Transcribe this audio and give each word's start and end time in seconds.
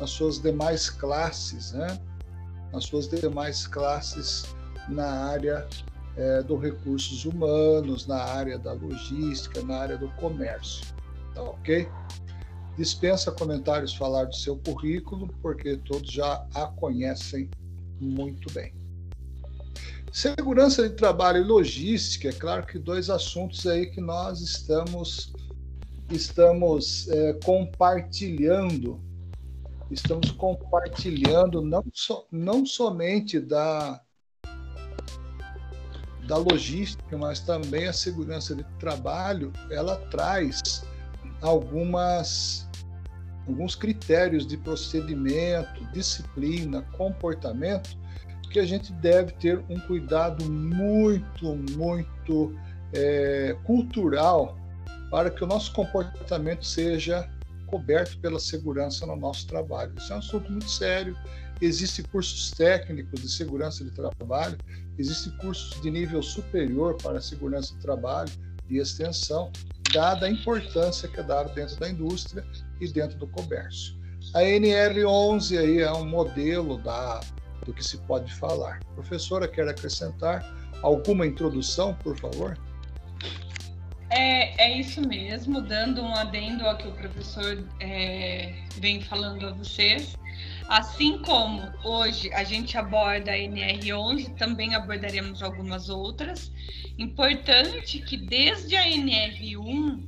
nas 0.00 0.10
suas 0.10 0.40
demais 0.40 0.88
classes, 0.88 1.72
né? 1.72 2.00
nas 2.72 2.84
suas 2.84 3.06
demais 3.06 3.66
classes 3.66 4.44
na 4.88 5.06
área 5.06 5.68
é, 6.16 6.42
dos 6.42 6.60
recursos 6.60 7.24
humanos, 7.24 8.06
na 8.06 8.22
área 8.22 8.58
da 8.58 8.72
logística, 8.72 9.62
na 9.62 9.76
área 9.76 9.98
do 9.98 10.08
comércio. 10.12 10.86
Tá 11.34 11.42
ok? 11.42 11.88
Dispensa 12.76 13.30
comentários 13.30 13.94
falar 13.94 14.24
do 14.24 14.34
seu 14.34 14.56
currículo, 14.56 15.28
porque 15.42 15.76
todos 15.76 16.10
já 16.10 16.46
a 16.54 16.66
conhecem 16.66 17.50
muito 18.00 18.52
bem. 18.52 18.72
Segurança 20.10 20.88
de 20.88 20.96
trabalho 20.96 21.38
e 21.38 21.44
logística, 21.44 22.28
é 22.28 22.32
claro 22.32 22.66
que 22.66 22.78
dois 22.78 23.10
assuntos 23.10 23.66
aí 23.66 23.86
que 23.86 24.00
nós 24.00 24.40
estamos 24.40 25.32
estamos 26.10 27.08
é, 27.08 27.34
compartilhando, 27.44 29.00
estamos 29.90 30.30
compartilhando 30.30 31.62
não, 31.62 31.84
so, 31.92 32.26
não 32.30 32.64
somente 32.64 33.40
da 33.40 34.00
da 36.26 36.36
logística, 36.36 37.18
mas 37.18 37.40
também 37.40 37.88
a 37.88 37.92
segurança 37.92 38.54
de 38.54 38.62
trabalho, 38.78 39.52
ela 39.68 39.96
traz 40.10 40.84
algumas 41.42 42.68
alguns 43.48 43.74
critérios 43.74 44.46
de 44.46 44.56
procedimento, 44.56 45.84
disciplina, 45.92 46.82
comportamento 46.96 47.98
que 48.50 48.58
a 48.58 48.66
gente 48.66 48.92
deve 48.92 49.32
ter 49.32 49.64
um 49.68 49.78
cuidado 49.80 50.44
muito, 50.50 51.56
muito 51.76 52.54
é, 52.92 53.56
cultural 53.64 54.58
para 55.10 55.30
que 55.30 55.42
o 55.42 55.46
nosso 55.46 55.72
comportamento 55.72 56.64
seja 56.64 57.28
coberto 57.70 58.18
pela 58.18 58.38
segurança 58.38 59.06
no 59.06 59.16
nosso 59.16 59.46
trabalho. 59.46 59.92
Isso 59.96 60.12
é 60.12 60.16
um 60.16 60.18
assunto 60.18 60.50
muito 60.50 60.68
sério. 60.68 61.16
Existem 61.60 62.04
cursos 62.06 62.50
técnicos 62.50 63.20
de 63.20 63.28
segurança 63.28 63.84
de 63.84 63.90
trabalho, 63.90 64.58
existem 64.98 65.32
cursos 65.36 65.80
de 65.80 65.90
nível 65.90 66.22
superior 66.22 66.96
para 67.02 67.20
segurança 67.20 67.74
de 67.74 67.80
trabalho 67.80 68.30
e 68.68 68.78
extensão, 68.78 69.52
dada 69.92 70.26
a 70.26 70.30
importância 70.30 71.08
que 71.08 71.20
é 71.20 71.22
dada 71.22 71.50
dentro 71.50 71.78
da 71.78 71.88
indústria 71.88 72.44
e 72.80 72.88
dentro 72.88 73.18
do 73.18 73.26
comércio. 73.26 73.94
A 74.34 74.40
NR11 74.40 75.58
aí 75.58 75.80
é 75.80 75.92
um 75.92 76.06
modelo 76.06 76.78
da, 76.78 77.20
do 77.66 77.74
que 77.74 77.84
se 77.84 77.98
pode 77.98 78.32
falar. 78.34 78.80
Professora, 78.94 79.46
quer 79.46 79.68
acrescentar 79.68 80.44
alguma 80.82 81.26
introdução, 81.26 81.94
por 81.94 82.16
favor? 82.16 82.56
É, 84.10 84.64
é 84.64 84.78
isso 84.78 85.00
mesmo, 85.06 85.60
dando 85.60 86.02
um 86.02 86.14
adendo 86.14 86.66
ao 86.66 86.76
que 86.76 86.88
o 86.88 86.92
professor 86.92 87.64
é, 87.78 88.54
vem 88.76 89.00
falando 89.00 89.46
a 89.46 89.52
vocês. 89.52 90.16
Assim 90.68 91.18
como 91.18 91.62
hoje 91.84 92.32
a 92.32 92.42
gente 92.42 92.76
aborda 92.76 93.30
a 93.30 93.36
NR11, 93.36 94.34
também 94.36 94.74
abordaremos 94.74 95.42
algumas 95.42 95.88
outras. 95.88 96.50
Importante 96.98 98.00
que 98.00 98.16
desde 98.16 98.76
a 98.76 98.84
NR1 98.84 100.04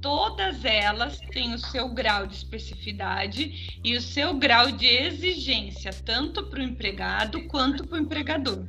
todas 0.00 0.64
elas 0.64 1.18
têm 1.32 1.54
o 1.54 1.58
seu 1.58 1.88
grau 1.88 2.26
de 2.26 2.36
especificidade 2.36 3.78
e 3.82 3.96
o 3.96 4.00
seu 4.02 4.34
grau 4.34 4.70
de 4.70 4.86
exigência, 4.86 5.90
tanto 6.04 6.44
para 6.44 6.60
o 6.60 6.62
empregado 6.62 7.42
quanto 7.48 7.86
para 7.86 7.96
o 7.96 8.00
empregador. 8.00 8.66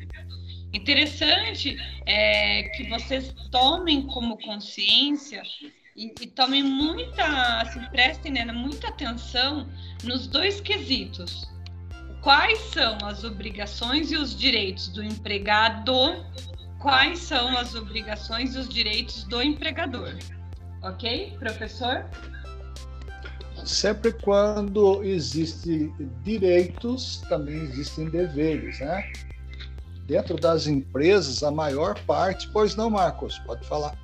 Interessante 0.75 1.77
é, 2.05 2.63
que 2.63 2.89
vocês 2.89 3.33
tomem 3.49 4.05
como 4.07 4.37
consciência 4.39 5.41
e, 5.95 6.13
e 6.19 6.27
tomem 6.27 6.63
muita, 6.63 7.23
assim, 7.61 7.79
prestem 7.91 8.33
né, 8.33 8.45
muita 8.51 8.89
atenção 8.89 9.69
nos 10.03 10.27
dois 10.27 10.59
quesitos. 10.59 11.49
Quais 12.21 12.59
são 12.73 12.97
as 13.03 13.23
obrigações 13.23 14.11
e 14.11 14.17
os 14.17 14.37
direitos 14.37 14.89
do 14.89 15.01
empregado? 15.01 16.25
Quais 16.81 17.19
são 17.19 17.57
as 17.57 17.73
obrigações 17.73 18.53
e 18.53 18.59
os 18.59 18.67
direitos 18.67 19.23
do 19.23 19.41
empregador? 19.41 20.13
Ok, 20.83 21.37
professor? 21.39 22.05
Sempre 23.63 24.11
quando 24.11 25.01
existem 25.03 25.93
direitos, 26.21 27.21
também 27.29 27.55
existem 27.55 28.09
deveres, 28.09 28.81
né? 28.81 29.09
Dentro 30.05 30.35
das 30.35 30.67
empresas, 30.67 31.41
a 31.41 31.49
maior 31.49 31.99
parte, 32.01 32.47
pois 32.49 32.75
não, 32.75 32.89
Marcos, 32.89 33.39
pode 33.39 33.65
falar. 33.67 33.97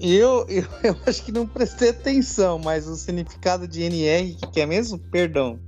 Eu, 0.00 0.46
eu, 0.48 0.68
eu 0.84 0.96
acho 1.06 1.24
que 1.24 1.32
não 1.32 1.46
prestei 1.46 1.90
atenção, 1.90 2.58
mas 2.58 2.86
o 2.86 2.94
significado 2.94 3.66
de 3.66 3.82
NR, 3.82 4.36
que 4.52 4.60
é 4.60 4.66
mesmo? 4.66 4.98
Perdão. 4.98 5.58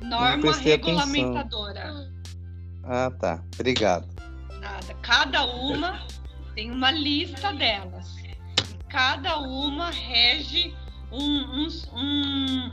Norma 0.00 0.52
regulamentadora. 0.52 1.80
Atenção. 1.80 2.16
Ah, 2.84 3.10
tá. 3.10 3.42
Obrigado. 3.54 4.06
Nada. 4.60 4.94
Cada 5.02 5.44
uma 5.44 6.06
tem 6.54 6.70
uma 6.70 6.90
lista 6.90 7.52
delas. 7.52 8.16
Cada 8.88 9.38
uma 9.40 9.90
rege 9.90 10.74
um, 11.12 11.66
um, 11.66 11.68
um, 11.94 12.72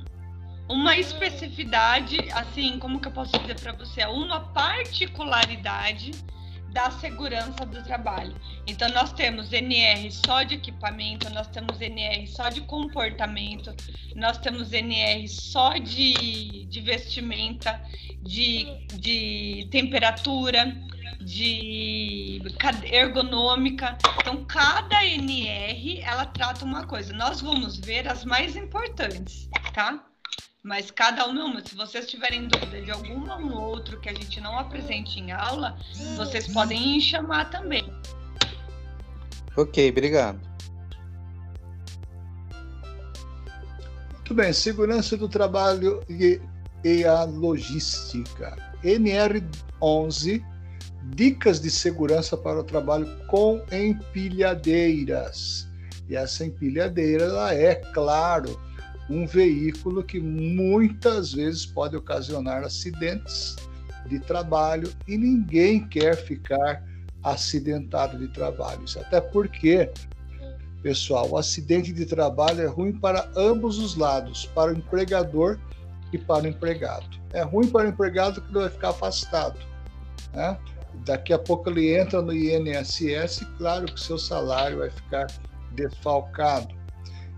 uma 0.70 0.98
especificidade, 0.98 2.18
assim, 2.32 2.80
como 2.80 3.00
que 3.00 3.08
eu 3.08 3.12
posso 3.12 3.38
dizer 3.40 3.60
para 3.60 3.74
você? 3.74 4.06
Uma 4.06 4.40
particularidade 4.40 6.12
da 6.72 6.90
segurança 6.90 7.66
do 7.66 7.84
trabalho. 7.84 8.36
Então, 8.66 8.90
nós 8.90 9.14
temos 9.14 9.54
NR 9.54 10.12
só 10.12 10.42
de 10.42 10.56
equipamento, 10.56 11.30
nós 11.30 11.48
temos 11.48 11.80
NR 11.80 12.26
só 12.28 12.50
de 12.50 12.62
comportamento, 12.62 13.74
nós 14.16 14.40
temos 14.40 14.74
NR 14.74 15.28
só 15.28 15.78
de, 15.78 16.66
de 16.66 16.82
vestimenta, 16.82 17.80
de, 18.24 18.66
de 18.96 19.68
temperatura, 19.70 20.76
de 21.22 22.42
ergonômica. 22.92 23.98
Então, 24.20 24.44
cada 24.46 25.06
NR, 25.06 26.02
ela 26.02 26.26
trata 26.26 26.66
uma 26.66 26.88
coisa. 26.88 27.14
Nós 27.14 27.40
vamos 27.40 27.78
ver 27.80 28.08
as 28.08 28.26
mais 28.26 28.56
importantes, 28.56 29.48
tá? 29.74 30.04
Mas 30.64 30.90
cada 30.90 31.24
é 31.24 31.26
uma. 31.26 31.62
Se 31.62 31.76
vocês 31.76 32.08
tiverem 32.08 32.48
dúvida 32.48 32.82
de 32.82 32.90
alguma 32.90 33.36
ou 33.38 33.70
outro 33.70 34.00
que 34.00 34.08
a 34.08 34.14
gente 34.14 34.40
não 34.40 34.58
apresente 34.58 35.20
em 35.20 35.34
aula, 35.34 35.78
vocês 36.16 36.48
podem 36.48 37.02
chamar 37.02 37.50
também. 37.50 37.84
Ok, 39.58 39.90
obrigado. 39.90 40.40
Muito 44.14 44.34
bem, 44.34 44.54
segurança 44.54 45.18
do 45.18 45.28
trabalho 45.28 46.02
e, 46.10 46.40
e 46.82 47.04
a 47.04 47.26
logística. 47.26 48.56
NR11, 48.86 50.42
dicas 51.14 51.60
de 51.60 51.70
segurança 51.70 52.38
para 52.38 52.62
o 52.62 52.64
trabalho 52.64 53.06
com 53.28 53.62
empilhadeiras. 53.70 55.68
E 56.08 56.16
essa 56.16 56.46
empilhadeira, 56.46 57.26
ela 57.26 57.54
é, 57.54 57.76
claro, 57.76 58.58
um 59.10 59.26
veículo 59.26 60.04
que 60.04 60.20
muitas 60.20 61.34
vezes 61.34 61.66
pode 61.66 61.96
ocasionar 61.96 62.64
acidentes 62.64 63.56
de 64.08 64.20
trabalho 64.20 64.92
e 65.08 65.18
ninguém 65.18 65.88
quer 65.88 66.16
ficar 66.16 66.84
acidentado 67.24 68.18
de 68.18 68.28
trabalho. 68.30 68.84
Isso 68.84 69.00
até 69.00 69.20
porque, 69.22 69.90
pessoal, 70.82 71.30
o 71.30 71.38
acidente 71.38 71.92
de 71.92 72.06
trabalho 72.06 72.62
é 72.62 72.68
ruim 72.68 72.94
para 72.94 73.30
ambos 73.36 73.78
os 73.78 73.96
lados, 73.96 74.46
para 74.54 74.72
o 74.72 74.78
empregador 74.78 75.58
e 76.12 76.18
para 76.18 76.44
o 76.44 76.48
empregado. 76.48 77.08
É 77.32 77.42
ruim 77.42 77.68
para 77.68 77.88
o 77.88 77.90
empregado 77.90 78.42
que 78.42 78.48
ele 78.50 78.60
vai 78.60 78.70
ficar 78.70 78.90
afastado. 78.90 79.60
Né? 80.34 80.58
Daqui 81.06 81.34
a 81.34 81.40
pouco 81.40 81.70
ele 81.70 81.96
entra 81.96 82.22
no 82.22 82.34
INSS, 82.34 83.46
claro 83.58 83.86
que 83.86 84.00
seu 84.00 84.18
salário 84.18 84.80
vai 84.80 84.90
ficar 84.90 85.28
desfalcado 85.72 86.83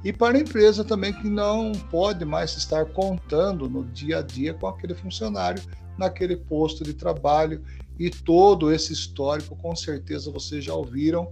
e 0.06 0.14
para 0.14 0.38
a 0.38 0.42
empresa 0.42 0.84
também 0.84 1.12
que 1.12 1.28
não 1.28 1.72
pode 1.90 2.24
mais 2.24 2.56
estar 2.56 2.86
contando 2.86 3.68
no 3.68 3.84
dia 3.86 4.20
a 4.20 4.22
dia 4.22 4.54
com 4.54 4.68
aquele 4.68 4.94
funcionário 4.94 5.64
naquele 5.98 6.38
posto 6.38 6.84
de 6.84 6.94
trabalho. 6.94 7.64
E 7.98 8.12
todo 8.12 8.72
esse 8.72 8.94
histórico, 8.94 9.56
com 9.56 9.76
certeza 9.76 10.32
vocês 10.32 10.64
já 10.64 10.76
ouviram 10.76 11.28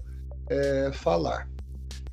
é, 0.49 0.89
falar. 0.91 1.47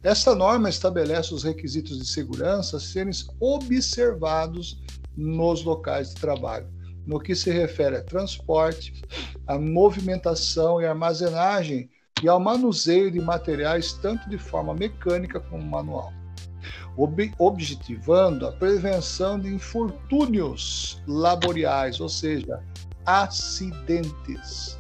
Essa 0.02 0.34
norma 0.34 0.68
estabelece 0.68 1.32
os 1.32 1.44
requisitos 1.44 1.98
de 1.98 2.06
segurança 2.06 2.76
a 2.76 2.80
serem 2.80 3.12
observados 3.40 4.82
nos 5.16 5.64
locais 5.64 6.10
de 6.10 6.16
trabalho, 6.16 6.68
no 7.06 7.18
que 7.18 7.34
se 7.34 7.50
refere 7.50 7.96
a 7.96 8.02
transporte, 8.02 9.00
a 9.46 9.58
movimentação 9.58 10.78
e 10.78 10.84
armazenagem 10.84 11.88
e 12.22 12.28
ao 12.28 12.38
manuseio 12.38 13.10
de 13.10 13.18
materiais 13.18 13.94
tanto 13.94 14.28
de 14.28 14.36
forma 14.36 14.74
mecânica 14.74 15.40
como 15.40 15.64
manual 15.64 16.19
ob 16.96 17.32
objetivando 17.38 18.46
a 18.46 18.52
prevenção 18.52 19.38
de 19.38 19.48
infortúnios 19.48 21.02
laborais, 21.06 22.00
ou 22.00 22.08
seja, 22.08 22.62
acidentes. 23.06 24.78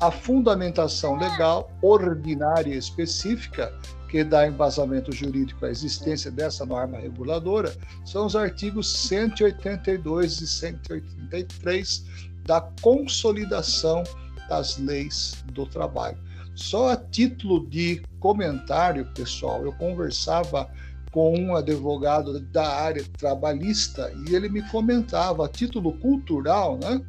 A 0.00 0.10
fundamentação 0.10 1.16
legal 1.16 1.70
ordinária 1.82 2.74
específica 2.74 3.72
que 4.08 4.24
dá 4.24 4.46
embasamento 4.46 5.12
jurídico 5.12 5.64
à 5.64 5.70
existência 5.70 6.30
dessa 6.30 6.66
norma 6.66 6.98
reguladora 6.98 7.72
são 8.04 8.26
os 8.26 8.34
artigos 8.34 8.92
182 9.08 10.40
e 10.40 10.46
183 10.46 12.04
da 12.44 12.60
consolidação 12.82 14.02
das 14.48 14.78
leis 14.78 15.44
do 15.52 15.64
trabalho. 15.64 16.18
Só 16.56 16.90
a 16.90 16.96
título 16.96 17.66
de 17.68 18.02
comentário, 18.18 19.06
pessoal, 19.14 19.64
eu 19.64 19.72
conversava 19.74 20.68
com 21.10 21.34
um 21.36 21.56
advogado 21.56 22.38
da 22.38 22.66
área 22.66 23.04
trabalhista 23.18 24.12
e 24.26 24.34
ele 24.34 24.48
me 24.48 24.62
comentava 24.70 25.46
a 25.46 25.48
título 25.48 25.92
cultural, 25.98 26.78
né? 26.80 27.00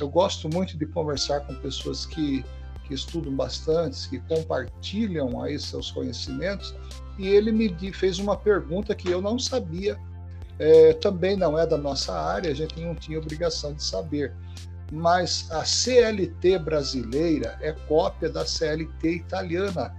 Eu 0.00 0.08
gosto 0.08 0.48
muito 0.48 0.78
de 0.78 0.86
conversar 0.86 1.40
com 1.40 1.54
pessoas 1.56 2.06
que, 2.06 2.42
que 2.84 2.94
estudam 2.94 3.34
bastante, 3.34 4.08
que 4.08 4.18
compartilham 4.20 5.42
aí 5.42 5.58
seus 5.58 5.90
conhecimentos 5.90 6.74
e 7.18 7.28
ele 7.28 7.52
me 7.52 7.70
fez 7.92 8.18
uma 8.18 8.36
pergunta 8.36 8.94
que 8.94 9.10
eu 9.10 9.20
não 9.20 9.38
sabia, 9.38 9.98
é, 10.58 10.94
também 10.94 11.36
não 11.36 11.58
é 11.58 11.66
da 11.66 11.76
nossa 11.76 12.14
área, 12.18 12.50
a 12.50 12.54
gente 12.54 12.80
não 12.80 12.94
tinha 12.94 13.18
obrigação 13.18 13.74
de 13.74 13.82
saber 13.82 14.34
mas 14.92 15.50
a 15.50 15.64
CLT 15.64 16.58
brasileira 16.58 17.58
é 17.62 17.72
cópia 17.72 18.28
da 18.28 18.44
CLT 18.44 19.10
italiana. 19.10 19.96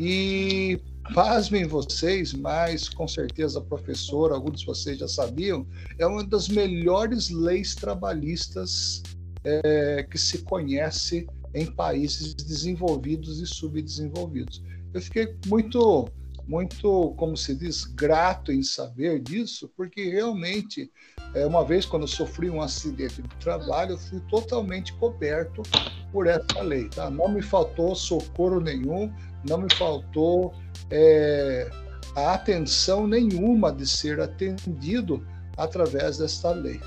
E 0.00 0.80
pasmem 1.14 1.66
vocês, 1.66 2.32
mas 2.32 2.88
com 2.88 3.06
certeza, 3.06 3.60
professor, 3.60 4.32
alguns 4.32 4.60
de 4.60 4.66
vocês 4.66 4.98
já 4.98 5.08
sabiam, 5.08 5.66
é 5.98 6.06
uma 6.06 6.24
das 6.24 6.48
melhores 6.48 7.30
leis 7.30 7.74
trabalhistas 7.74 9.02
é, 9.44 10.06
que 10.10 10.18
se 10.18 10.38
conhece 10.38 11.26
em 11.54 11.66
países 11.66 12.34
desenvolvidos 12.34 13.40
e 13.40 13.46
subdesenvolvidos. 13.46 14.62
Eu 14.92 15.00
fiquei 15.00 15.36
muito 15.46 16.10
muito, 16.48 17.14
como 17.18 17.36
se 17.36 17.54
diz, 17.54 17.84
grato 17.84 18.50
em 18.50 18.62
saber 18.62 19.20
disso, 19.20 19.70
porque 19.76 20.08
realmente, 20.08 20.90
é, 21.34 21.44
uma 21.44 21.62
vez 21.62 21.84
quando 21.84 22.02
eu 22.02 22.08
sofri 22.08 22.48
um 22.48 22.62
acidente 22.62 23.20
de 23.20 23.36
trabalho, 23.36 23.92
eu 23.92 23.98
fui 23.98 24.18
totalmente 24.30 24.94
coberto 24.94 25.62
por 26.10 26.26
essa 26.26 26.62
lei. 26.62 26.88
Tá? 26.88 27.10
Não 27.10 27.28
me 27.28 27.42
faltou 27.42 27.94
socorro 27.94 28.60
nenhum, 28.60 29.12
não 29.46 29.58
me 29.58 29.72
faltou 29.74 30.54
é, 30.90 31.70
a 32.14 32.34
atenção 32.34 33.06
nenhuma 33.06 33.72
de 33.72 33.86
ser 33.86 34.20
atendido 34.20 35.24
através 35.56 36.18
desta 36.18 36.50
lei. 36.50 36.80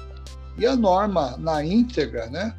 E 0.58 0.66
a 0.66 0.76
norma 0.76 1.38
na 1.38 1.64
íntegra, 1.64 2.28
né? 2.28 2.56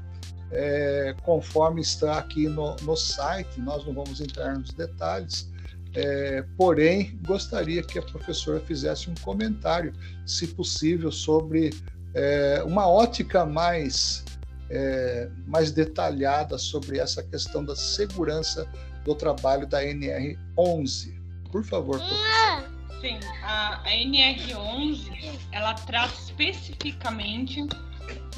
É, 0.50 1.14
conforme 1.22 1.80
está 1.80 2.18
aqui 2.18 2.46
no, 2.46 2.76
no 2.82 2.94
site, 2.94 3.58
nós 3.58 3.86
não 3.86 3.94
vamos 3.94 4.20
entrar 4.20 4.58
nos 4.58 4.70
detalhes, 4.74 5.50
é, 5.94 6.44
porém, 6.56 7.18
gostaria 7.26 7.82
que 7.82 7.98
a 7.98 8.02
professora 8.02 8.60
fizesse 8.60 9.10
um 9.10 9.14
comentário, 9.22 9.92
se 10.26 10.46
possível, 10.48 11.12
sobre 11.12 11.70
é, 12.14 12.62
uma 12.64 12.88
ótica 12.88 13.44
mais, 13.44 14.24
é, 14.70 15.28
mais 15.46 15.70
detalhada 15.70 16.56
sobre 16.56 16.98
essa 16.98 17.22
questão 17.22 17.64
da 17.64 17.76
segurança 17.76 18.66
do 19.04 19.14
trabalho 19.14 19.66
da 19.66 19.82
NR11. 19.82 21.21
Por 21.52 21.62
favor, 21.62 21.99
professora. 21.99 22.72
Sim, 23.00 23.20
a, 23.43 23.81
a 23.84 23.90
NR11 23.90 25.38
ela 25.52 25.75
trata 25.75 26.14
especificamente 26.14 27.66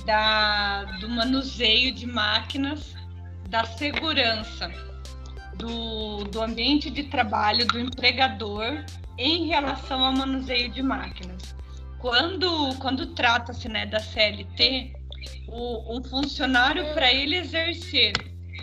da, 0.05 0.85
do 1.01 1.09
manuseio 1.09 1.95
de 1.95 2.07
máquinas 2.07 2.95
da 3.49 3.65
segurança 3.65 4.71
do, 5.57 6.25
do 6.25 6.43
ambiente 6.43 6.91
de 6.91 7.05
trabalho 7.05 7.67
do 7.69 7.79
empregador 7.79 8.85
em 9.17 9.47
relação 9.47 10.05
ao 10.05 10.13
manuseio 10.13 10.71
de 10.71 10.83
máquinas. 10.83 11.55
Quando, 12.01 12.75
quando 12.81 13.15
trata-se 13.15 13.69
né, 13.69 13.87
da 13.87 14.01
CLT, 14.01 14.93
o, 15.49 16.03
funcionário, 16.09 16.93
para 16.93 17.13
ele 17.13 17.37
exercer 17.37 18.13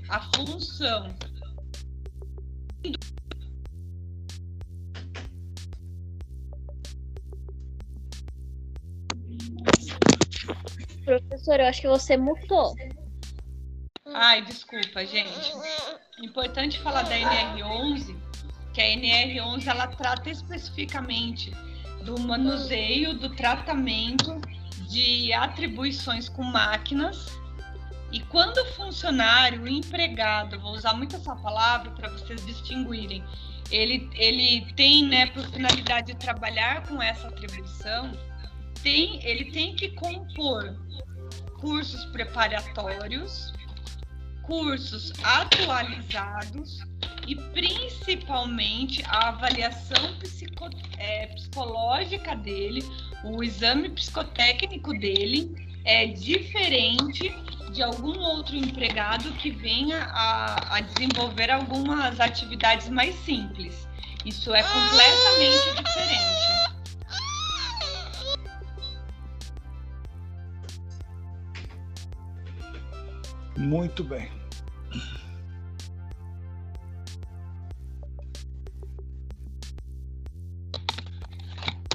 a 0.10 0.20
função 0.36 1.16
Professor, 11.20 11.60
eu 11.60 11.66
acho 11.68 11.82
que 11.82 11.88
você 11.88 12.16
mutou. 12.16 12.74
Ai, 14.06 14.42
desculpa, 14.44 15.06
gente. 15.06 15.52
Importante 16.24 16.80
falar 16.80 17.04
da 17.04 17.16
NR11, 17.16 18.16
que 18.74 18.80
a 18.80 18.86
NR11 18.86 19.68
ela 19.68 19.88
trata 19.88 20.30
especificamente 20.30 21.52
do 22.06 22.18
manuseio, 22.20 23.14
do 23.14 23.36
tratamento 23.36 24.40
de 24.90 25.34
atribuições 25.34 26.30
com 26.30 26.44
máquinas. 26.44 27.28
E 28.12 28.22
quando 28.22 28.58
o 28.58 28.66
funcionário, 28.74 29.64
o 29.64 29.68
empregado, 29.68 30.60
vou 30.60 30.72
usar 30.72 30.94
muito 30.94 31.16
essa 31.18 31.36
palavra 31.36 31.92
para 31.92 32.10
vocês 32.10 32.46
distinguirem, 32.46 33.24
ele, 33.70 34.10
ele 34.14 34.66
tem 34.76 35.06
né, 35.06 35.28
por 35.28 35.44
finalidade 35.50 36.14
de 36.14 36.20
trabalhar 36.20 36.86
com 36.88 37.02
essa 37.02 37.28
atribuição, 37.28 38.12
tem, 38.82 39.26
ele 39.26 39.46
tem 39.46 39.76
que 39.76 39.90
compor 39.90 40.76
cursos 41.60 42.06
preparatórios 42.06 43.54
cursos 44.52 45.14
atualizados 45.24 46.80
e 47.28 47.36
principalmente 47.36 49.04
a 49.08 49.30
avaliação 49.30 50.18
psico, 50.20 50.70
é, 50.98 51.28
psicológica 51.28 52.36
dele, 52.36 52.84
o 53.24 53.44
exame 53.44 53.90
psicotécnico 53.90 54.98
dele 54.98 55.56
é 55.86 56.08
diferente 56.08 57.34
de 57.72 57.82
algum 57.82 58.20
outro 58.20 58.56
empregado 58.56 59.32
que 59.34 59.52
venha 59.52 60.04
a, 60.12 60.78
a 60.78 60.82
desenvolver 60.82 61.50
algumas 61.50 62.20
atividades 62.20 62.90
mais 62.90 63.16
simples. 63.24 63.88
Isso 64.26 64.54
é 64.54 64.62
completamente 64.62 65.84
diferente. 65.84 66.71
Muito 73.62 74.04
bem. 74.04 74.30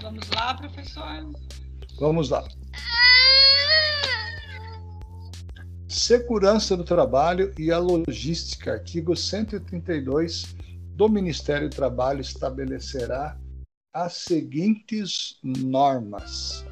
Vamos 0.01 0.31
lá, 0.31 0.55
professor? 0.55 1.33
Vamos 1.99 2.31
lá. 2.31 2.47
Segurança 5.89 6.77
do 6.77 6.85
trabalho 6.85 7.53
e 7.59 7.73
a 7.73 7.79
logística, 7.79 8.73
artigo 8.75 9.17
132 9.17 10.55
do 10.95 11.09
Ministério 11.09 11.69
do 11.69 11.75
Trabalho 11.75 12.21
estabelecerá 12.21 13.37
as 13.93 14.13
seguintes 14.13 15.39
normas 15.43 16.66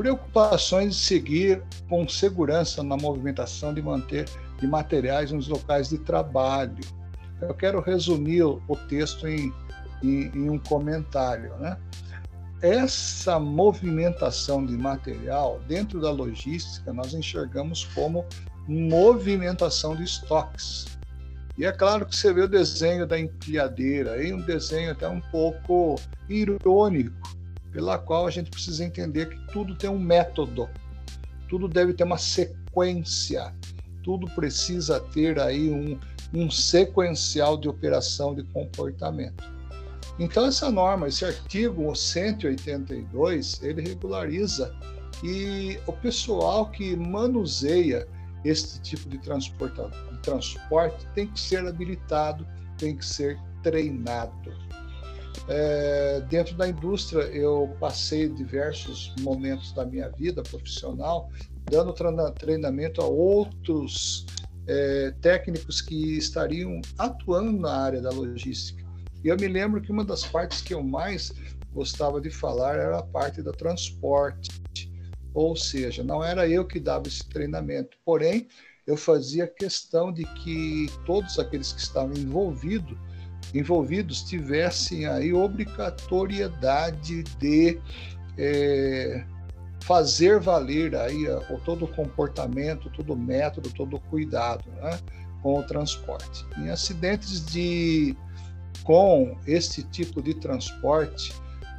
preocupações 0.00 0.96
de 0.96 1.02
seguir 1.02 1.62
com 1.86 2.08
segurança 2.08 2.82
na 2.82 2.96
movimentação 2.96 3.74
de 3.74 3.82
manter 3.82 4.26
de 4.58 4.66
materiais 4.66 5.30
nos 5.30 5.46
locais 5.46 5.90
de 5.90 5.98
trabalho. 5.98 6.82
Eu 7.38 7.52
quero 7.52 7.82
resumir 7.82 8.42
o 8.44 8.76
texto 8.88 9.28
em, 9.28 9.52
em, 10.02 10.30
em 10.34 10.48
um 10.48 10.58
comentário. 10.58 11.54
Né? 11.58 11.76
Essa 12.62 13.38
movimentação 13.38 14.64
de 14.64 14.72
material, 14.72 15.60
dentro 15.68 16.00
da 16.00 16.10
logística, 16.10 16.94
nós 16.94 17.12
enxergamos 17.12 17.84
como 17.94 18.24
movimentação 18.66 19.94
de 19.94 20.04
estoques. 20.04 20.86
E 21.58 21.66
é 21.66 21.72
claro 21.72 22.06
que 22.06 22.16
você 22.16 22.32
vê 22.32 22.40
o 22.40 22.48
desenho 22.48 23.06
da 23.06 23.20
empilhadeira, 23.20 24.12
um 24.34 24.40
desenho 24.40 24.92
até 24.92 25.06
um 25.06 25.20
pouco 25.20 25.96
irônico, 26.26 27.38
pela 27.72 27.98
qual 27.98 28.26
a 28.26 28.30
gente 28.30 28.50
precisa 28.50 28.84
entender 28.84 29.28
que 29.28 29.52
tudo 29.52 29.74
tem 29.74 29.88
um 29.88 29.98
método, 29.98 30.68
tudo 31.48 31.68
deve 31.68 31.92
ter 31.92 32.04
uma 32.04 32.18
sequência, 32.18 33.54
tudo 34.02 34.26
precisa 34.34 35.00
ter 35.00 35.38
aí 35.38 35.70
um, 35.70 35.98
um 36.32 36.50
sequencial 36.50 37.56
de 37.56 37.68
operação 37.68 38.34
de 38.34 38.42
comportamento. 38.44 39.44
Então 40.18 40.46
essa 40.46 40.70
norma, 40.70 41.08
esse 41.08 41.24
artigo 41.24 41.94
182, 41.94 43.62
ele 43.62 43.82
regulariza 43.82 44.74
e 45.22 45.78
o 45.86 45.92
pessoal 45.92 46.70
que 46.70 46.96
manuseia 46.96 48.06
este 48.44 48.80
tipo 48.80 49.08
de, 49.08 49.18
de 49.18 50.18
transporte 50.22 51.06
tem 51.14 51.26
que 51.26 51.38
ser 51.38 51.66
habilitado, 51.66 52.46
tem 52.78 52.96
que 52.96 53.04
ser 53.04 53.38
treinado. 53.62 54.52
É, 55.52 56.20
dentro 56.28 56.56
da 56.56 56.68
indústria, 56.68 57.22
eu 57.22 57.76
passei 57.80 58.28
diversos 58.28 59.12
momentos 59.20 59.72
da 59.72 59.84
minha 59.84 60.08
vida 60.10 60.44
profissional 60.44 61.28
dando 61.68 61.92
treinamento 62.38 63.02
a 63.02 63.04
outros 63.04 64.26
é, 64.68 65.12
técnicos 65.20 65.82
que 65.82 66.16
estariam 66.16 66.80
atuando 66.96 67.50
na 67.50 67.72
área 67.72 68.00
da 68.00 68.10
logística. 68.10 68.84
E 69.24 69.28
eu 69.28 69.36
me 69.36 69.48
lembro 69.48 69.82
que 69.82 69.90
uma 69.90 70.04
das 70.04 70.24
partes 70.24 70.62
que 70.62 70.72
eu 70.72 70.84
mais 70.84 71.32
gostava 71.72 72.20
de 72.20 72.30
falar 72.30 72.76
era 72.76 72.98
a 72.98 73.02
parte 73.02 73.42
da 73.42 73.50
transporte. 73.50 74.50
Ou 75.34 75.56
seja, 75.56 76.04
não 76.04 76.22
era 76.22 76.48
eu 76.48 76.64
que 76.64 76.78
dava 76.78 77.08
esse 77.08 77.28
treinamento, 77.28 77.96
porém 78.04 78.46
eu 78.86 78.96
fazia 78.96 79.48
questão 79.48 80.12
de 80.12 80.24
que 80.42 80.86
todos 81.04 81.38
aqueles 81.40 81.72
que 81.72 81.80
estavam 81.80 82.14
envolvidos 82.14 82.96
envolvidos 83.54 84.22
tivessem 84.22 85.06
aí 85.06 85.32
obrigatoriedade 85.32 87.22
de 87.38 87.78
é, 88.38 89.24
fazer 89.82 90.38
valer 90.38 90.94
aí 90.94 91.24
todo 91.64 91.84
o 91.84 91.88
comportamento, 91.88 92.90
todo 92.90 93.12
o 93.14 93.16
método, 93.16 93.70
todo 93.70 93.96
o 93.96 94.00
cuidado 94.00 94.64
né, 94.76 94.98
com 95.42 95.58
o 95.58 95.62
transporte. 95.62 96.44
Em 96.58 96.70
acidentes 96.70 97.44
de 97.46 98.16
com 98.84 99.36
este 99.46 99.82
tipo 99.82 100.22
de 100.22 100.34
transporte, 100.34 101.32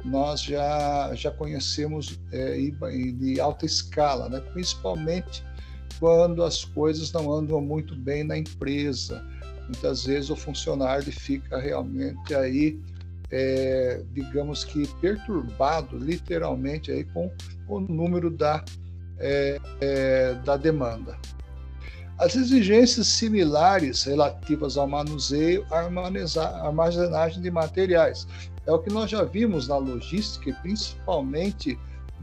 nós 0.04 0.42
já, 0.42 1.14
já 1.14 1.30
conhecemos 1.30 2.18
é, 2.32 2.56
de 2.58 3.40
alta 3.40 3.66
escala, 3.66 4.28
né? 4.28 4.40
principalmente 4.52 5.44
quando 5.98 6.42
as 6.42 6.64
coisas 6.64 7.12
não 7.12 7.32
andam 7.32 7.60
muito 7.60 7.94
bem 7.94 8.24
na 8.24 8.36
empresa. 8.36 9.24
Muitas 9.68 10.04
vezes 10.04 10.30
o 10.30 10.36
funcionário 10.36 11.10
fica 11.12 11.58
realmente 11.58 12.34
aí, 12.34 12.78
é, 13.30 14.02
digamos 14.12 14.64
que 14.64 14.86
perturbado, 15.00 15.96
literalmente, 15.96 16.90
aí 16.90 17.04
com 17.04 17.30
o 17.68 17.80
número 17.80 18.30
da, 18.30 18.64
é, 19.18 19.60
é, 19.80 20.34
da 20.44 20.56
demanda. 20.56 21.16
As 22.18 22.36
exigências 22.36 23.06
similares 23.06 24.04
relativas 24.04 24.76
ao 24.76 24.86
manuseio, 24.86 25.66
armazenagem 25.70 27.42
de 27.42 27.50
materiais, 27.50 28.26
é 28.66 28.72
o 28.72 28.78
que 28.78 28.92
nós 28.92 29.10
já 29.10 29.24
vimos 29.24 29.66
na 29.66 29.76
logística 29.76 30.50
e 30.50 30.52
principalmente 30.54 31.78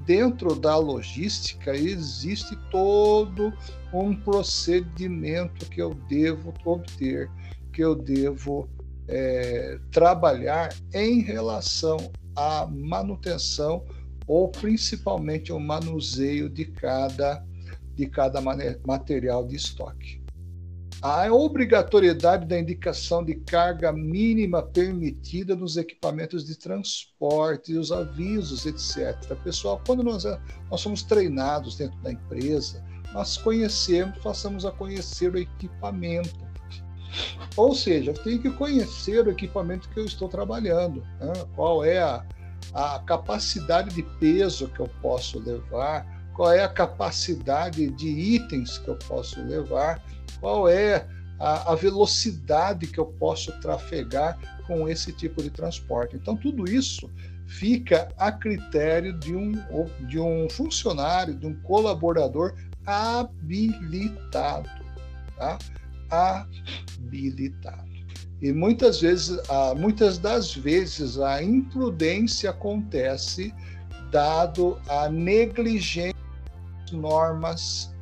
dentro 0.05 0.55
da 0.55 0.77
logística 0.77 1.75
existe 1.75 2.55
todo 2.71 3.53
um 3.93 4.15
procedimento 4.15 5.65
que 5.67 5.81
eu 5.81 5.93
devo 5.93 6.53
obter, 6.65 7.29
que 7.73 7.83
eu 7.83 7.95
devo 7.95 8.69
é, 9.07 9.79
trabalhar 9.91 10.69
em 10.93 11.21
relação 11.21 11.97
à 12.35 12.67
manutenção 12.67 13.83
ou 14.27 14.49
principalmente 14.49 15.51
o 15.51 15.59
manuseio 15.59 16.49
de 16.49 16.65
cada, 16.65 17.43
de 17.95 18.05
cada 18.05 18.39
material 18.85 19.45
de 19.47 19.55
estoque. 19.55 20.19
A 21.01 21.31
obrigatoriedade 21.31 22.45
da 22.45 22.59
indicação 22.59 23.23
de 23.23 23.35
carga 23.35 23.91
mínima 23.91 24.61
permitida 24.61 25.55
nos 25.55 25.77
equipamentos 25.77 26.45
de 26.45 26.57
transporte, 26.57 27.73
os 27.73 27.89
avisos, 27.89 28.65
etc. 28.65 29.15
Pessoal, 29.43 29.81
quando 29.85 30.03
nós, 30.03 30.25
nós 30.69 30.81
somos 30.81 31.01
treinados 31.01 31.77
dentro 31.77 31.97
da 32.01 32.11
empresa, 32.11 32.83
nós 33.13 33.37
conhecemos, 33.37 34.17
passamos 34.19 34.65
a 34.65 34.71
conhecer 34.71 35.33
o 35.33 35.37
equipamento. 35.37 36.47
Ou 37.55 37.73
seja, 37.73 38.13
tenho 38.13 38.39
que 38.39 38.51
conhecer 38.51 39.25
o 39.25 39.31
equipamento 39.31 39.89
que 39.89 39.99
eu 39.99 40.05
estou 40.05 40.29
trabalhando, 40.29 41.01
né? 41.19 41.33
qual 41.55 41.83
é 41.83 41.99
a, 41.99 42.23
a 42.73 42.99
capacidade 42.99 43.95
de 43.95 44.03
peso 44.19 44.67
que 44.69 44.79
eu 44.79 44.89
posso 45.01 45.39
levar, 45.39 46.05
qual 46.35 46.51
é 46.51 46.63
a 46.63 46.69
capacidade 46.69 47.89
de 47.89 48.07
itens 48.07 48.77
que 48.77 48.87
eu 48.87 48.95
posso 48.95 49.41
levar 49.41 50.01
qual 50.39 50.67
é 50.67 51.07
a, 51.39 51.71
a 51.71 51.75
velocidade 51.75 52.87
que 52.87 52.99
eu 52.99 53.05
posso 53.05 53.51
trafegar 53.59 54.37
com 54.67 54.87
esse 54.87 55.11
tipo 55.11 55.41
de 55.41 55.49
transporte. 55.49 56.15
Então, 56.15 56.35
tudo 56.35 56.69
isso 56.69 57.09
fica 57.47 58.09
a 58.17 58.31
critério 58.31 59.17
de 59.17 59.35
um, 59.35 59.53
de 60.07 60.19
um 60.19 60.49
funcionário, 60.49 61.33
de 61.33 61.47
um 61.47 61.55
colaborador 61.61 62.53
habilitado. 62.85 64.69
Tá? 65.37 65.57
Habilitado. 66.09 67.89
E 68.41 68.53
muitas 68.53 69.01
vezes, 69.01 69.37
muitas 69.77 70.17
das 70.17 70.55
vezes, 70.55 71.19
a 71.19 71.43
imprudência 71.43 72.49
acontece 72.51 73.53
dado 74.11 74.79
a 74.87 75.09
negligência 75.09 76.17
normas 76.91 77.93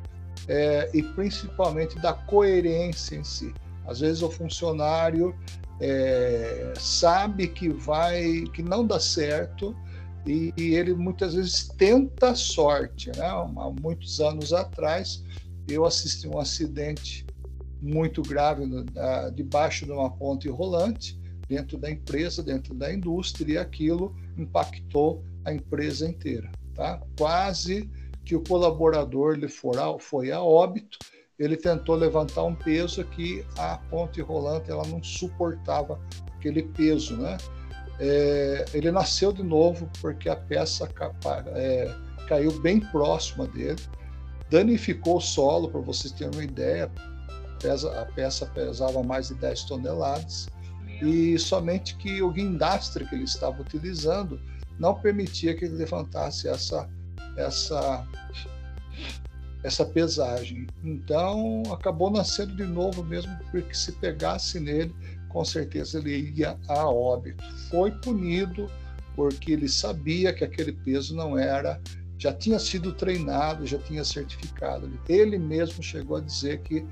é, 0.46 0.90
e 0.94 1.02
principalmente 1.02 1.98
da 1.98 2.12
coerência 2.12 3.16
em 3.16 3.24
si. 3.24 3.52
Às 3.86 4.00
vezes 4.00 4.22
o 4.22 4.30
funcionário 4.30 5.34
é, 5.80 6.72
sabe 6.78 7.48
que 7.48 7.68
vai, 7.68 8.44
que 8.54 8.62
não 8.62 8.86
dá 8.86 8.98
certo 8.98 9.76
e, 10.28 10.52
e, 10.56 10.74
ele 10.74 10.94
muitas 10.94 11.34
vezes 11.34 11.68
tenta 11.76 12.30
a 12.30 12.34
sorte. 12.34 13.10
Né? 13.16 13.24
Há 13.24 13.72
muitos 13.80 14.20
anos 14.20 14.52
atrás 14.52 15.24
eu 15.66 15.84
assisti 15.86 16.28
um 16.28 16.38
acidente 16.38 17.26
muito 17.80 18.22
grave 18.22 18.64
debaixo 19.34 19.86
de 19.86 19.92
uma 19.92 20.10
ponte 20.10 20.48
rolante 20.48 21.18
dentro 21.48 21.78
da 21.78 21.90
empresa, 21.90 22.42
dentro 22.42 22.74
da 22.74 22.92
indústria 22.92 23.54
e 23.54 23.58
aquilo 23.58 24.14
impactou 24.36 25.24
a 25.44 25.52
empresa 25.52 26.06
inteira, 26.06 26.50
tá? 26.74 27.00
Quase 27.16 27.88
que 28.24 28.36
o 28.36 28.42
colaborador 28.42 29.34
ele 29.34 29.46
a, 29.46 29.98
foi 29.98 30.30
a 30.30 30.42
óbito, 30.42 30.98
ele 31.38 31.56
tentou 31.56 31.94
levantar 31.94 32.42
um 32.44 32.54
peso 32.54 33.02
que 33.04 33.44
a 33.56 33.78
ponte 33.78 34.20
rolante 34.20 34.70
ela 34.70 34.86
não 34.88 35.02
suportava 35.02 35.98
aquele 36.36 36.62
peso, 36.62 37.16
né? 37.16 37.38
É, 38.00 38.64
ele 38.72 38.90
nasceu 38.92 39.32
de 39.32 39.42
novo 39.42 39.90
porque 40.00 40.28
a 40.28 40.36
peça 40.36 40.88
é, 41.54 41.94
caiu 42.28 42.60
bem 42.60 42.80
próxima 42.80 43.46
dele, 43.46 43.80
danificou 44.50 45.16
o 45.16 45.20
solo, 45.20 45.68
para 45.68 45.80
vocês 45.80 46.12
terem 46.12 46.32
uma 46.32 46.44
ideia, 46.44 46.90
pesa, 47.60 48.00
a 48.00 48.06
peça 48.06 48.46
pesava 48.46 49.02
mais 49.02 49.28
de 49.28 49.34
10 49.34 49.64
toneladas, 49.64 50.48
e 51.02 51.38
somente 51.38 51.96
que 51.96 52.22
o 52.22 52.30
guindastre 52.30 53.04
que 53.06 53.14
ele 53.14 53.24
estava 53.24 53.60
utilizando 53.60 54.40
não 54.78 54.94
permitia 54.94 55.54
que 55.54 55.64
ele 55.64 55.74
levantasse 55.74 56.48
essa 56.48 56.88
essa 57.36 58.06
essa 59.62 59.84
pesagem. 59.84 60.66
Então 60.84 61.62
acabou 61.72 62.10
nascendo 62.10 62.54
de 62.54 62.64
novo 62.64 63.02
mesmo, 63.04 63.36
porque 63.50 63.74
se 63.74 63.92
pegasse 63.92 64.60
nele, 64.60 64.94
com 65.38 65.44
certeza 65.44 66.00
ele 66.00 66.34
ia 66.36 66.58
a 66.66 66.90
óbito. 66.90 67.44
Foi 67.70 67.92
punido 67.92 68.68
porque 69.14 69.52
ele 69.52 69.68
sabia 69.68 70.32
que 70.32 70.42
aquele 70.42 70.72
peso 70.72 71.14
não 71.14 71.38
era, 71.38 71.80
já 72.18 72.32
tinha 72.32 72.58
sido 72.58 72.92
treinado, 72.92 73.64
já 73.64 73.78
tinha 73.78 74.02
certificado. 74.02 74.90
Ele 75.08 75.38
mesmo 75.38 75.80
chegou 75.80 76.16
a 76.16 76.20
dizer 76.20 76.60
que 76.62 76.84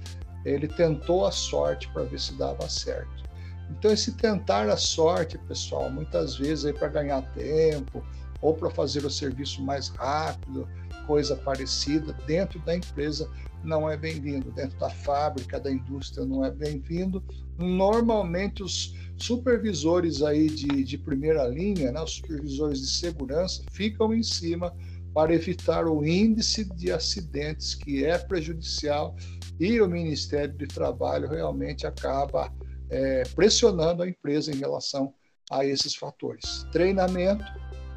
ele 0.45 0.69
tentou 0.69 1.27
a 1.27 1.33
sorte 1.33 1.89
para 1.89 2.05
ver 2.05 2.21
se 2.21 2.35
dava 2.35 2.69
certo. 2.69 3.25
Então 3.69 3.91
esse 3.91 4.13
tentar 4.13 4.69
a 4.69 4.77
sorte, 4.77 5.37
pessoal, 5.39 5.91
muitas 5.91 6.37
vezes 6.37 6.67
aí 6.67 6.73
para 6.73 6.87
ganhar 6.87 7.23
tempo, 7.33 8.01
ou 8.41 8.55
para 8.55 8.71
fazer 8.71 9.05
o 9.05 9.11
serviço 9.11 9.61
mais 9.61 9.89
rápido, 9.89 10.69
coisa 11.07 11.37
parecida, 11.37 12.13
dentro 12.27 12.59
da 12.61 12.77
empresa 12.77 13.31
não 13.65 13.91
é 13.91 13.97
bem-vindo, 13.97 14.53
dentro 14.53 14.79
da 14.79 14.91
fábrica, 14.91 15.59
da 15.59 15.71
indústria 15.71 16.25
não 16.25 16.45
é 16.45 16.51
bem-vindo. 16.51 17.23
Normalmente 17.59 18.63
os 18.63 18.95
supervisores 19.17 20.23
aí 20.23 20.49
de, 20.49 20.85
de 20.85 20.99
primeira 20.99 21.47
linha, 21.47 21.91
né, 21.91 22.01
os 22.01 22.17
supervisores 22.17 22.81
de 22.81 22.91
segurança, 22.91 23.63
ficam 23.73 24.15
em 24.15 24.23
cima 24.23 24.75
para 25.15 25.35
evitar 25.35 25.87
o 25.87 26.05
índice 26.05 26.65
de 26.75 26.93
acidentes 26.93 27.75
que 27.75 28.05
é 28.05 28.19
prejudicial 28.19 29.17
e 29.59 29.81
o 29.81 29.89
Ministério 29.89 30.55
de 30.55 30.67
Trabalho 30.67 31.29
realmente 31.29 31.87
acaba 31.87 32.53
é, 32.91 33.23
pressionando 33.35 34.03
a 34.03 34.09
empresa 34.09 34.53
em 34.53 34.57
relação 34.57 35.15
a 35.51 35.65
esses 35.65 35.95
fatores. 35.95 36.67
Treinamento, 36.71 37.45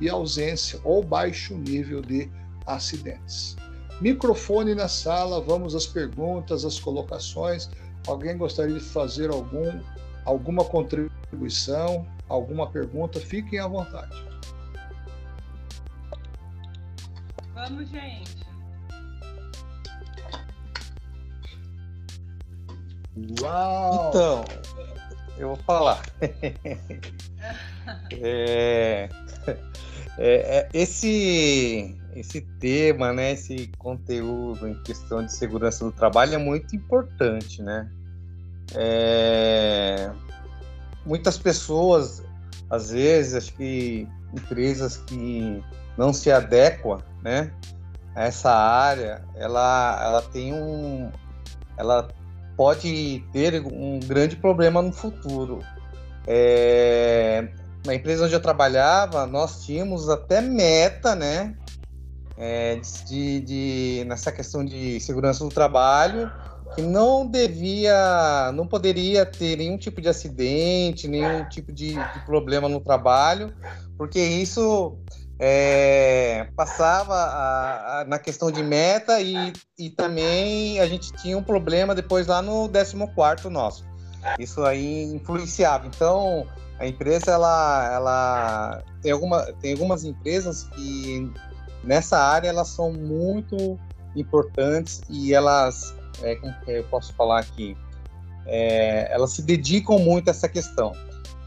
e 0.01 0.09
ausência 0.09 0.79
ou 0.83 1.03
baixo 1.03 1.55
nível 1.57 2.01
de 2.01 2.29
acidentes. 2.69 3.55
Microfone 4.01 4.73
na 4.73 4.87
sala, 4.87 5.41
vamos 5.41 5.75
às 5.75 5.85
perguntas, 5.85 6.63
às 6.63 6.79
colocações. 6.79 7.69
Alguém 8.07 8.37
gostaria 8.37 8.75
de 8.75 8.85
fazer 8.85 9.29
algum, 9.29 9.81
alguma 10.23 10.63
contribuição, 10.63 12.07
alguma 12.29 12.69
pergunta? 12.69 13.19
Fiquem 13.19 13.59
à 13.59 13.67
vontade. 13.67 14.15
Vamos, 17.53 17.89
gente. 17.89 18.39
Uau! 23.41 24.09
Então, 24.09 24.45
eu 25.37 25.49
vou 25.49 25.57
falar. 25.57 26.01
é, 28.11 29.09
é, 30.17 30.57
é, 30.57 30.69
esse, 30.73 31.98
esse 32.15 32.41
tema, 32.41 33.13
né, 33.13 33.33
esse 33.33 33.69
conteúdo 33.77 34.67
em 34.67 34.73
questão 34.83 35.23
de 35.23 35.31
segurança 35.33 35.85
do 35.85 35.91
trabalho 35.91 36.35
é 36.35 36.37
muito 36.37 36.75
importante, 36.75 37.61
né? 37.61 37.89
É, 38.75 40.11
muitas 41.05 41.37
pessoas, 41.37 42.23
às 42.69 42.91
vezes, 42.91 43.35
acho 43.35 43.53
que 43.53 44.07
empresas 44.33 44.97
que 44.97 45.63
não 45.97 46.13
se 46.13 46.31
adequam, 46.31 46.99
né, 47.23 47.51
a 48.15 48.25
essa 48.25 48.51
área, 48.51 49.23
ela, 49.35 49.99
ela 50.03 50.21
tem 50.21 50.53
um, 50.53 51.11
ela 51.77 52.07
pode 52.55 53.23
ter 53.31 53.61
um 53.61 53.99
grande 53.99 54.35
problema 54.35 54.81
no 54.81 54.91
futuro. 54.91 55.59
É, 56.27 57.47
na 57.85 57.95
empresa 57.95 58.25
onde 58.25 58.33
eu 58.33 58.41
trabalhava, 58.41 59.25
nós 59.25 59.63
tínhamos 59.65 60.09
até 60.09 60.41
meta, 60.41 61.15
né, 61.15 61.55
é, 62.39 62.79
de, 63.05 63.41
de, 63.41 64.05
nessa 64.07 64.31
questão 64.31 64.63
de 64.63 64.97
segurança 65.01 65.43
do 65.43 65.49
trabalho, 65.49 66.31
que 66.73 66.81
não 66.81 67.27
devia, 67.27 68.51
não 68.53 68.65
poderia 68.65 69.25
ter 69.25 69.57
nenhum 69.57 69.77
tipo 69.77 69.99
de 69.99 70.07
acidente, 70.07 71.07
nenhum 71.07 71.43
tipo 71.49 71.73
de, 71.73 71.93
de 71.93 72.25
problema 72.25 72.69
no 72.69 72.79
trabalho, 72.79 73.53
porque 73.97 74.19
isso 74.19 74.97
é, 75.37 76.47
passava 76.55 77.13
a, 77.13 78.01
a, 78.01 78.05
na 78.05 78.17
questão 78.17 78.49
de 78.49 78.63
meta 78.63 79.19
e, 79.19 79.51
e 79.77 79.89
também 79.89 80.79
a 80.79 80.87
gente 80.87 81.11
tinha 81.13 81.37
um 81.37 81.43
problema 81.43 81.93
depois 81.93 82.27
lá 82.27 82.41
no 82.41 82.69
14 82.69 83.49
nosso. 83.49 83.83
Isso 84.37 84.63
aí 84.63 85.03
influenciava. 85.13 85.87
Então, 85.87 86.45
a 86.77 86.87
empresa, 86.87 87.31
ela, 87.31 87.93
ela 87.93 88.83
tem, 89.01 89.11
alguma, 89.11 89.43
tem 89.61 89.73
algumas 89.73 90.05
empresas 90.05 90.63
que 90.75 91.29
nessa 91.83 92.17
área 92.17 92.49
elas 92.49 92.67
são 92.69 92.91
muito 92.91 93.79
importantes 94.15 95.01
e 95.09 95.33
elas, 95.33 95.95
é, 96.21 96.35
como 96.35 96.53
que 96.61 96.71
eu 96.71 96.83
posso 96.85 97.13
falar 97.13 97.39
aqui, 97.39 97.77
é, 98.45 99.11
elas 99.13 99.31
se 99.31 99.41
dedicam 99.41 99.99
muito 99.99 100.27
a 100.27 100.31
essa 100.31 100.49
questão. 100.49 100.93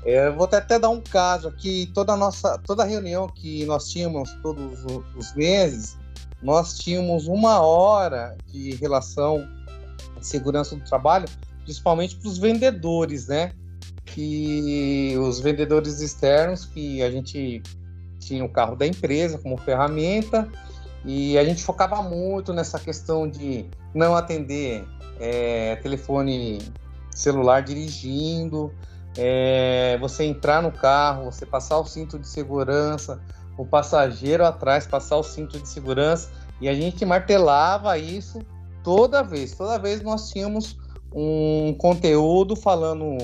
É, 0.05 0.29
eu 0.29 0.35
vou 0.35 0.49
até, 0.51 0.79
dar 0.79 0.89
um 0.89 1.01
caso 1.01 1.49
aqui, 1.49 1.91
toda 1.95 2.17
nossa, 2.17 2.59
toda 2.59 2.85
reunião 2.85 3.29
que 3.29 3.65
nós 3.67 3.89
tínhamos 3.89 4.33
todos 4.43 4.85
os 5.17 5.35
meses, 5.35 5.97
nós 6.43 6.79
tínhamos 6.79 7.29
uma 7.29 7.61
hora 7.61 8.37
de 8.49 8.75
relação 8.77 9.47
de 10.19 10.27
segurança 10.27 10.75
do 10.75 10.85
trabalho, 10.85 11.29
principalmente 11.65 12.17
para 12.17 12.29
os 12.29 12.39
vendedores, 12.39 13.29
né? 13.29 13.53
Que 14.05 15.15
os 15.19 15.39
vendedores 15.39 16.01
externos, 16.01 16.65
que 16.65 17.01
a 17.03 17.11
gente 17.11 17.63
tinha 18.23 18.45
o 18.45 18.49
carro 18.49 18.77
da 18.77 18.87
empresa 18.87 19.39
como 19.39 19.57
ferramenta 19.57 20.49
e 21.05 21.37
a 21.37 21.45
gente 21.45 21.63
focava 21.63 22.01
muito 22.03 22.53
nessa 22.53 22.79
questão 22.79 23.29
de 23.29 23.67
não 23.93 24.15
atender 24.17 24.85
é, 25.19 25.77
telefone 25.77 26.61
celular 27.15 27.63
dirigindo, 27.63 28.73
é, 29.17 29.99
você 30.01 30.25
entrar 30.25 30.63
no 30.63 30.71
carro, 30.71 31.25
você 31.25 31.45
passar 31.45 31.79
o 31.79 31.85
cinto 31.85 32.19
de 32.19 32.27
segurança, 32.27 33.21
o 33.59 33.67
passageiro 33.67 34.45
atrás 34.45 34.87
passar 34.87 35.17
o 35.17 35.23
cinto 35.23 35.59
de 35.59 35.69
segurança 35.69 36.31
e 36.61 36.69
a 36.69 36.75
gente 36.75 37.05
martelava 37.05 37.99
isso 37.99 38.41
toda 38.83 39.23
vez. 39.23 39.53
Toda 39.55 39.79
vez 39.79 40.01
nós 40.03 40.31
tínhamos 40.31 40.79
um 41.15 41.75
conteúdo 41.75 42.57
falando 42.57 43.19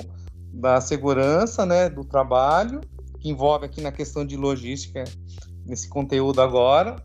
da 0.53 0.81
segurança, 0.81 1.65
né, 1.65 1.89
do 1.89 2.05
trabalho 2.05 2.81
que 3.21 3.29
envolve 3.29 3.67
aqui 3.67 3.81
na 3.81 3.93
questão 3.93 4.25
de 4.25 4.37
logística, 4.37 5.05
nesse 5.67 5.89
conteúdo 5.89 6.41
agora. 6.41 6.97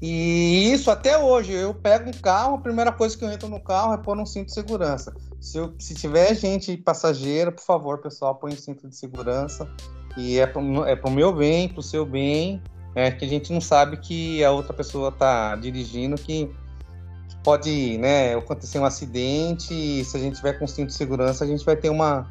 E 0.00 0.72
isso 0.72 0.90
até 0.90 1.16
hoje, 1.16 1.52
eu 1.52 1.72
pego 1.72 2.10
um 2.10 2.12
carro, 2.12 2.56
a 2.56 2.58
primeira 2.58 2.92
coisa 2.92 3.16
que 3.16 3.24
eu 3.24 3.30
entro 3.30 3.48
no 3.48 3.60
carro 3.60 3.94
é 3.94 3.96
pôr 3.96 4.18
um 4.18 4.26
cinto 4.26 4.46
de 4.46 4.54
segurança. 4.54 5.14
Se, 5.40 5.56
eu, 5.56 5.74
se 5.78 5.94
tiver 5.94 6.34
gente 6.34 6.76
passageira, 6.76 7.50
por 7.50 7.62
favor, 7.62 7.98
pessoal, 7.98 8.34
põe 8.34 8.52
um 8.52 8.56
cinto 8.56 8.88
de 8.88 8.96
segurança. 8.96 9.68
E 10.16 10.38
é 10.38 10.46
para 10.46 10.62
é 10.62 11.00
o 11.04 11.10
meu 11.10 11.32
bem, 11.32 11.68
para 11.68 11.80
o 11.80 11.82
seu 11.82 12.04
bem, 12.04 12.62
é 12.94 13.10
que 13.10 13.24
a 13.24 13.28
gente 13.28 13.52
não 13.52 13.60
sabe 13.60 13.96
que 13.96 14.44
a 14.44 14.52
outra 14.52 14.72
pessoa 14.72 15.08
está 15.08 15.56
dirigindo, 15.56 16.16
que 16.16 16.50
pode 17.42 17.98
né, 17.98 18.34
acontecer 18.34 18.78
um 18.78 18.84
acidente, 18.84 19.74
e 19.74 20.04
se 20.04 20.16
a 20.16 20.20
gente 20.20 20.36
tiver 20.36 20.58
com 20.58 20.66
cinto 20.66 20.88
de 20.88 20.94
segurança, 20.94 21.44
a 21.44 21.46
gente 21.46 21.64
vai 21.64 21.76
ter 21.76 21.90
uma, 21.90 22.30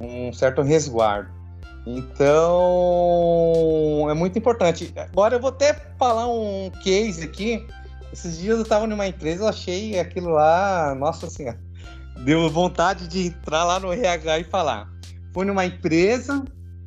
um 0.00 0.32
certo 0.32 0.62
resguardo. 0.62 1.39
Então, 1.86 3.56
é 4.10 4.14
muito 4.14 4.38
importante. 4.38 4.92
Agora 4.96 5.36
eu 5.36 5.40
vou 5.40 5.50
até 5.50 5.74
falar 5.98 6.28
um 6.28 6.70
case 6.82 7.24
aqui. 7.24 7.66
Esses 8.12 8.38
dias 8.38 8.56
eu 8.56 8.62
estava 8.62 8.86
numa 8.86 9.06
empresa, 9.06 9.48
achei 9.48 9.98
aquilo 9.98 10.30
lá, 10.30 10.94
nossa 10.98 11.30
senhora, 11.30 11.60
deu 12.24 12.50
vontade 12.50 13.06
de 13.06 13.28
entrar 13.28 13.64
lá 13.64 13.78
no 13.78 13.92
RH 13.92 14.40
e 14.40 14.44
falar. 14.44 14.90
Fui 15.32 15.44
numa 15.44 15.64
empresa 15.64 16.44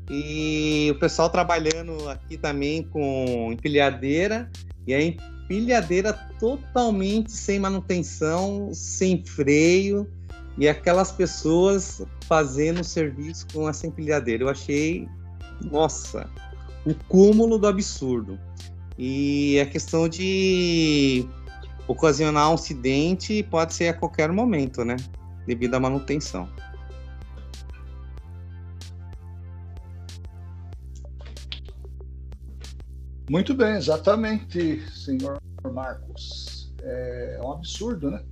e 0.10 0.90
o 0.92 1.00
pessoal 1.00 1.30
trabalhando 1.30 2.10
aqui 2.10 2.38
também 2.38 2.84
com 2.84 3.50
empilhadeira, 3.52 4.52
e 4.86 4.94
a 4.94 5.02
empilhadeira 5.02 6.14
totalmente 6.40 7.32
sem 7.32 7.58
manutenção, 7.58 8.70
sem 8.74 9.24
freio, 9.26 10.10
e 10.58 10.68
aquelas 10.68 11.12
pessoas 11.12 12.02
fazendo 12.28 12.84
serviço 12.84 13.48
com 13.54 13.68
essa 13.68 13.88
empilhadeira. 13.88 14.44
Eu 14.44 14.50
achei, 14.50 15.08
nossa, 15.72 16.30
o 16.86 16.94
cúmulo 17.08 17.58
do 17.58 17.68
absurdo. 17.68 18.40
E 18.98 19.60
a 19.60 19.66
questão 19.66 20.08
de 20.08 21.28
ocasionar 21.88 22.52
um 22.52 22.54
acidente 22.54 23.42
pode 23.44 23.74
ser 23.74 23.88
a 23.88 23.94
qualquer 23.94 24.32
momento, 24.32 24.86
né? 24.86 24.96
Devido 25.48 25.76
à 25.76 25.80
manutenção. 25.80 26.48
Muito 33.30 33.56
bem, 33.56 33.76
exatamente, 33.76 34.80
senhor 34.92 35.40
Marcos. 35.72 36.72
É 36.84 37.40
um 37.42 37.52
absurdo, 37.52 38.12
né? 38.12 38.24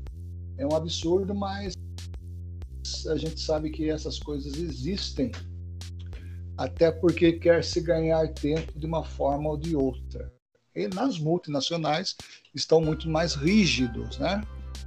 É 0.58 0.66
um 0.66 0.76
absurdo, 0.76 1.34
mas 1.34 1.74
a 3.08 3.16
gente 3.16 3.40
sabe 3.40 3.70
que 3.70 3.90
essas 3.90 4.20
coisas 4.20 4.58
existem, 4.58 5.32
até 6.58 6.92
porque 6.92 7.34
quer 7.34 7.64
se 7.64 7.82
ganhar 7.82 8.28
tempo 8.34 8.78
de 8.78 8.86
uma 8.86 9.04
forma 9.04 9.50
ou 9.50 9.58
de 9.58 9.76
outra. 9.76 10.32
E 10.76 10.88
nas 10.88 11.20
multinacionais 11.20 12.16
estão 12.56 12.80
muito 12.80 13.10
mais 13.10 13.34
rígidos, 13.36 14.18
né? 14.18 14.42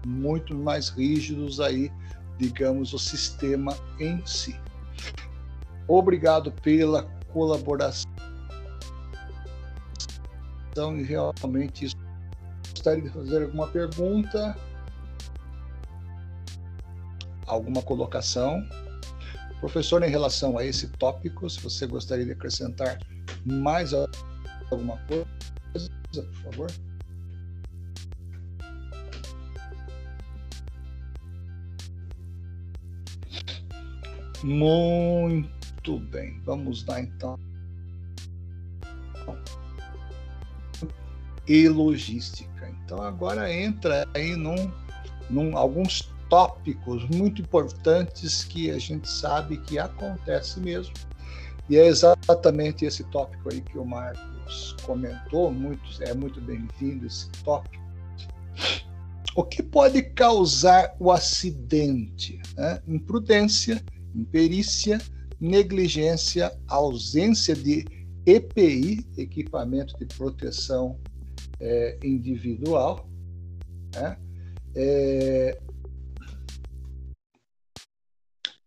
Muito 0.06 0.54
mais 0.54 0.88
rígidos 0.88 1.60
aí, 1.60 1.90
digamos, 2.38 2.92
o 2.94 2.98
sistema 2.98 3.76
em 3.98 4.24
si. 4.26 4.56
Obrigado 5.86 6.50
pela 6.52 7.02
colaboração 7.32 8.10
e 10.96 11.02
realmente 11.02 11.94
gostaria 12.70 13.02
de 13.02 13.10
fazer 13.10 13.42
alguma 13.42 13.66
pergunta 13.68 14.56
alguma 17.54 17.82
colocação. 17.82 18.62
Professor, 19.60 20.02
em 20.02 20.10
relação 20.10 20.58
a 20.58 20.64
esse 20.64 20.88
tópico, 20.88 21.48
se 21.48 21.60
você 21.60 21.86
gostaria 21.86 22.24
de 22.24 22.32
acrescentar 22.32 22.98
mais 23.44 23.92
alguma 24.70 24.98
coisa, 25.06 25.26
por 26.12 26.52
favor. 26.52 26.70
Muito 34.42 35.98
bem, 36.10 36.38
vamos 36.44 36.84
lá 36.84 37.00
então. 37.00 37.38
E 41.48 41.66
logística. 41.68 42.68
Então 42.84 43.00
agora 43.00 43.50
entra 43.50 44.06
aí 44.12 44.36
num, 44.36 44.70
num 45.30 45.56
alguns 45.56 46.13
tópicos 46.34 47.08
muito 47.10 47.42
importantes 47.42 48.42
que 48.42 48.68
a 48.68 48.76
gente 48.76 49.08
sabe 49.08 49.56
que 49.58 49.78
acontece 49.78 50.58
mesmo. 50.58 50.92
E 51.70 51.76
é 51.76 51.86
exatamente 51.86 52.84
esse 52.84 53.04
tópico 53.04 53.52
aí 53.52 53.60
que 53.60 53.78
o 53.78 53.84
Marcos 53.84 54.74
comentou, 54.82 55.52
muito, 55.52 55.84
é 56.00 56.12
muito 56.12 56.40
bem-vindo 56.40 57.06
esse 57.06 57.30
tópico. 57.44 57.84
O 59.36 59.44
que 59.44 59.62
pode 59.62 60.02
causar 60.02 60.96
o 60.98 61.12
acidente? 61.12 62.42
Né? 62.56 62.82
Imprudência, 62.88 63.80
imperícia, 64.12 65.00
negligência, 65.40 66.52
ausência 66.66 67.54
de 67.54 67.84
EPI, 68.26 69.06
equipamento 69.16 69.96
de 69.96 70.06
proteção 70.06 70.98
é, 71.60 71.96
individual, 72.02 73.08
né? 73.94 74.16
é, 74.74 75.60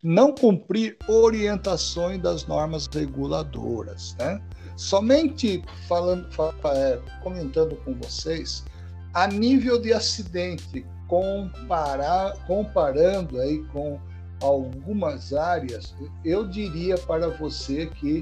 não 0.03 0.33
cumprir 0.33 0.97
orientações 1.07 2.21
das 2.21 2.45
normas 2.45 2.87
reguladoras. 2.87 4.15
Né? 4.19 4.41
Somente 4.75 5.63
falando, 5.87 6.27
é, 6.75 6.99
comentando 7.23 7.75
com 7.77 7.93
vocês, 7.95 8.63
a 9.13 9.27
nível 9.27 9.81
de 9.81 9.93
acidente, 9.93 10.85
comparar, 11.07 12.33
comparando 12.45 13.39
aí 13.39 13.63
com 13.73 13.99
algumas 14.41 15.33
áreas, 15.33 15.95
eu 16.23 16.47
diria 16.47 16.97
para 16.97 17.27
você 17.29 17.87
que 17.87 18.21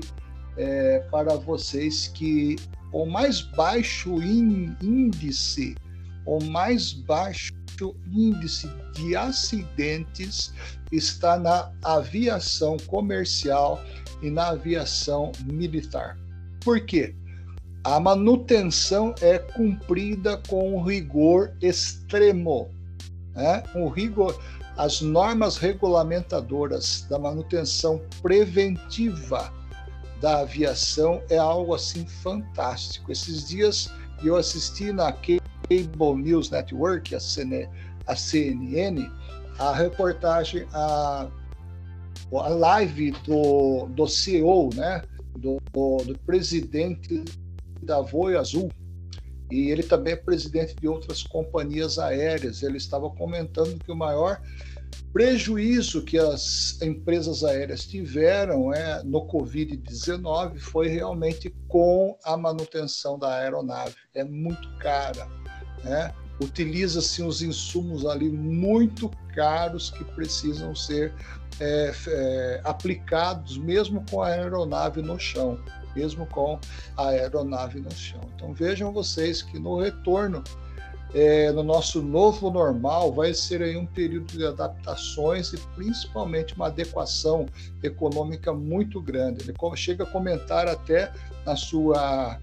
é, 0.58 1.00
para 1.12 1.36
vocês 1.36 2.08
que 2.08 2.56
o 2.94 3.06
mais 3.06 3.42
baixo 3.42 4.22
índice, 4.22 5.76
o 6.26 6.42
mais 6.46 6.94
baixo 6.94 7.54
índice 8.12 8.70
de 8.94 9.16
acidentes 9.16 10.54
está 10.92 11.38
na 11.38 11.72
aviação 11.84 12.78
comercial 12.88 13.82
e 14.22 14.30
na 14.30 14.50
aviação 14.50 15.32
militar. 15.46 16.18
Por 16.64 16.86
quê? 16.86 17.14
A 17.84 18.00
manutenção 18.00 19.14
é 19.22 19.38
cumprida 19.38 20.42
com 20.48 20.76
um 20.76 20.84
rigor 20.84 21.54
extremo. 21.62 22.70
Né? 23.36 23.64
Rigor, 23.94 24.40
as 24.78 25.02
normas 25.02 25.58
regulamentadoras 25.58 27.06
da 27.10 27.20
manutenção 27.20 28.02
preventiva 28.22 29.54
da 30.20 30.40
aviação 30.40 31.22
é 31.30 31.38
algo 31.38 31.76
assim 31.76 32.06
fantástico. 32.06 33.12
Esses 33.12 33.48
dias 33.48 33.90
eu 34.24 34.36
assisti 34.36 34.92
na 34.92 35.12
Cable 35.70 36.22
News 36.22 36.50
Network, 36.50 37.14
a, 37.16 37.20
a 38.08 38.16
CNN, 38.16 39.10
a 39.60 39.74
reportagem, 39.74 40.68
a, 40.74 41.28
a 42.32 42.48
live 42.50 43.12
do, 43.26 43.88
do 43.88 44.08
CEO, 44.08 44.70
né, 44.76 45.02
do, 45.38 45.60
do 45.74 46.20
presidente 46.26 47.24
da 47.82 48.02
Voe 48.02 48.36
Azul, 48.36 48.70
e 49.52 49.70
ele 49.70 49.84
também 49.84 50.14
é 50.14 50.18
presidente 50.18 50.76
de 50.76 50.88
outras 50.88 51.22
companhias 51.22 52.00
aéreas. 52.00 52.64
Ele 52.64 52.78
estava 52.78 53.10
comentando 53.12 53.78
que 53.78 53.92
o 53.92 53.96
maior 53.96 54.42
prejuízo 55.14 56.04
que 56.04 56.18
as 56.18 56.82
empresas 56.82 57.44
aéreas 57.44 57.86
tiveram 57.86 58.74
é, 58.74 59.02
no 59.04 59.26
Covid-19 59.28 60.58
foi 60.58 60.88
realmente 60.90 61.56
com 61.68 62.18
a 62.24 62.36
manutenção 62.36 63.18
da 63.18 63.36
aeronave. 63.36 63.96
É 64.14 64.24
muito 64.24 64.68
cara. 64.78 65.28
Né? 65.86 66.12
Utiliza-se 66.42 67.22
os 67.24 67.42
insumos 67.42 68.06
ali 68.06 68.30
muito 68.30 69.10
caros 69.34 69.92
que 69.92 70.04
precisam 70.04 70.76
ser 70.76 71.14
é, 71.60 71.94
é, 72.08 72.62
aplicados 72.64 73.58
mesmo 73.58 74.04
com 74.10 74.22
a 74.22 74.30
aeronave 74.30 75.02
no 75.02 75.18
chão, 75.20 75.60
mesmo 75.96 76.26
com 76.26 76.60
a 76.98 77.10
aeronave 77.10 77.80
no 77.80 77.92
chão. 77.92 78.20
Então 78.36 78.52
vejam 78.54 78.92
vocês 78.92 79.42
que 79.42 79.60
no 79.60 79.80
retorno 79.80 80.44
é, 81.14 81.50
no 81.52 81.64
nosso 81.64 82.02
novo 82.02 82.52
normal 82.52 83.14
vai 83.14 83.34
ser 83.34 83.62
aí 83.62 83.78
um 83.78 83.86
período 83.86 84.38
de 84.38 84.46
adaptações 84.46 85.54
e 85.54 85.58
principalmente 85.76 86.54
uma 86.56 86.68
adequação 86.68 87.46
econômica 87.82 88.52
muito 88.52 89.00
grande. 89.00 89.44
Ele 89.44 89.54
chega 89.78 90.04
a 90.04 90.08
comentar 90.08 90.68
até 90.68 91.14
na 91.46 91.56
sua 91.56 92.38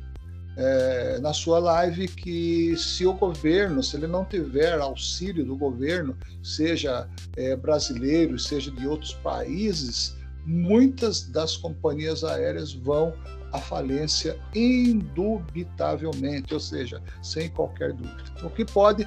é, 0.56 1.18
na 1.20 1.32
sua 1.32 1.58
live 1.58 2.08
que 2.08 2.76
se 2.76 3.06
o 3.06 3.14
governo, 3.14 3.82
se 3.82 3.96
ele 3.96 4.06
não 4.06 4.24
tiver 4.24 4.80
auxílio 4.80 5.44
do 5.44 5.56
governo, 5.56 6.16
seja 6.42 7.08
é, 7.36 7.56
brasileiro, 7.56 8.38
seja 8.38 8.70
de 8.70 8.86
outros 8.86 9.14
países, 9.14 10.16
muitas 10.44 11.22
das 11.22 11.56
companhias 11.56 12.24
aéreas 12.24 12.72
vão 12.72 13.14
à 13.52 13.58
falência 13.58 14.38
indubitavelmente, 14.54 16.54
ou 16.54 16.60
seja, 16.60 17.02
sem 17.22 17.50
qualquer 17.50 17.92
dúvida. 17.92 18.24
O 18.42 18.50
que 18.50 18.64
pode 18.64 19.06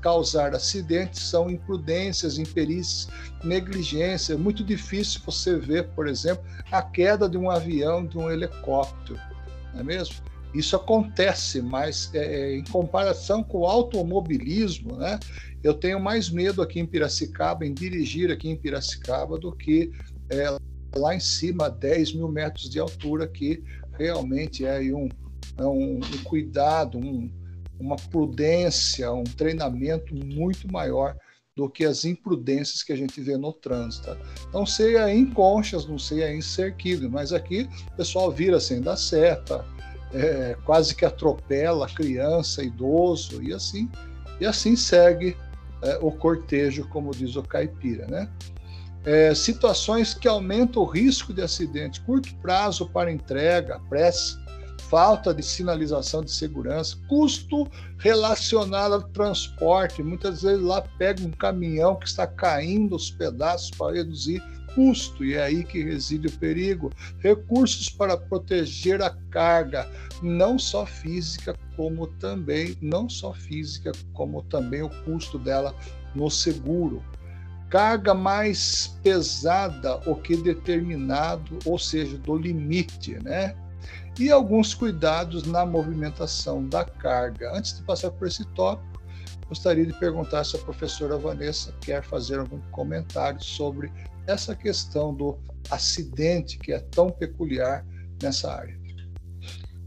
causar 0.00 0.54
acidentes 0.54 1.22
são 1.22 1.48
imprudências, 1.48 2.38
imperícias, 2.38 3.08
negligência. 3.44 4.34
É 4.34 4.36
muito 4.36 4.64
difícil 4.64 5.20
você 5.24 5.56
ver, 5.56 5.88
por 5.90 6.08
exemplo, 6.08 6.44
a 6.72 6.82
queda 6.82 7.28
de 7.28 7.38
um 7.38 7.48
avião, 7.48 8.04
de 8.04 8.18
um 8.18 8.28
helicóptero, 8.30 9.18
não 9.72 9.80
é 9.80 9.84
mesmo? 9.84 10.16
Isso 10.56 10.74
acontece, 10.74 11.60
mas 11.60 12.10
é, 12.14 12.24
é, 12.24 12.56
em 12.56 12.64
comparação 12.64 13.44
com 13.44 13.58
o 13.58 13.66
automobilismo, 13.66 14.96
né, 14.96 15.20
eu 15.62 15.74
tenho 15.74 16.00
mais 16.00 16.30
medo 16.30 16.62
aqui 16.62 16.80
em 16.80 16.86
Piracicaba, 16.86 17.66
em 17.66 17.74
dirigir 17.74 18.30
aqui 18.30 18.48
em 18.48 18.56
Piracicaba, 18.56 19.38
do 19.38 19.52
que 19.52 19.92
é, 20.30 20.56
lá 20.96 21.14
em 21.14 21.20
cima, 21.20 21.68
10 21.68 22.14
mil 22.14 22.28
metros 22.28 22.70
de 22.70 22.78
altura, 22.78 23.28
que 23.28 23.62
realmente 23.98 24.64
é 24.64 24.80
um, 24.94 25.08
é 25.58 25.64
um, 25.64 25.96
um 25.96 26.24
cuidado, 26.24 26.96
um, 26.96 27.30
uma 27.78 27.96
prudência, 27.96 29.12
um 29.12 29.24
treinamento 29.24 30.14
muito 30.14 30.72
maior 30.72 31.14
do 31.54 31.68
que 31.68 31.84
as 31.84 32.04
imprudências 32.06 32.82
que 32.82 32.92
a 32.92 32.96
gente 32.96 33.20
vê 33.20 33.36
no 33.36 33.52
trânsito. 33.52 34.16
Não 34.54 34.64
sei 34.64 34.96
aí 34.96 35.18
em 35.18 35.26
Conchas, 35.26 35.86
não 35.86 35.98
sei 35.98 36.22
aí 36.22 36.36
em 36.36 36.42
Cerquilho, 36.42 37.10
mas 37.10 37.32
aqui 37.32 37.68
o 37.92 37.96
pessoal 37.96 38.30
vira 38.30 38.58
sem 38.58 38.80
dar 38.80 38.96
seta, 38.96 39.64
é, 40.12 40.56
quase 40.64 40.94
que 40.94 41.04
atropela 41.04 41.88
criança, 41.88 42.62
idoso 42.62 43.42
e 43.42 43.52
assim 43.52 43.88
e 44.40 44.46
assim 44.46 44.76
segue 44.76 45.36
é, 45.82 45.98
o 46.00 46.10
cortejo, 46.10 46.88
como 46.88 47.10
diz 47.10 47.36
o 47.36 47.42
caipira, 47.42 48.06
né? 48.06 48.28
É, 49.04 49.34
situações 49.34 50.14
que 50.14 50.26
aumentam 50.26 50.82
o 50.82 50.86
risco 50.86 51.32
de 51.32 51.40
acidente, 51.40 52.00
curto 52.00 52.34
prazo 52.36 52.88
para 52.88 53.12
entrega, 53.12 53.80
pressa, 53.88 54.36
falta 54.90 55.32
de 55.32 55.42
sinalização 55.42 56.22
de 56.22 56.30
segurança, 56.30 56.96
custo 57.08 57.68
relacionado 57.98 58.94
ao 58.94 59.02
transporte. 59.02 60.02
Muitas 60.02 60.42
vezes 60.42 60.62
lá 60.62 60.82
pega 60.98 61.22
um 61.22 61.30
caminhão 61.30 61.96
que 61.96 62.06
está 62.06 62.26
caindo 62.26 62.96
os 62.96 63.10
pedaços 63.10 63.70
para 63.70 63.94
reduzir 63.94 64.42
custo, 64.76 65.24
e 65.24 65.34
é 65.34 65.42
aí 65.42 65.64
que 65.64 65.82
reside 65.82 66.28
o 66.28 66.32
perigo. 66.32 66.92
Recursos 67.20 67.88
para 67.88 68.14
proteger 68.14 69.00
a 69.02 69.10
carga, 69.30 69.90
não 70.22 70.58
só 70.58 70.84
física, 70.84 71.56
como 71.74 72.06
também, 72.06 72.76
não 72.82 73.08
só 73.08 73.32
física, 73.32 73.90
como 74.12 74.42
também 74.42 74.82
o 74.82 74.90
custo 75.04 75.38
dela 75.38 75.74
no 76.14 76.30
seguro. 76.30 77.02
Carga 77.70 78.14
mais 78.14 78.98
pesada, 79.02 79.96
o 80.08 80.14
que 80.14 80.36
determinado, 80.36 81.58
ou 81.64 81.78
seja, 81.78 82.16
do 82.18 82.36
limite, 82.36 83.18
né? 83.24 83.56
E 84.18 84.30
alguns 84.30 84.74
cuidados 84.74 85.44
na 85.44 85.64
movimentação 85.66 86.66
da 86.68 86.84
carga. 86.84 87.50
Antes 87.52 87.78
de 87.78 87.82
passar 87.82 88.10
por 88.10 88.28
esse 88.28 88.44
tópico, 88.48 89.02
gostaria 89.48 89.86
de 89.86 89.92
perguntar 89.94 90.44
se 90.44 90.56
a 90.56 90.58
professora 90.60 91.18
Vanessa 91.18 91.74
quer 91.80 92.02
fazer 92.02 92.38
algum 92.38 92.60
comentário 92.70 93.42
sobre 93.42 93.90
essa 94.26 94.54
questão 94.54 95.14
do 95.14 95.38
acidente 95.70 96.58
que 96.58 96.72
é 96.72 96.78
tão 96.78 97.10
peculiar 97.10 97.84
nessa 98.22 98.52
área. 98.52 98.78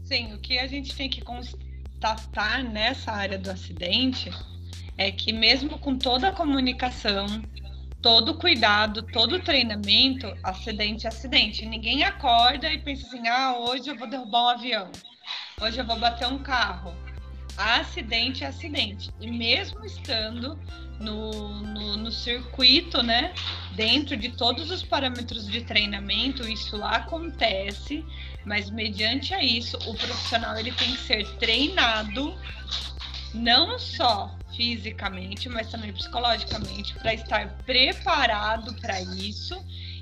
Sim, 0.02 0.34
o 0.34 0.38
que 0.38 0.58
a 0.58 0.66
gente 0.66 0.94
tem 0.94 1.08
que 1.08 1.22
constatar 1.22 2.64
nessa 2.64 3.12
área 3.12 3.38
do 3.38 3.50
acidente 3.50 4.30
é 4.96 5.10
que 5.10 5.32
mesmo 5.32 5.78
com 5.78 5.96
toda 5.96 6.28
a 6.28 6.32
comunicação, 6.32 7.26
todo 8.02 8.38
cuidado, 8.38 9.02
todo 9.02 9.40
treinamento, 9.40 10.26
acidente 10.42 11.06
é 11.06 11.08
acidente. 11.08 11.64
Ninguém 11.64 12.02
acorda 12.02 12.72
e 12.72 12.78
pensa 12.78 13.06
assim: 13.06 13.26
ah, 13.28 13.56
hoje 13.58 13.88
eu 13.88 13.96
vou 13.96 14.08
derrubar 14.08 14.44
um 14.44 14.48
avião, 14.48 14.90
hoje 15.60 15.78
eu 15.78 15.86
vou 15.86 15.98
bater 15.98 16.26
um 16.26 16.42
carro. 16.42 16.94
Acidente 17.56 18.44
é 18.44 18.48
acidente. 18.48 19.10
E 19.20 19.30
mesmo 19.30 19.84
estando 19.84 20.58
no, 20.98 21.60
no, 21.62 21.96
no, 21.96 22.12
circuito, 22.12 23.02
né? 23.02 23.32
Dentro 23.74 24.16
de 24.16 24.30
todos 24.30 24.70
os 24.70 24.82
parâmetros 24.82 25.46
de 25.46 25.62
treinamento, 25.62 26.46
isso 26.48 26.82
acontece, 26.82 28.04
mas 28.44 28.70
mediante 28.70 29.32
a 29.34 29.42
isso, 29.42 29.76
o 29.86 29.94
profissional 29.94 30.56
ele 30.58 30.72
tem 30.72 30.92
que 30.92 31.00
ser 31.00 31.26
treinado 31.36 32.34
não 33.32 33.78
só 33.78 34.36
fisicamente, 34.54 35.48
mas 35.48 35.70
também 35.70 35.92
psicologicamente 35.92 36.94
para 36.94 37.14
estar 37.14 37.48
preparado 37.64 38.74
para 38.74 39.00
isso 39.00 39.56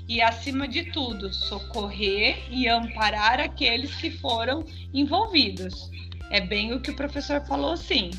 e 0.07 0.21
acima 0.21 0.67
de 0.67 0.85
tudo, 0.85 1.31
socorrer 1.31 2.43
e 2.49 2.67
amparar 2.67 3.39
aqueles 3.39 3.95
que 3.95 4.09
foram 4.09 4.65
envolvidos. 4.91 5.91
É 6.31 6.41
bem 6.41 6.73
o 6.73 6.79
que 6.79 6.91
o 6.91 6.95
professor 6.95 7.41
falou, 7.45 7.75
sim. 7.75 8.11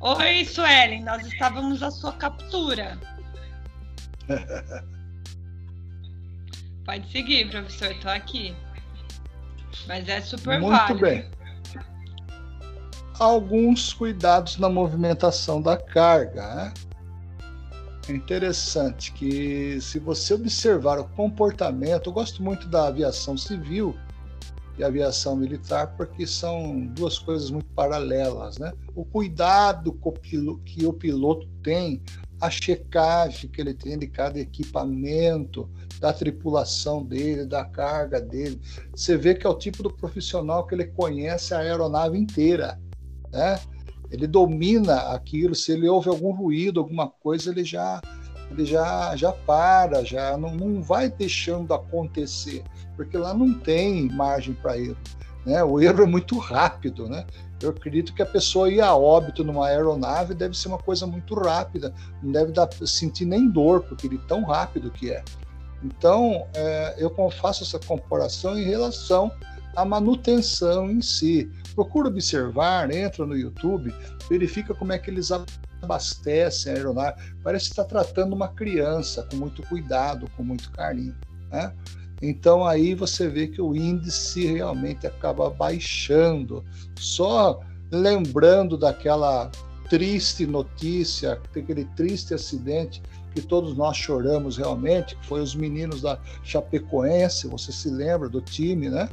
Oi, 0.00 0.44
Suelen, 0.44 1.02
nós 1.02 1.26
estávamos 1.26 1.82
à 1.82 1.90
sua 1.90 2.12
captura. 2.12 2.98
Pode 6.84 7.10
seguir, 7.10 7.50
professor, 7.50 7.90
estou 7.90 8.10
aqui. 8.10 8.54
Mas 9.86 10.08
é 10.08 10.20
super 10.20 10.60
Muito 10.60 10.76
válido. 10.76 11.00
bem. 11.00 11.30
Alguns 13.18 13.92
cuidados 13.92 14.58
na 14.58 14.68
movimentação 14.68 15.62
da 15.62 15.76
carga. 15.76 16.54
Né? 16.54 16.74
É 18.08 18.12
interessante 18.12 19.12
que, 19.12 19.80
se 19.80 19.98
você 19.98 20.34
observar 20.34 20.98
o 20.98 21.04
comportamento, 21.10 22.10
eu 22.10 22.12
gosto 22.12 22.42
muito 22.42 22.68
da 22.68 22.88
aviação 22.88 23.36
civil, 23.36 23.96
e 24.78 24.84
aviação 24.84 25.36
militar, 25.36 25.94
porque 25.96 26.26
são 26.26 26.86
duas 26.86 27.18
coisas 27.18 27.50
muito 27.50 27.66
paralelas. 27.74 28.58
Né? 28.58 28.72
O 28.94 29.04
cuidado 29.04 29.96
que 30.64 30.86
o 30.86 30.92
piloto 30.92 31.48
tem 31.62 32.02
a 32.40 32.50
checagem 32.50 33.48
que 33.48 33.60
ele 33.60 33.72
tem 33.72 33.98
de 33.98 34.06
cada 34.06 34.38
equipamento, 34.38 35.68
da 36.00 36.12
tripulação 36.12 37.02
dele, 37.02 37.46
da 37.46 37.64
carga 37.64 38.20
dele. 38.20 38.60
Você 38.94 39.16
vê 39.16 39.34
que 39.34 39.46
é 39.46 39.50
o 39.50 39.54
tipo 39.54 39.82
do 39.82 39.90
profissional 39.90 40.66
que 40.66 40.74
ele 40.74 40.84
conhece 40.84 41.54
a 41.54 41.58
aeronave 41.58 42.18
inteira, 42.18 42.78
né? 43.32 43.58
Ele 44.10 44.26
domina 44.26 44.96
aquilo, 45.14 45.54
se 45.54 45.72
ele 45.72 45.88
ouve 45.88 46.08
algum 46.08 46.32
ruído, 46.32 46.80
alguma 46.80 47.08
coisa, 47.08 47.50
ele 47.50 47.64
já 47.64 48.02
ele 48.50 48.66
já, 48.66 49.16
já 49.16 49.32
para, 49.32 50.04
já 50.04 50.36
não, 50.36 50.54
não 50.54 50.82
vai 50.82 51.10
deixando 51.10 51.72
acontecer, 51.72 52.62
porque 52.96 53.16
lá 53.16 53.34
não 53.34 53.52
tem 53.54 54.08
margem 54.10 54.54
para 54.54 54.78
erro. 54.78 54.96
Né? 55.44 55.62
O 55.62 55.80
erro 55.80 56.02
é 56.02 56.06
muito 56.06 56.38
rápido, 56.38 57.08
né? 57.08 57.26
Eu 57.60 57.70
acredito 57.70 58.14
que 58.14 58.22
a 58.22 58.26
pessoa 58.26 58.70
ir 58.70 58.80
a 58.80 58.94
óbito 58.94 59.44
numa 59.44 59.68
aeronave 59.68 60.34
deve 60.34 60.56
ser 60.56 60.68
uma 60.68 60.78
coisa 60.78 61.06
muito 61.06 61.34
rápida, 61.34 61.94
não 62.22 62.32
deve 62.32 62.52
dar, 62.52 62.68
sentir 62.86 63.24
nem 63.24 63.48
dor, 63.48 63.82
porque 63.84 64.06
ele 64.06 64.16
é 64.16 64.28
tão 64.28 64.42
rápido 64.42 64.90
que 64.90 65.10
é. 65.10 65.22
Então, 65.82 66.46
é, 66.54 66.96
eu 66.98 67.14
faço 67.30 67.62
essa 67.62 67.78
comparação 67.78 68.58
em 68.58 68.64
relação 68.64 69.30
à 69.76 69.84
manutenção 69.84 70.90
em 70.90 71.02
si. 71.02 71.50
Procura 71.74 72.08
observar, 72.08 72.90
entra 72.90 73.26
no 73.26 73.36
YouTube, 73.36 73.94
verifica 74.28 74.74
como 74.74 74.92
é 74.92 74.98
que 74.98 75.10
eles 75.10 75.30
abastecem 75.82 76.72
a 76.72 76.76
aeronave. 76.76 77.34
Parece 77.42 77.66
que 77.66 77.72
está 77.72 77.84
tratando 77.84 78.34
uma 78.34 78.48
criança 78.48 79.26
com 79.30 79.36
muito 79.36 79.62
cuidado, 79.64 80.28
com 80.36 80.42
muito 80.42 80.70
carinho. 80.70 81.14
Né? 81.50 81.72
Então 82.28 82.64
aí 82.64 82.94
você 82.94 83.28
vê 83.28 83.46
que 83.48 83.60
o 83.60 83.76
índice 83.76 84.46
realmente 84.46 85.06
acaba 85.06 85.50
baixando. 85.50 86.64
Só 86.98 87.60
lembrando 87.90 88.78
daquela 88.78 89.50
triste 89.90 90.46
notícia, 90.46 91.38
daquele 91.54 91.84
triste 91.96 92.32
acidente 92.32 93.02
que 93.34 93.42
todos 93.42 93.76
nós 93.76 93.96
choramos 93.96 94.56
realmente, 94.56 95.16
que 95.16 95.26
foi 95.26 95.42
os 95.42 95.54
meninos 95.54 96.00
da 96.00 96.18
Chapecoense, 96.42 97.48
você 97.48 97.72
se 97.72 97.90
lembra 97.90 98.28
do 98.28 98.40
time, 98.40 98.88
né? 98.88 99.08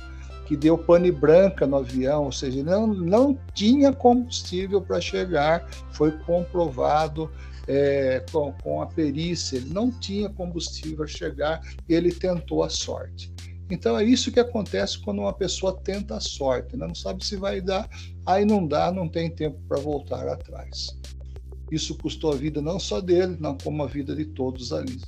Que 0.46 0.56
deu 0.56 0.78
pane 0.78 1.12
branca 1.12 1.68
no 1.68 1.78
avião, 1.78 2.26
ou 2.26 2.32
seja, 2.32 2.64
não, 2.64 2.88
não 2.88 3.38
tinha 3.54 3.92
combustível 3.92 4.82
para 4.82 5.02
chegar, 5.02 5.68
foi 5.92 6.12
comprovado 6.12 7.30
é, 7.68 8.24
com, 8.32 8.52
com 8.64 8.82
a 8.82 8.88
perícia, 8.88 9.58
ele 9.58 9.70
não 9.70 9.92
tinha 9.92 10.30
combustível 10.30 11.04
a 11.04 11.08
chegar 11.08 11.62
ele 11.88 12.12
tentou 12.12 12.64
a 12.64 12.70
sorte. 12.70 13.32
Então 13.70 13.98
é 13.98 14.04
isso 14.04 14.32
que 14.32 14.40
acontece 14.40 15.00
quando 15.00 15.20
uma 15.20 15.32
pessoa 15.32 15.80
tenta 15.82 16.18
a 16.18 16.20
sorte, 16.20 16.76
né? 16.76 16.86
não 16.86 16.96
sabe 16.96 17.26
se 17.26 17.38
vai 17.38 17.62
dar, 17.62 17.90
aí 18.26 18.44
não 18.44 18.68
dá, 18.68 18.92
não 18.92 19.08
tem 19.08 19.30
tempo 19.30 19.58
para 19.68 19.80
voltar 19.80 20.28
atrás. 20.28 21.00
Isso 21.72 21.98
custou 21.98 22.34
a 22.34 22.36
vida 22.36 22.62
não 22.62 22.78
só 22.78 23.00
dele, 23.00 23.38
não 23.40 23.58
como 23.58 23.82
a 23.82 23.88
vida 23.88 24.14
de 24.14 24.26
todos 24.26 24.74
ali. 24.74 25.00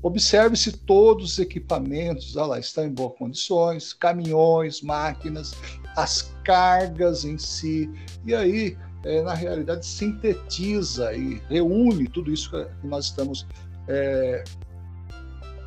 Observe 0.00 0.56
se 0.56 0.70
todos 0.70 1.32
os 1.32 1.38
equipamentos 1.40 2.36
ah 2.36 2.46
lá, 2.46 2.60
estão 2.60 2.84
em 2.84 2.92
boas 2.92 3.18
condições, 3.18 3.92
caminhões, 3.92 4.80
máquinas, 4.80 5.52
as 5.96 6.32
cargas 6.44 7.24
em 7.24 7.36
si. 7.36 7.90
E 8.24 8.32
aí 8.32 8.76
é, 9.04 9.22
na 9.22 9.34
realidade, 9.34 9.86
sintetiza 9.86 11.14
e 11.14 11.40
reúne 11.48 12.08
tudo 12.08 12.32
isso 12.32 12.50
que 12.50 12.86
nós 12.86 13.06
estamos, 13.06 13.46
é, 13.86 14.44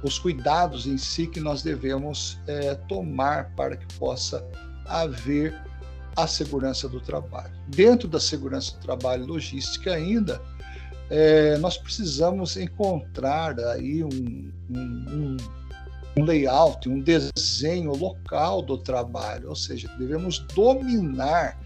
os 0.04 0.20
cuidados 0.20 0.86
em 0.86 0.98
si 0.98 1.28
que 1.28 1.40
nós 1.40 1.64
devemos 1.64 2.40
é, 2.48 2.76
tomar 2.76 3.52
para 3.56 3.78
que 3.78 3.86
possa 3.98 4.46
haver 4.86 5.56
a 6.16 6.28
segurança 6.28 6.90
do 6.90 7.00
trabalho. 7.00 7.54
Dentro 7.68 8.08
da 8.08 8.20
segurança 8.20 8.74
do 8.74 8.80
trabalho 8.80 9.26
logística 9.26 9.94
ainda, 9.94 10.42
é, 11.10 11.58
nós 11.58 11.78
precisamos 11.78 12.58
encontrar 12.58 13.60
aí 13.60 14.04
um, 14.04 14.52
um, 14.70 15.38
um 16.18 16.24
layout, 16.24 16.88
um 16.90 17.00
desenho 17.00 17.96
local 17.96 18.62
do 18.62 18.78
trabalho, 18.78 19.50
ou 19.50 19.56
seja, 19.56 19.90
devemos 19.98 20.40
dominar 20.54 21.58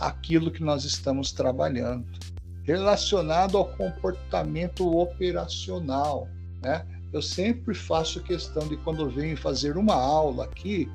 aquilo 0.00 0.50
que 0.50 0.62
nós 0.62 0.84
estamos 0.84 1.32
trabalhando, 1.32 2.06
relacionado 2.62 3.56
ao 3.56 3.66
comportamento 3.76 4.96
operacional. 4.96 6.28
Né? 6.62 6.86
Eu 7.12 7.20
sempre 7.20 7.74
faço 7.74 8.22
questão 8.22 8.66
de 8.68 8.76
quando 8.78 9.08
venho 9.10 9.36
fazer 9.36 9.76
uma 9.76 9.94
aula 9.94 10.44
aqui, 10.44 10.88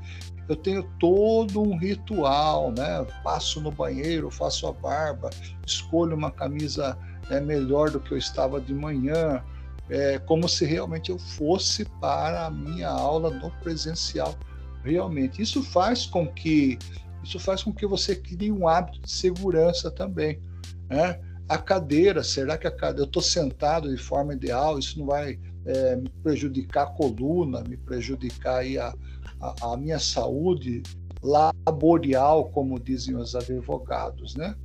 eu 0.48 0.56
tenho 0.56 0.84
todo 1.00 1.62
um 1.62 1.76
ritual, 1.76 2.72
né? 2.72 3.06
Passo 3.24 3.60
no 3.60 3.72
banheiro, 3.72 4.30
faço 4.30 4.68
a 4.68 4.72
barba, 4.72 5.32
escolho 5.66 6.16
uma 6.16 6.30
camisa 6.30 6.96
é, 7.32 7.40
melhor 7.40 7.90
do 7.90 8.00
que 8.00 8.12
eu 8.12 8.18
estava 8.18 8.62
de 8.62 8.74
manhã, 8.74 9.44
é, 9.90 10.20
como 10.20 10.48
se 10.48 10.64
realmente 10.64 11.10
eu 11.10 11.18
fosse 11.18 11.86
para 12.00 12.46
a 12.46 12.52
minha 12.52 12.90
aula 12.90 13.32
no 13.32 13.50
presencial. 13.62 14.36
Realmente, 14.84 15.42
isso 15.42 15.64
faz 15.64 16.06
com 16.06 16.28
que 16.28 16.78
isso 17.26 17.40
faz 17.40 17.64
com 17.64 17.74
que 17.74 17.88
você 17.88 18.16
crie 18.16 18.52
um 18.52 18.68
hábito 18.68 19.02
de 19.02 19.12
segurança 19.12 19.90
também. 19.90 20.40
Né? 20.88 21.20
A 21.50 21.58
cadeira, 21.58 22.24
será 22.24 22.58
que 22.58 22.68
a 22.68 22.72
cadeira, 22.72 23.02
eu 23.02 23.06
estou 23.06 23.22
sentado 23.22 23.94
de 23.94 24.02
forma 24.02 24.34
ideal? 24.34 24.78
Isso 24.78 25.00
não 25.00 25.08
vai 25.08 25.40
é, 25.66 25.96
me 25.96 26.10
prejudicar 26.22 26.84
a 26.84 26.92
coluna, 26.92 27.64
me 27.68 27.78
prejudicar 27.78 28.58
aí 28.58 28.78
a, 28.78 28.94
a, 29.42 29.74
a, 29.74 29.78
minha 29.78 30.00
saúde 30.00 30.84
laboral, 31.22 32.50
como 32.50 32.80
dizem 32.80 33.16
os 33.16 33.36
advogados, 33.36 34.36
né? 34.36 34.56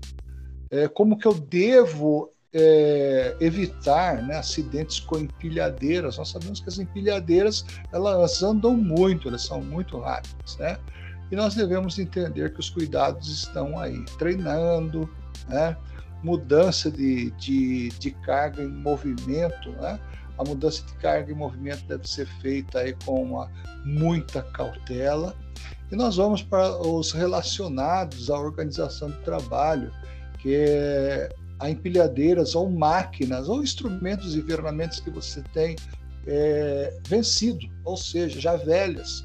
É, 0.71 0.87
como 0.87 1.19
que 1.19 1.27
eu 1.27 1.35
devo 1.35 2.31
é, 2.53 3.37
evitar 3.41 4.23
né, 4.23 4.37
acidentes 4.37 5.01
com 5.01 5.19
empilhadeiras? 5.19 6.19
Nós 6.19 6.29
sabemos 6.29 6.61
que 6.61 6.69
as 6.69 6.79
empilhadeiras 6.79 7.65
elas 7.93 8.43
andam 8.43 8.77
muito, 8.77 9.29
elas 9.29 9.43
são 9.43 9.63
muito 9.63 9.99
rápidas, 9.99 10.57
né? 10.59 10.79
E 11.31 11.37
nós 11.37 11.55
devemos 11.55 11.99
entender 11.99 12.53
que 12.53 12.61
os 12.61 12.71
cuidados 12.71 13.29
estão 13.29 13.79
aí, 13.79 14.05
treinando, 14.19 15.09
né? 15.49 15.77
mudança 16.23 16.91
de, 16.91 17.31
de, 17.33 17.89
de 17.91 18.11
carga 18.11 18.63
em 18.63 18.69
movimento, 18.69 19.71
né? 19.73 19.99
A 20.39 20.45
mudança 20.45 20.83
de 20.85 20.95
carga 20.95 21.31
em 21.31 21.35
movimento 21.35 21.85
deve 21.87 22.09
ser 22.09 22.27
feita 22.41 22.81
aí 22.81 22.97
com 23.05 23.23
uma, 23.23 23.51
muita 23.85 24.43
cautela. 24.43 25.37
E 25.91 25.97
nós 25.97 26.17
vamos 26.17 26.43
para 26.43 26.77
os 26.79 27.13
relacionados 27.13 28.31
à 28.31 28.39
organização 28.39 29.11
de 29.11 29.19
trabalho, 29.19 29.93
que 30.39 30.55
é 30.55 31.29
a 31.59 31.69
empilhadeiras 31.69 32.55
ou 32.55 32.71
máquinas 32.71 33.49
ou 33.49 33.63
instrumentos 33.63 34.35
e 34.35 34.43
ferramentas 34.43 34.99
que 34.99 35.11
você 35.11 35.43
tem 35.53 35.77
é, 36.27 36.99
vencido, 37.07 37.67
ou 37.85 37.97
seja, 37.97 38.41
já 38.41 38.57
velhas, 38.57 39.25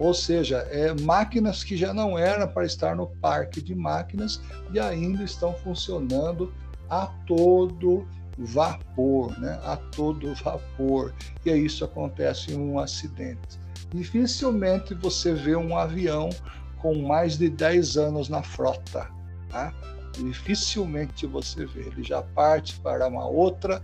ou 0.00 0.14
seja, 0.14 0.66
é, 0.70 0.94
máquinas 1.02 1.62
que 1.62 1.76
já 1.76 1.92
não 1.92 2.18
eram 2.18 2.48
para 2.48 2.64
estar 2.64 2.96
no 2.96 3.06
parque 3.06 3.60
de 3.60 3.74
máquinas 3.74 4.40
e 4.72 4.80
ainda 4.80 5.22
estão 5.22 5.52
funcionando 5.52 6.50
a 6.88 7.06
todo 7.26 8.08
vapor, 8.38 9.38
né? 9.38 9.60
a 9.62 9.76
todo 9.76 10.34
vapor. 10.36 11.12
E 11.44 11.50
isso 11.50 11.84
acontece 11.84 12.52
em 12.52 12.58
um 12.58 12.78
acidente. 12.78 13.60
Dificilmente 13.92 14.94
você 14.94 15.34
vê 15.34 15.54
um 15.54 15.76
avião 15.76 16.30
com 16.78 17.02
mais 17.02 17.36
de 17.36 17.50
10 17.50 17.98
anos 17.98 18.30
na 18.30 18.42
frota. 18.42 19.06
Tá? 19.50 19.70
Dificilmente 20.16 21.26
você 21.26 21.66
vê. 21.66 21.80
Ele 21.80 22.02
já 22.02 22.22
parte 22.22 22.80
para 22.80 23.06
uma 23.06 23.26
outra 23.26 23.82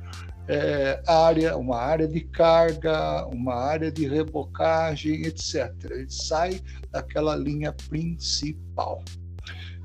é, 0.49 1.03
área, 1.07 1.57
uma 1.57 1.77
área 1.77 2.07
de 2.07 2.21
carga, 2.21 3.27
uma 3.27 3.55
área 3.55 3.91
de 3.91 4.07
rebocagem, 4.07 5.23
etc. 5.23 5.73
Ele 5.91 6.11
sai 6.11 6.61
daquela 6.91 7.35
linha 7.35 7.73
principal. 7.89 9.03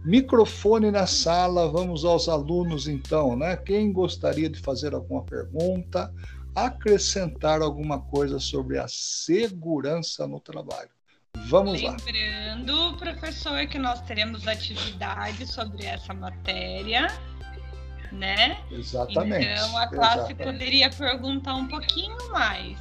Microfone 0.04 0.90
na 0.90 1.06
sala, 1.06 1.70
vamos 1.72 2.06
aos 2.06 2.28
alunos 2.28 2.88
então, 2.88 3.36
né? 3.36 3.56
Quem 3.56 3.92
gostaria 3.92 4.50
de 4.50 4.60
fazer 4.60 4.96
alguma 4.96 5.24
pergunta, 5.24 6.12
acrescentar 6.56 7.62
alguma 7.62 8.00
coisa 8.00 8.40
sobre 8.40 8.80
a 8.80 8.88
segurança 8.88 10.28
no 10.28 10.40
trabalho? 10.40 10.90
Vamos 11.48 11.82
lá. 11.82 11.96
Lembrando, 12.06 12.98
professor, 12.98 13.66
que 13.68 13.78
nós 13.78 14.02
teremos 14.02 14.48
atividade 14.48 15.46
sobre 15.46 15.86
essa 15.86 16.14
matéria 16.14 17.08
né? 18.12 18.58
Exatamente. 18.72 19.48
Então 19.48 19.78
a 19.78 19.88
classe 19.88 20.34
Exatamente. 20.34 20.44
poderia 20.44 20.90
perguntar 20.90 21.56
um 21.56 21.68
pouquinho 21.68 22.18
mais. 22.32 22.78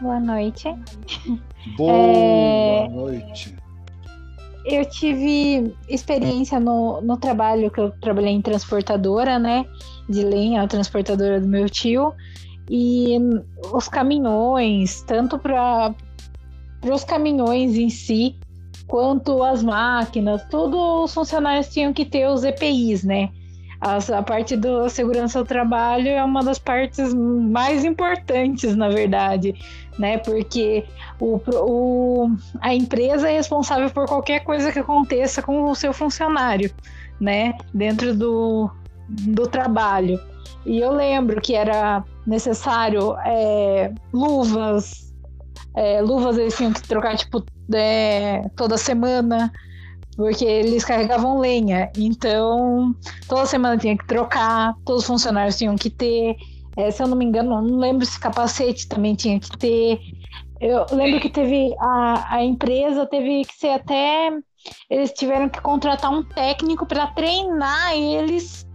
Boa 0.00 0.18
noite. 0.18 0.64
Boa 1.76 1.92
é... 1.92 2.88
noite. 2.88 3.54
Eu 4.64 4.84
tive 4.84 5.74
experiência 5.88 6.60
no, 6.60 7.00
no 7.00 7.16
trabalho 7.16 7.70
que 7.70 7.80
eu 7.80 7.90
trabalhei 8.00 8.32
em 8.32 8.42
transportadora, 8.42 9.38
né? 9.38 9.64
De 10.08 10.22
lenha, 10.22 10.62
a 10.62 10.66
transportadora 10.66 11.40
do 11.40 11.46
meu 11.46 11.68
tio. 11.68 12.12
E 12.68 13.18
os 13.72 13.88
caminhões, 13.88 15.02
tanto 15.02 15.38
para 15.38 15.94
os 16.84 17.04
caminhões 17.04 17.74
em 17.74 17.90
si, 17.90 18.36
quanto 18.90 19.44
as 19.44 19.62
máquinas, 19.62 20.44
todos 20.50 21.04
os 21.04 21.14
funcionários 21.14 21.68
tinham 21.68 21.92
que 21.92 22.04
ter 22.04 22.26
os 22.26 22.42
EPIs, 22.42 23.04
né? 23.04 23.30
A, 23.80 23.96
a 24.18 24.22
parte 24.22 24.56
da 24.56 24.88
segurança 24.88 25.38
do 25.38 25.46
trabalho 25.46 26.08
é 26.08 26.22
uma 26.22 26.42
das 26.42 26.58
partes 26.58 27.14
mais 27.14 27.84
importantes, 27.84 28.74
na 28.74 28.88
verdade, 28.88 29.54
né? 29.96 30.18
Porque 30.18 30.84
o, 31.20 31.40
o, 31.52 32.30
a 32.60 32.74
empresa 32.74 33.30
é 33.30 33.34
responsável 33.34 33.88
por 33.90 34.06
qualquer 34.06 34.40
coisa 34.40 34.72
que 34.72 34.80
aconteça 34.80 35.40
com 35.40 35.62
o 35.70 35.74
seu 35.74 35.92
funcionário, 35.92 36.70
né? 37.20 37.56
Dentro 37.72 38.12
do, 38.12 38.68
do 39.08 39.46
trabalho. 39.46 40.20
E 40.66 40.80
eu 40.80 40.92
lembro 40.92 41.40
que 41.40 41.54
era 41.54 42.04
necessário 42.26 43.14
é, 43.24 43.92
luvas, 44.12 45.09
é, 45.74 46.00
luvas 46.00 46.36
eles 46.38 46.56
tinham 46.56 46.72
que 46.72 46.82
trocar 46.82 47.16
tipo 47.16 47.44
é, 47.72 48.48
toda 48.56 48.76
semana, 48.76 49.52
porque 50.16 50.44
eles 50.44 50.84
carregavam 50.84 51.38
lenha. 51.38 51.90
Então, 51.96 52.94
toda 53.28 53.46
semana 53.46 53.78
tinha 53.78 53.96
que 53.96 54.06
trocar, 54.06 54.74
todos 54.84 55.02
os 55.02 55.06
funcionários 55.06 55.56
tinham 55.56 55.76
que 55.76 55.90
ter. 55.90 56.36
É, 56.76 56.90
se 56.90 57.02
eu 57.02 57.08
não 57.08 57.16
me 57.16 57.24
engano, 57.24 57.60
não 57.60 57.78
lembro 57.78 58.06
se 58.06 58.18
capacete 58.18 58.88
também 58.88 59.14
tinha 59.14 59.38
que 59.38 59.56
ter. 59.58 60.00
Eu 60.60 60.86
lembro 60.92 61.20
que 61.20 61.30
teve 61.30 61.74
a, 61.80 62.36
a 62.36 62.44
empresa 62.44 63.06
teve 63.06 63.44
que 63.44 63.54
ser 63.54 63.70
até 63.70 64.30
eles 64.88 65.12
tiveram 65.12 65.48
que 65.48 65.60
contratar 65.60 66.12
um 66.12 66.22
técnico 66.22 66.84
para 66.84 67.06
treinar 67.08 67.94
eles 67.94 68.66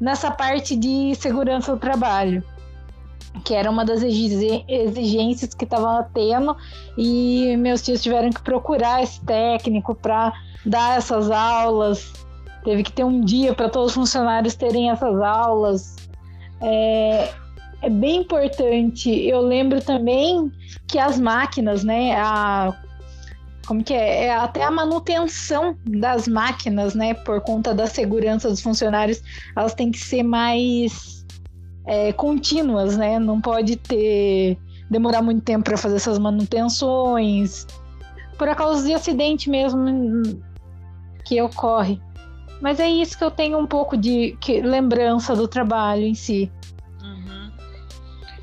nessa 0.00 0.30
parte 0.30 0.74
de 0.76 1.14
segurança 1.14 1.74
do 1.74 1.78
trabalho, 1.78 2.42
que 3.42 3.54
era 3.54 3.70
uma 3.70 3.84
das 3.84 4.02
exigências 4.02 5.54
que 5.54 5.64
estava 5.64 6.08
tendo, 6.14 6.56
e 6.96 7.56
meus 7.56 7.82
tios 7.82 8.02
tiveram 8.02 8.30
que 8.30 8.40
procurar 8.42 9.02
esse 9.02 9.20
técnico 9.22 9.94
para 9.94 10.32
dar 10.64 10.98
essas 10.98 11.30
aulas. 11.30 12.12
Teve 12.64 12.82
que 12.82 12.92
ter 12.92 13.04
um 13.04 13.20
dia 13.20 13.54
para 13.54 13.68
todos 13.68 13.90
os 13.90 13.94
funcionários 13.94 14.54
terem 14.54 14.90
essas 14.90 15.20
aulas. 15.20 15.96
É, 16.60 17.30
é 17.82 17.90
bem 17.90 18.20
importante. 18.20 19.10
Eu 19.10 19.40
lembro 19.40 19.82
também 19.82 20.50
que 20.86 20.98
as 20.98 21.18
máquinas, 21.18 21.84
né, 21.84 22.16
a 22.16 22.74
como 23.66 23.82
que 23.82 23.94
é? 23.94 24.26
é? 24.26 24.34
até 24.34 24.62
a 24.62 24.70
manutenção 24.70 25.76
das 25.86 26.28
máquinas, 26.28 26.94
né, 26.94 27.14
por 27.14 27.40
conta 27.40 27.74
da 27.74 27.86
segurança 27.86 28.48
dos 28.48 28.60
funcionários, 28.60 29.22
elas 29.56 29.74
têm 29.74 29.90
que 29.90 29.98
ser 29.98 30.22
mais 30.22 31.23
é, 31.86 32.12
contínuas, 32.12 32.96
né? 32.96 33.18
Não 33.18 33.40
pode 33.40 33.76
ter 33.76 34.58
demorar 34.90 35.22
muito 35.22 35.42
tempo 35.42 35.64
para 35.64 35.76
fazer 35.76 35.96
essas 35.96 36.18
manutenções, 36.18 37.66
por 38.38 38.54
causa 38.54 38.86
de 38.86 38.92
acidente 38.92 39.48
mesmo 39.48 40.22
que 41.24 41.40
ocorre. 41.40 42.00
Mas 42.60 42.78
é 42.78 42.88
isso 42.88 43.18
que 43.18 43.24
eu 43.24 43.30
tenho 43.30 43.58
um 43.58 43.66
pouco 43.66 43.96
de 43.96 44.36
que, 44.40 44.60
lembrança 44.60 45.34
do 45.34 45.48
trabalho 45.48 46.02
em 46.02 46.14
si. 46.14 46.50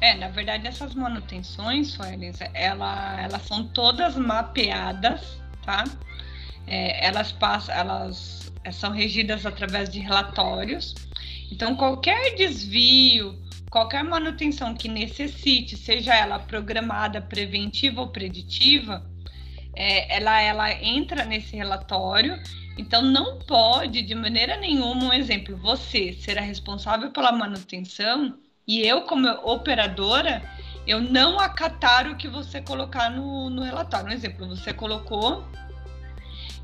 É, 0.02 0.16
na 0.16 0.30
verdade, 0.30 0.66
essas 0.66 0.96
manutenções, 0.96 1.90
Suelis, 1.90 2.40
ela, 2.56 3.22
elas 3.22 3.44
são 3.44 3.68
todas 3.68 4.16
mapeadas, 4.16 5.40
tá? 5.64 5.84
É, 6.66 7.06
elas 7.06 7.32
passam, 7.32 7.76
elas 7.76 8.52
são 8.72 8.92
regidas 8.92 9.46
através 9.46 9.92
de 9.92 10.00
relatórios. 10.00 10.96
Então, 11.52 11.76
qualquer 11.76 12.36
desvio, 12.36 13.38
qualquer 13.70 14.04
manutenção 14.04 14.74
que 14.74 14.88
necessite, 14.88 15.76
seja 15.76 16.16
ela 16.16 16.40
programada, 16.40 17.22
preventiva 17.22 18.02
ou 18.02 18.08
preditiva, 18.08 19.06
é, 19.76 20.16
ela, 20.16 20.42
ela 20.42 20.72
entra 20.74 21.26
nesse 21.26 21.56
relatório. 21.56 22.42
Então, 22.78 23.02
não 23.02 23.38
pode, 23.40 24.02
de 24.02 24.16
maneira 24.16 24.56
nenhuma, 24.58 25.06
um 25.06 25.14
exemplo, 25.14 25.58
você 25.58 26.14
será 26.14 26.42
responsável 26.42 27.12
pela 27.12 27.32
manutenção 27.32 28.38
e 28.66 28.80
eu, 28.88 29.02
como 29.02 29.28
operadora, 29.44 30.42
eu 30.88 31.02
não 31.02 31.40
acatar 31.40 32.08
o 32.08 32.16
que 32.16 32.28
você 32.28 32.62
colocar 32.62 33.10
no, 33.10 33.50
no 33.50 33.62
relatório. 33.62 34.08
Um 34.08 34.14
exemplo, 34.14 34.48
você 34.48 34.74
colocou 34.74 35.44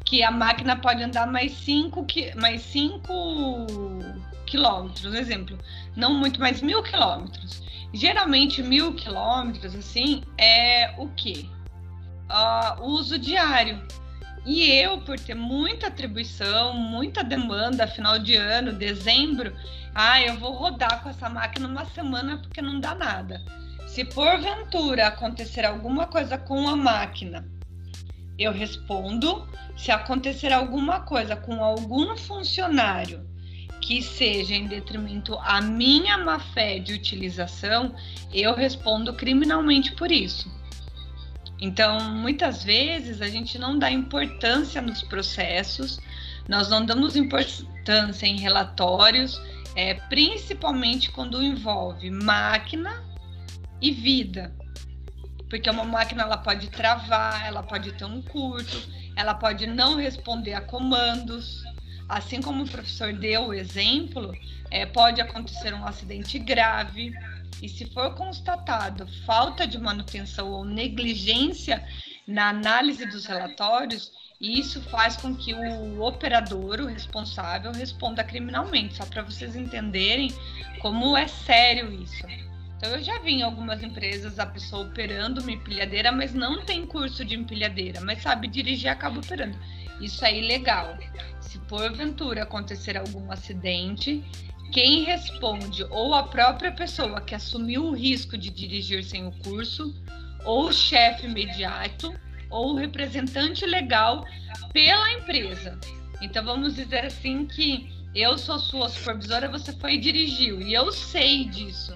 que 0.05 0.23
a 0.23 0.31
máquina 0.31 0.77
pode 0.77 1.03
andar 1.03 1.27
mais 1.27 1.51
5 1.51 2.05
mais 2.39 2.61
cinco 2.61 3.97
quilômetros, 4.47 5.13
exemplo, 5.13 5.57
não 5.95 6.13
muito 6.13 6.39
mais 6.39 6.61
mil 6.61 6.81
quilômetros. 6.81 7.61
Geralmente 7.93 8.63
mil 8.63 8.95
quilômetros, 8.95 9.75
assim, 9.75 10.23
é 10.37 10.95
o 10.97 11.07
quê? 11.09 11.45
Uh, 12.29 12.83
uso 12.83 13.19
diário. 13.19 13.85
E 14.45 14.71
eu, 14.71 14.99
por 15.01 15.19
ter 15.19 15.35
muita 15.35 15.87
atribuição, 15.87 16.73
muita 16.73 17.23
demanda, 17.23 17.85
final 17.85 18.17
de 18.17 18.35
ano, 18.35 18.71
dezembro, 18.71 19.53
ah, 19.93 20.21
eu 20.21 20.37
vou 20.37 20.53
rodar 20.53 21.03
com 21.03 21.09
essa 21.09 21.29
máquina 21.29 21.67
uma 21.67 21.85
semana 21.85 22.37
porque 22.37 22.61
não 22.61 22.79
dá 22.79 22.95
nada. 22.95 23.43
Se 23.87 24.05
porventura 24.05 25.07
acontecer 25.07 25.65
alguma 25.65 26.07
coisa 26.07 26.37
com 26.37 26.69
a 26.69 26.75
máquina, 26.75 27.45
eu 28.37 28.51
respondo. 28.51 29.47
Se 29.75 29.91
acontecer 29.91 30.53
alguma 30.53 31.01
coisa 31.01 31.35
com 31.35 31.63
algum 31.63 32.15
funcionário 32.15 33.27
que 33.81 34.01
seja 34.01 34.55
em 34.55 34.67
detrimento 34.67 35.35
à 35.39 35.61
minha 35.61 36.17
má 36.17 36.39
fé 36.39 36.79
de 36.79 36.93
utilização, 36.93 37.95
eu 38.33 38.53
respondo 38.53 39.13
criminalmente 39.13 39.91
por 39.93 40.11
isso. 40.11 40.51
Então, 41.59 41.99
muitas 42.13 42.63
vezes 42.63 43.21
a 43.21 43.27
gente 43.27 43.57
não 43.57 43.79
dá 43.79 43.89
importância 43.89 44.81
nos 44.81 45.01
processos, 45.01 45.99
nós 46.47 46.69
não 46.69 46.85
damos 46.85 47.15
importância 47.15 48.25
em 48.25 48.39
relatórios 48.39 49.39
é, 49.77 49.93
principalmente 49.93 51.11
quando 51.11 51.39
envolve 51.39 52.09
máquina 52.09 53.03
e 53.79 53.91
vida. 53.91 54.51
Porque 55.47 55.69
uma 55.69 55.83
máquina 55.83 56.23
ela 56.23 56.37
pode 56.37 56.67
travar, 56.71 57.45
ela 57.45 57.61
pode 57.61 57.91
ter 57.91 58.05
um 58.05 58.19
curto, 58.23 58.75
ela 59.15 59.35
pode 59.35 59.67
não 59.67 59.95
responder 59.95 60.55
a 60.55 60.61
comandos. 60.61 61.63
Assim 62.07 62.41
como 62.41 62.63
o 62.63 62.69
professor 62.69 63.11
deu 63.13 63.47
o 63.47 63.53
exemplo, 63.53 64.33
é, 64.71 64.85
pode 64.85 65.19
acontecer 65.19 65.73
um 65.73 65.85
acidente 65.85 66.39
grave. 66.39 67.13
E 67.61 67.67
se 67.67 67.85
for 67.85 68.13
constatado 68.15 69.07
falta 69.25 69.65
de 69.65 69.77
manutenção 69.77 70.51
ou 70.51 70.63
negligência 70.63 71.83
na 72.27 72.49
análise 72.49 73.05
dos 73.05 73.25
relatórios, 73.25 74.11
isso 74.39 74.81
faz 74.83 75.17
com 75.17 75.35
que 75.35 75.53
o 75.53 76.01
operador, 76.01 76.79
o 76.79 76.85
responsável, 76.85 77.71
responda 77.71 78.23
criminalmente, 78.23 78.95
só 78.95 79.05
para 79.05 79.23
vocês 79.23 79.55
entenderem 79.55 80.31
como 80.79 81.17
é 81.17 81.27
sério 81.27 81.91
isso. 81.91 82.25
Então 82.77 82.91
eu 82.91 83.03
já 83.03 83.17
vi 83.19 83.31
em 83.31 83.41
algumas 83.41 83.81
empresas 83.81 84.37
a 84.37 84.45
pessoa 84.45 84.85
operando 84.85 85.41
uma 85.41 85.51
empilhadeira, 85.51 86.11
mas 86.11 86.33
não 86.35 86.63
tem 86.63 86.85
curso 86.85 87.25
de 87.25 87.35
empilhadeira, 87.35 87.99
mas 88.01 88.21
sabe 88.21 88.47
dirigir 88.47 88.89
acaba 88.91 89.17
operando. 89.17 89.57
Isso 89.99 90.23
é 90.25 90.37
ilegal. 90.37 90.97
Se 91.39 91.57
porventura 91.59 92.43
acontecer 92.43 92.97
algum 92.97 93.31
acidente, 93.31 94.23
quem 94.71 95.03
responde 95.03 95.83
ou 95.85 96.13
a 96.13 96.23
própria 96.23 96.71
pessoa 96.71 97.21
que 97.21 97.33
assumiu 97.33 97.85
o 97.85 97.95
risco 97.95 98.37
de 98.37 98.49
dirigir 98.49 99.03
sem 99.03 99.25
o 99.25 99.31
curso, 99.43 99.95
ou 100.45 100.67
o 100.67 100.73
chefe 100.73 101.25
imediato, 101.25 102.13
ou 102.49 102.75
representante 102.75 103.65
legal 103.65 104.25
pela 104.73 105.11
empresa. 105.13 105.79
Então 106.21 106.43
vamos 106.43 106.75
dizer 106.75 107.05
assim 107.05 107.45
que 107.45 107.89
eu 108.15 108.37
sou 108.37 108.57
sua 108.59 108.89
supervisora, 108.89 109.49
você 109.49 109.71
foi 109.73 109.95
e 109.95 109.99
dirigiu, 109.99 110.61
e 110.61 110.73
eu 110.73 110.91
sei 110.91 111.45
disso. 111.45 111.93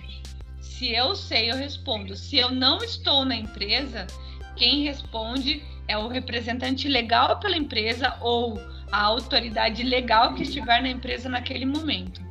Se 0.60 0.92
eu 0.92 1.16
sei, 1.16 1.52
eu 1.52 1.56
respondo. 1.56 2.16
Se 2.16 2.38
eu 2.38 2.52
não 2.52 2.78
estou 2.80 3.24
na 3.24 3.36
empresa, 3.36 4.08
quem 4.56 4.84
responde 4.84 5.64
é 5.88 5.98
o 5.98 6.08
representante 6.08 6.88
legal 6.88 7.40
pela 7.40 7.58
empresa 7.58 8.16
ou 8.22 8.60
a 8.92 9.02
autoridade 9.04 9.84
legal 9.84 10.34
que 10.34 10.44
estiver 10.44 10.82
na 10.82 10.90
empresa 10.90 11.30
naquele 11.30 11.66
momento, 11.66 12.22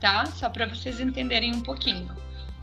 tá? 0.00 0.26
Só 0.26 0.48
para 0.48 0.66
vocês 0.66 1.00
entenderem 1.00 1.54
um 1.54 1.60
pouquinho. 1.60 2.08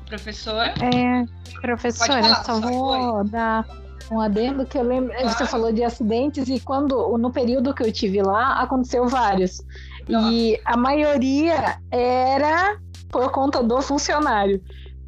Professor? 0.06 0.66
É, 0.66 1.26
professora, 1.62 2.28
eu 2.28 2.36
só 2.36 2.60
vou 2.60 3.24
dar 3.26 3.66
um 4.12 4.20
adendo 4.20 4.66
que 4.66 4.78
eu 4.78 4.84
lembro. 4.84 5.14
Claro. 5.14 5.30
Você 5.30 5.46
falou 5.46 5.72
de 5.72 5.84
acidentes 5.84 6.50
e 6.50 6.60
quando 6.60 7.18
no 7.18 7.32
período 7.32 7.74
que 7.74 7.84
eu 7.84 7.92
tive 7.92 8.22
lá 8.22 8.62
aconteceu 8.62 9.08
vários. 9.08 9.62
E 10.10 10.60
a 10.66 10.76
maioria 10.76 11.78
era 11.90 12.78
por 13.10 13.32
conta 13.32 13.64
do 13.64 13.82
funcionário. 13.82 14.62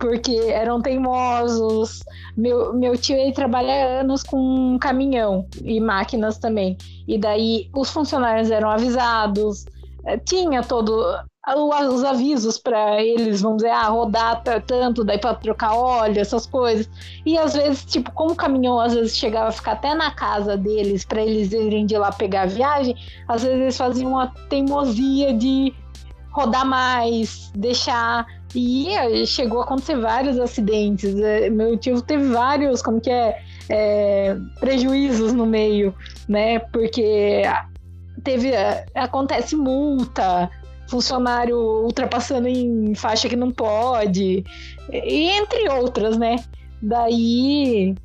Porque 0.04 0.36
eram 0.50 0.82
teimosos. 0.82 2.04
Meu, 2.36 2.74
meu 2.74 2.98
tio 2.98 3.16
ele 3.16 3.32
trabalha 3.32 4.02
anos 4.02 4.22
com 4.22 4.78
caminhão 4.78 5.48
e 5.64 5.80
máquinas 5.80 6.38
também. 6.38 6.78
E 7.08 7.18
daí 7.18 7.70
os 7.74 7.90
funcionários 7.90 8.52
eram 8.52 8.70
avisados. 8.70 9.66
Eh, 10.06 10.18
tinha 10.18 10.62
todo 10.62 11.06
os 11.56 12.04
avisos 12.04 12.58
para 12.58 13.02
eles, 13.02 13.42
vamos 13.42 13.60
dizer, 13.60 13.72
ah, 13.72 13.88
rodar 13.88 14.44
tanto, 14.44 15.06
daí 15.06 15.18
para 15.18 15.36
trocar 15.36 15.74
óleo, 15.74 16.20
essas 16.20 16.46
coisas. 16.46 16.90
E 17.26 17.38
às 17.38 17.54
vezes, 17.54 17.86
tipo, 17.86 18.12
como 18.12 18.32
o 18.32 18.36
caminhão 18.36 18.82
às 18.82 18.94
vezes 18.94 19.16
chegava 19.16 19.48
a 19.48 19.52
ficar 19.54 19.72
até 19.72 19.96
na 19.96 20.12
casa 20.12 20.58
deles 20.58 21.06
para 21.06 21.22
eles 21.22 21.54
irem 21.54 21.86
de 21.86 21.98
lá 21.98 22.12
pegar 22.12 22.42
a 22.42 22.48
viagem, 22.48 22.94
às 23.26 23.42
vezes 23.44 23.58
eles 23.58 23.78
faziam 23.78 24.12
uma 24.12 24.28
teimosia 24.50 25.34
de 25.34 25.74
rodar 26.34 26.66
mais, 26.66 27.52
deixar. 27.56 28.26
E 28.56 29.26
chegou 29.26 29.62
a 29.62 29.64
acontecer 29.64 29.98
vários 29.98 30.40
acidentes. 30.40 31.16
É, 31.20 31.50
meu 31.50 31.78
tio 31.78 32.02
teve 32.02 32.26
vários, 32.28 32.82
como 32.82 33.02
que 33.02 33.10
é, 33.10 33.42
é 33.70 34.38
prejuízos 34.60 35.34
no 35.34 35.46
meio, 35.46 35.94
né? 36.28 36.60
Porque 36.60 37.42
teve 38.24 38.52
é, 38.52 38.86
acontece 38.94 39.56
multa, 39.56 40.50
funcionário 40.88 41.58
ultrapassando 41.58 42.48
em 42.48 42.94
faixa 42.94 43.28
que 43.28 43.36
não 43.36 43.52
pode, 43.52 44.44
e 44.92 45.30
entre 45.30 45.70
outras, 45.70 46.18
né? 46.18 46.36
Daí. 46.82 47.96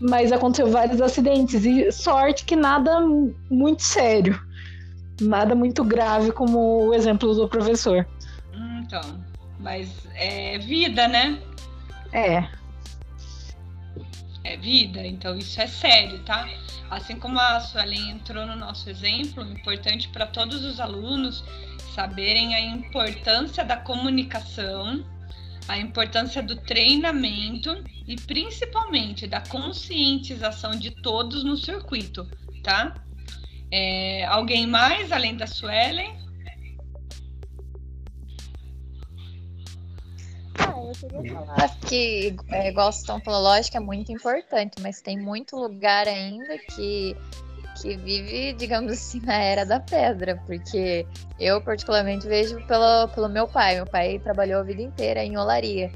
Mas 0.00 0.30
aconteceu 0.30 0.68
vários 0.70 1.00
acidentes, 1.00 1.64
e 1.64 1.90
sorte 1.90 2.44
que 2.44 2.54
nada 2.54 3.00
muito 3.50 3.82
sério. 3.82 4.40
Nada 5.20 5.56
muito 5.56 5.82
grave, 5.82 6.30
como 6.30 6.86
o 6.86 6.94
exemplo 6.94 7.34
do 7.34 7.48
professor. 7.48 8.06
Então, 8.80 9.00
mas 9.68 9.90
é 10.14 10.56
vida, 10.56 11.06
né? 11.06 11.38
É. 12.10 12.42
É 14.42 14.56
vida, 14.56 15.06
então 15.06 15.36
isso 15.36 15.60
é 15.60 15.66
sério, 15.66 16.24
tá? 16.24 16.48
Assim 16.88 17.18
como 17.18 17.38
a 17.38 17.60
Suelen 17.60 18.12
entrou 18.12 18.46
no 18.46 18.56
nosso 18.56 18.88
exemplo, 18.88 19.42
importante 19.42 20.08
para 20.08 20.26
todos 20.26 20.64
os 20.64 20.80
alunos 20.80 21.44
saberem 21.94 22.54
a 22.54 22.60
importância 22.60 23.62
da 23.62 23.76
comunicação, 23.76 25.04
a 25.68 25.76
importância 25.76 26.42
do 26.42 26.56
treinamento 26.56 27.84
e 28.06 28.16
principalmente 28.16 29.26
da 29.26 29.42
conscientização 29.42 30.70
de 30.70 30.92
todos 30.92 31.44
no 31.44 31.58
circuito, 31.58 32.26
tá? 32.62 32.94
É, 33.70 34.24
alguém 34.24 34.66
mais 34.66 35.12
além 35.12 35.36
da 35.36 35.46
Suelen? 35.46 36.27
Ah, 40.58 40.74
eu 40.76 40.92
queria 40.92 41.34
falar 41.34 41.80
que, 41.80 42.36
é, 42.50 42.68
igual 42.68 42.92
vocês 42.92 43.02
estão 43.02 43.20
falando, 43.20 43.44
lógico 43.44 43.76
é 43.76 43.80
muito 43.80 44.12
importante, 44.12 44.80
mas 44.80 45.00
tem 45.00 45.18
muito 45.18 45.56
lugar 45.56 46.06
ainda 46.08 46.58
que 46.58 47.16
que 47.80 47.96
vive, 47.96 48.52
digamos 48.54 48.92
assim, 48.92 49.20
na 49.20 49.34
era 49.34 49.64
da 49.64 49.80
pedra, 49.80 50.40
porque 50.46 51.06
eu 51.38 51.60
particularmente 51.60 52.26
vejo 52.26 52.60
pelo, 52.66 53.08
pelo 53.08 53.28
meu 53.28 53.46
pai. 53.46 53.76
Meu 53.76 53.86
pai 53.86 54.18
trabalhou 54.18 54.60
a 54.60 54.64
vida 54.64 54.82
inteira 54.82 55.24
em 55.24 55.36
olaria. 55.36 55.90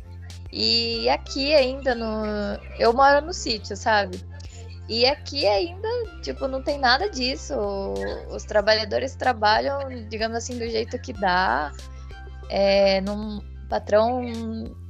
E 0.53 1.09
aqui 1.09 1.55
ainda 1.55 1.95
no. 1.95 2.25
Eu 2.79 2.93
moro 2.93 3.25
no 3.25 3.33
sítio, 3.33 3.77
sabe? 3.77 4.21
E 4.89 5.07
aqui 5.07 5.47
ainda, 5.47 5.89
tipo, 6.23 6.47
não 6.47 6.63
tem 6.63 6.79
nada 6.79 7.09
disso. 7.09 7.55
Os 8.31 8.45
trabalhadores 8.45 9.15
trabalham, 9.15 9.79
digamos 10.09 10.37
assim, 10.37 10.59
do 10.59 10.69
jeito 10.69 10.99
que 10.99 11.13
dá. 11.13 11.73
É, 12.51 13.01
num, 13.01 13.39
o 13.39 13.51
patrão 13.73 14.20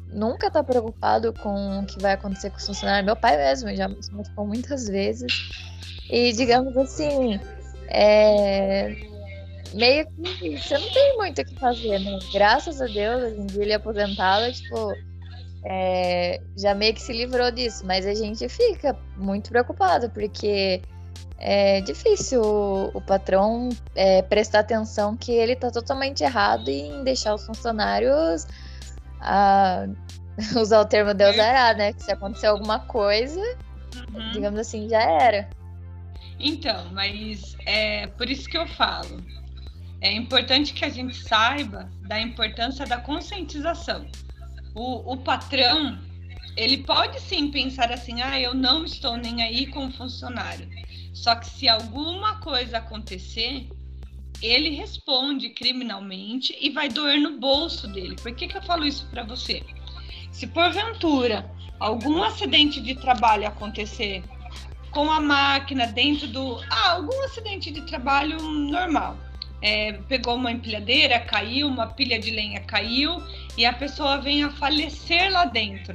nunca 0.08 0.50
tá 0.50 0.64
preocupado 0.64 1.32
com 1.34 1.80
o 1.80 1.86
que 1.86 2.02
vai 2.02 2.14
acontecer 2.14 2.50
com 2.50 2.56
os 2.56 2.66
funcionários. 2.66 3.06
Meu 3.06 3.14
pai 3.14 3.36
mesmo 3.36 3.72
já 3.76 3.86
me 3.86 4.00
explicou 4.00 4.44
muitas 4.44 4.88
vezes. 4.88 5.32
E 6.10 6.32
digamos 6.32 6.76
assim, 6.76 7.38
é, 7.86 8.96
meio 9.72 10.04
que 10.16 10.58
você 10.58 10.76
não 10.76 10.92
tem 10.92 11.16
muito 11.16 11.40
o 11.40 11.44
que 11.44 11.54
fazer, 11.60 12.00
né? 12.00 12.18
Graças 12.32 12.82
a 12.82 12.86
Deus, 12.86 13.22
hoje 13.22 13.40
em 13.40 13.46
dia 13.46 13.62
ele 13.62 13.72
é 13.72 13.76
aposentado, 13.76 14.52
tipo, 14.52 14.92
é, 15.64 16.40
já 16.58 16.74
meio 16.74 16.92
que 16.92 17.02
se 17.02 17.12
livrou 17.12 17.52
disso, 17.52 17.86
mas 17.86 18.04
a 18.04 18.14
gente 18.14 18.48
fica 18.48 18.98
muito 19.16 19.48
preocupado, 19.50 20.10
porque 20.10 20.82
é 21.38 21.80
difícil 21.82 22.42
o, 22.42 22.90
o 22.94 23.00
patrão 23.00 23.68
é, 23.94 24.22
prestar 24.22 24.58
atenção 24.58 25.16
que 25.16 25.30
ele 25.30 25.52
está 25.52 25.70
totalmente 25.70 26.24
errado 26.24 26.68
em 26.68 27.04
deixar 27.04 27.32
os 27.32 27.46
funcionários 27.46 28.44
a, 29.22 29.86
usar 30.58 30.80
o 30.80 30.84
termo 30.84 31.14
Deus 31.14 31.36
dará, 31.36 31.74
né? 31.74 31.92
Que 31.92 32.02
se 32.02 32.12
acontecer 32.12 32.46
alguma 32.46 32.80
coisa, 32.80 33.40
uhum. 34.12 34.30
digamos 34.32 34.58
assim, 34.60 34.88
já 34.88 35.00
era. 35.00 35.48
Então, 36.38 36.90
mas 36.92 37.56
é 37.66 38.06
por 38.08 38.28
isso 38.28 38.48
que 38.48 38.58
eu 38.58 38.66
falo. 38.66 39.24
É 40.00 40.12
importante 40.12 40.74
que 40.74 40.84
a 40.84 40.88
gente 40.88 41.16
saiba 41.16 41.88
da 42.08 42.20
importância 42.20 42.84
da 42.84 42.98
conscientização. 42.98 44.04
O, 44.74 45.12
o 45.12 45.16
patrão, 45.18 45.98
ele 46.56 46.78
pode 46.78 47.20
sim 47.20 47.50
pensar 47.50 47.92
assim: 47.92 48.20
ah, 48.20 48.40
eu 48.40 48.52
não 48.52 48.84
estou 48.84 49.16
nem 49.16 49.42
aí 49.42 49.66
com 49.68 49.86
o 49.86 49.92
funcionário. 49.92 50.68
Só 51.14 51.36
que 51.36 51.46
se 51.46 51.68
alguma 51.68 52.40
coisa 52.40 52.78
acontecer, 52.78 53.68
ele 54.42 54.70
responde 54.70 55.50
criminalmente 55.50 56.56
e 56.60 56.68
vai 56.68 56.88
doer 56.88 57.20
no 57.20 57.38
bolso 57.38 57.86
dele. 57.86 58.16
Por 58.16 58.34
que, 58.34 58.48
que 58.48 58.56
eu 58.56 58.62
falo 58.62 58.84
isso 58.84 59.06
para 59.10 59.22
você? 59.22 59.62
Se 60.32 60.46
porventura 60.48 61.48
algum 61.78 62.22
acidente 62.22 62.80
de 62.80 62.94
trabalho 62.96 63.46
acontecer 63.46 64.22
com 64.90 65.10
a 65.10 65.20
máquina 65.20 65.86
dentro 65.86 66.26
do. 66.26 66.60
Ah, 66.68 66.92
algum 66.92 67.24
acidente 67.24 67.70
de 67.70 67.82
trabalho 67.82 68.40
normal. 68.42 69.16
É, 69.62 69.92
pegou 70.08 70.34
uma 70.34 70.50
empilhadeira, 70.50 71.20
caiu, 71.20 71.68
uma 71.68 71.86
pilha 71.86 72.18
de 72.18 72.32
lenha 72.32 72.60
caiu 72.62 73.22
e 73.56 73.64
a 73.64 73.72
pessoa 73.72 74.18
vem 74.18 74.42
a 74.42 74.50
falecer 74.50 75.30
lá 75.30 75.44
dentro. 75.44 75.94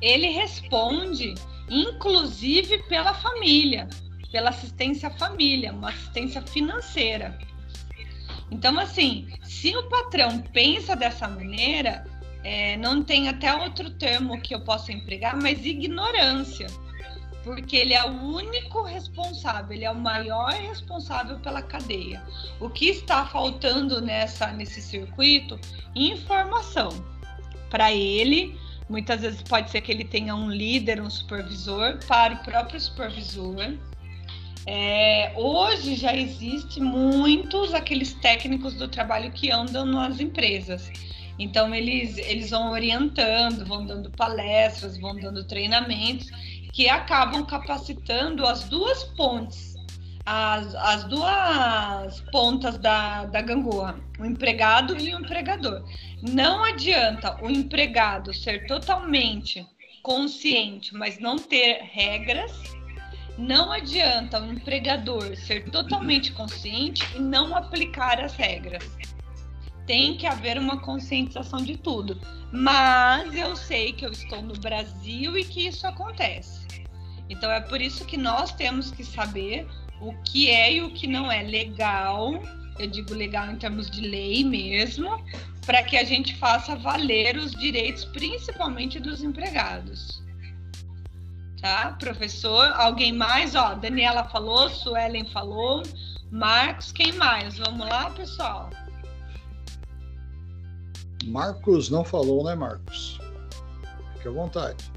Ele 0.00 0.28
responde, 0.28 1.34
inclusive 1.68 2.78
pela 2.84 3.12
família, 3.12 3.88
pela 4.30 4.50
assistência 4.50 5.08
à 5.08 5.10
família, 5.10 5.72
uma 5.72 5.90
assistência 5.90 6.42
financeira. 6.42 7.38
Então, 8.50 8.78
assim, 8.78 9.28
se 9.42 9.76
o 9.76 9.88
patrão 9.88 10.38
pensa 10.52 10.96
dessa 10.96 11.28
maneira, 11.28 12.04
é, 12.42 12.76
não 12.76 13.02
tem 13.02 13.28
até 13.28 13.54
outro 13.54 13.90
termo 13.90 14.40
que 14.40 14.54
eu 14.54 14.60
possa 14.60 14.92
empregar, 14.92 15.36
mas 15.36 15.64
ignorância 15.66 16.66
porque 17.48 17.76
ele 17.76 17.94
é 17.94 18.04
o 18.04 18.12
único 18.12 18.82
responsável, 18.82 19.74
ele 19.74 19.84
é 19.86 19.90
o 19.90 19.94
maior 19.94 20.50
responsável 20.52 21.38
pela 21.38 21.62
cadeia. 21.62 22.22
O 22.60 22.68
que 22.68 22.90
está 22.90 23.24
faltando 23.24 24.02
nessa 24.02 24.48
nesse 24.48 24.82
circuito? 24.82 25.58
Informação. 25.94 26.90
Para 27.70 27.90
ele, 27.90 28.58
muitas 28.86 29.22
vezes 29.22 29.40
pode 29.40 29.70
ser 29.70 29.80
que 29.80 29.90
ele 29.90 30.04
tenha 30.04 30.34
um 30.34 30.50
líder, 30.50 31.00
um 31.00 31.08
supervisor, 31.08 31.98
para 32.06 32.34
o 32.34 32.44
próprio 32.44 32.78
supervisor. 32.78 33.78
É, 34.70 35.32
hoje 35.34 35.94
já 35.94 36.14
existe 36.14 36.78
muitos 36.78 37.72
aqueles 37.72 38.12
técnicos 38.12 38.74
do 38.74 38.86
trabalho 38.86 39.32
que 39.32 39.50
andam 39.50 39.86
nas 39.86 40.20
empresas. 40.20 40.92
Então 41.38 41.74
eles, 41.74 42.18
eles 42.18 42.50
vão 42.50 42.72
orientando, 42.72 43.64
vão 43.64 43.86
dando 43.86 44.10
palestras, 44.10 44.98
vão 44.98 45.16
dando 45.16 45.42
treinamentos 45.46 46.28
que 46.74 46.86
acabam 46.86 47.46
capacitando 47.46 48.44
as 48.46 48.64
duas 48.64 49.04
pontes, 49.04 49.74
as, 50.26 50.74
as 50.74 51.04
duas 51.04 52.20
pontas 52.30 52.76
da, 52.76 53.24
da 53.24 53.40
gangorra, 53.40 53.98
o 54.20 54.26
empregado 54.26 54.98
e 54.98 55.14
o 55.14 55.18
empregador. 55.18 55.82
Não 56.20 56.62
adianta 56.62 57.42
o 57.42 57.48
empregado 57.48 58.34
ser 58.34 58.66
totalmente 58.66 59.66
consciente, 60.02 60.94
mas 60.94 61.18
não 61.18 61.38
ter 61.38 61.80
regras. 61.84 62.77
Não 63.38 63.70
adianta 63.70 64.42
o 64.42 64.52
empregador 64.52 65.36
ser 65.36 65.70
totalmente 65.70 66.32
consciente 66.32 67.06
e 67.14 67.20
não 67.20 67.54
aplicar 67.54 68.20
as 68.20 68.34
regras. 68.34 68.82
Tem 69.86 70.16
que 70.16 70.26
haver 70.26 70.58
uma 70.58 70.80
conscientização 70.80 71.62
de 71.62 71.76
tudo. 71.76 72.20
Mas 72.52 73.32
eu 73.36 73.54
sei 73.54 73.92
que 73.92 74.04
eu 74.04 74.10
estou 74.10 74.42
no 74.42 74.54
Brasil 74.54 75.38
e 75.38 75.44
que 75.44 75.68
isso 75.68 75.86
acontece. 75.86 76.66
Então 77.30 77.48
é 77.48 77.60
por 77.60 77.80
isso 77.80 78.04
que 78.04 78.16
nós 78.16 78.52
temos 78.52 78.90
que 78.90 79.04
saber 79.04 79.68
o 80.00 80.12
que 80.24 80.50
é 80.50 80.74
e 80.74 80.82
o 80.82 80.90
que 80.90 81.06
não 81.06 81.30
é 81.30 81.42
legal, 81.42 82.42
eu 82.76 82.88
digo 82.88 83.14
legal 83.14 83.48
em 83.50 83.56
termos 83.56 83.88
de 83.88 84.00
lei 84.00 84.42
mesmo, 84.42 85.22
para 85.64 85.84
que 85.84 85.96
a 85.96 86.02
gente 86.02 86.34
faça 86.36 86.74
valer 86.74 87.36
os 87.36 87.52
direitos, 87.52 88.04
principalmente 88.04 88.98
dos 88.98 89.22
empregados. 89.22 90.26
Tá, 91.60 91.96
professor? 91.98 92.72
Alguém 92.74 93.12
mais? 93.12 93.54
Ó, 93.54 93.74
Daniela 93.74 94.24
falou, 94.24 94.70
Suelen 94.70 95.24
falou, 95.26 95.82
Marcos, 96.30 96.92
quem 96.92 97.12
mais? 97.12 97.58
Vamos 97.58 97.88
lá, 97.88 98.10
pessoal. 98.10 98.70
Marcos 101.24 101.90
não 101.90 102.04
falou, 102.04 102.44
né, 102.44 102.54
Marcos? 102.54 103.18
Fique 104.14 104.28
à 104.28 104.30
vontade. 104.30 104.92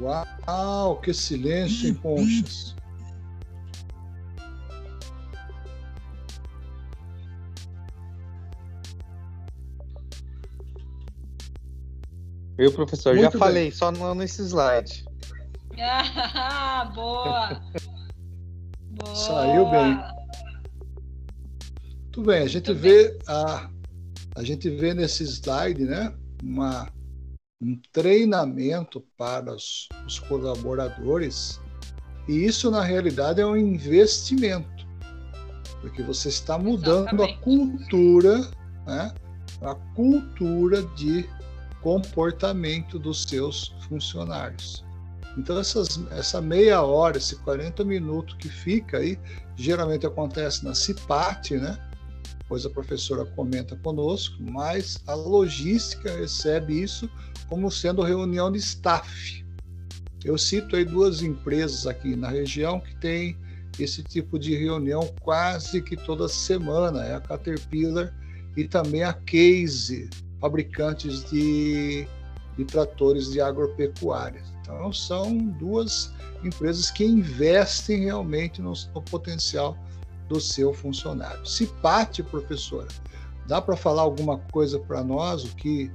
Uau, 0.00 0.96
que 1.00 1.12
silêncio 1.12 1.90
em 1.90 1.94
conchas. 2.00 2.74
Eu, 12.58 12.72
professor, 12.72 13.14
Muito 13.14 13.24
já 13.24 13.30
bem. 13.30 13.38
falei, 13.38 13.70
só 13.70 13.90
não 13.92 14.14
nesse 14.14 14.42
slide. 14.42 15.04
Ah, 15.78 16.90
boa! 16.94 17.62
boa! 18.90 19.14
Saiu 19.14 19.70
bem. 19.70 19.98
Tudo 22.10 22.28
bem, 22.28 22.42
a 22.42 22.48
gente 22.48 22.64
Tudo 22.64 22.80
vê 22.80 23.10
bem. 23.10 23.18
a, 23.28 23.70
a 24.36 24.42
gente 24.42 24.70
vê 24.70 24.94
nesse 24.94 25.22
slide, 25.24 25.84
né, 25.84 26.14
uma, 26.42 26.88
um 27.60 27.78
treinamento 27.92 29.02
para 29.18 29.54
os, 29.54 29.86
os 30.06 30.18
colaboradores 30.20 31.60
e 32.26 32.44
isso 32.44 32.70
na 32.70 32.82
realidade 32.82 33.40
é 33.40 33.46
um 33.46 33.56
investimento, 33.56 34.86
porque 35.82 36.02
você 36.02 36.28
está 36.28 36.58
mudando 36.58 37.08
Exatamente. 37.08 37.34
a 37.34 37.42
cultura, 37.42 38.38
né, 38.86 39.14
a 39.60 39.74
cultura 39.94 40.82
de 40.96 41.28
comportamento 41.86 42.98
dos 42.98 43.22
seus 43.22 43.72
funcionários. 43.88 44.84
Então, 45.38 45.56
essas, 45.56 46.00
essa 46.10 46.42
meia 46.42 46.82
hora, 46.82 47.16
esse 47.16 47.36
40 47.36 47.84
minutos 47.84 48.34
que 48.40 48.48
fica 48.48 48.98
aí, 48.98 49.16
geralmente 49.54 50.04
acontece 50.04 50.64
na 50.64 50.74
CIPAT, 50.74 51.52
né? 51.52 51.78
Pois 52.48 52.66
a 52.66 52.70
professora 52.70 53.24
comenta 53.24 53.76
conosco, 53.76 54.34
mas 54.40 55.00
a 55.06 55.14
logística 55.14 56.10
recebe 56.10 56.82
isso 56.82 57.08
como 57.48 57.70
sendo 57.70 58.02
reunião 58.02 58.50
de 58.50 58.58
staff. 58.58 59.44
Eu 60.24 60.36
cito 60.36 60.74
aí 60.74 60.84
duas 60.84 61.22
empresas 61.22 61.86
aqui 61.86 62.16
na 62.16 62.30
região 62.30 62.80
que 62.80 62.96
tem 62.96 63.38
esse 63.78 64.02
tipo 64.02 64.40
de 64.40 64.56
reunião 64.56 65.14
quase 65.20 65.80
que 65.80 65.96
toda 65.96 66.26
semana, 66.26 67.04
é 67.04 67.14
a 67.14 67.20
Caterpillar 67.20 68.12
e 68.56 68.66
também 68.66 69.04
a 69.04 69.12
Case, 69.12 70.10
fabricantes 70.40 71.28
de, 71.30 72.06
de 72.56 72.64
tratores 72.64 73.30
de 73.30 73.40
agropecuária. 73.40 74.42
Então, 74.60 74.92
são 74.92 75.36
duas 75.36 76.12
empresas 76.44 76.90
que 76.90 77.04
investem 77.04 78.04
realmente 78.04 78.60
no, 78.60 78.72
no 78.94 79.02
potencial 79.02 79.76
do 80.28 80.40
seu 80.40 80.74
funcionário. 80.74 81.44
Se 81.46 81.66
parte, 81.66 82.22
professora, 82.22 82.88
dá 83.46 83.60
para 83.60 83.76
falar 83.76 84.02
alguma 84.02 84.38
coisa 84.38 84.78
para 84.78 85.02
nós, 85.04 85.44
o 85.44 85.54
que, 85.56 85.90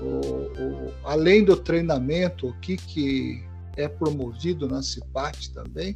o, 0.00 0.04
o, 0.04 0.94
além 1.04 1.44
do 1.44 1.56
treinamento, 1.56 2.48
o 2.48 2.54
que, 2.60 2.76
que 2.76 3.44
é 3.76 3.86
promovido 3.86 4.66
na 4.66 4.82
CIPAT 4.82 5.52
também? 5.52 5.94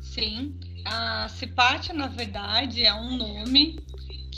Sim, 0.00 0.54
a 0.84 1.28
CIPAT, 1.28 1.92
na 1.92 2.06
verdade, 2.06 2.84
é 2.84 2.94
um 2.94 3.16
nome 3.16 3.80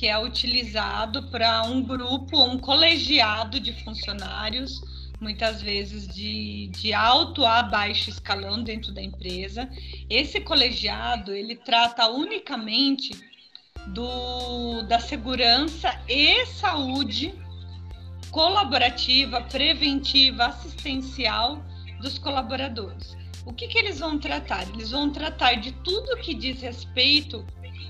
que 0.01 0.09
é 0.09 0.19
utilizado 0.19 1.25
para 1.25 1.63
um 1.65 1.83
grupo, 1.83 2.43
um 2.43 2.59
colegiado 2.59 3.61
de 3.61 3.71
funcionários, 3.85 4.81
muitas 5.21 5.61
vezes 5.61 6.09
de, 6.09 6.69
de 6.69 6.95
alto 6.95 7.45
a 7.45 7.63
baixo 7.63 8.09
escalão 8.09 8.63
dentro 8.63 8.93
da 8.93 9.03
empresa. 9.03 9.69
Esse 10.09 10.41
colegiado 10.41 11.35
ele 11.35 11.55
trata 11.55 12.09
unicamente 12.09 13.11
do, 13.89 14.81
da 14.89 14.99
segurança 14.99 15.95
e 16.09 16.47
saúde 16.47 17.35
colaborativa, 18.31 19.43
preventiva, 19.43 20.47
assistencial 20.47 21.63
dos 22.01 22.19
colaboradores. 22.19 23.15
O 23.45 23.53
que, 23.53 23.69
que 23.69 23.77
eles 23.77 23.99
vão 23.99 24.19
tratar? 24.19 24.67
Eles 24.71 24.93
vão 24.93 25.11
tratar 25.11 25.57
de 25.57 25.73
tudo 25.73 26.17
que 26.23 26.33
diz 26.33 26.63
respeito 26.63 27.45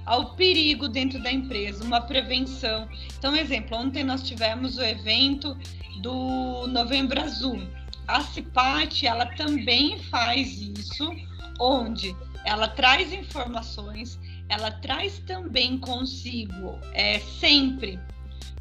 ao 0.04 0.34
perigo 0.34 0.88
dentro 0.88 1.22
da 1.22 1.30
empresa, 1.30 1.84
uma 1.84 2.00
prevenção. 2.00 2.88
Então, 3.18 3.36
exemplo, 3.36 3.76
ontem 3.76 4.02
nós 4.02 4.22
tivemos 4.22 4.78
o 4.78 4.82
evento 4.82 5.56
do 6.00 6.66
Novembro 6.68 7.20
Azul. 7.20 7.60
A 8.08 8.22
CIPAT, 8.22 9.06
ela 9.06 9.26
também 9.26 9.98
faz 10.04 10.60
isso, 10.60 11.14
onde 11.58 12.16
ela 12.44 12.68
traz 12.68 13.12
informações, 13.12 14.18
ela 14.48 14.70
traz 14.70 15.18
também 15.20 15.78
consigo 15.78 16.78
é, 16.92 17.18
sempre 17.18 18.00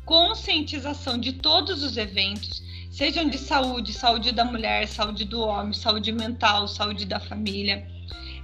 conscientização 0.05 1.17
de 1.17 1.33
todos 1.33 1.83
os 1.83 1.95
eventos, 1.95 2.63
sejam 2.91 3.29
de 3.29 3.37
saúde, 3.37 3.93
saúde 3.93 4.31
da 4.31 4.43
mulher, 4.43 4.87
saúde 4.87 5.23
do 5.23 5.41
homem, 5.41 5.73
saúde 5.73 6.11
mental, 6.11 6.67
saúde 6.67 7.05
da 7.05 7.19
família 7.19 7.87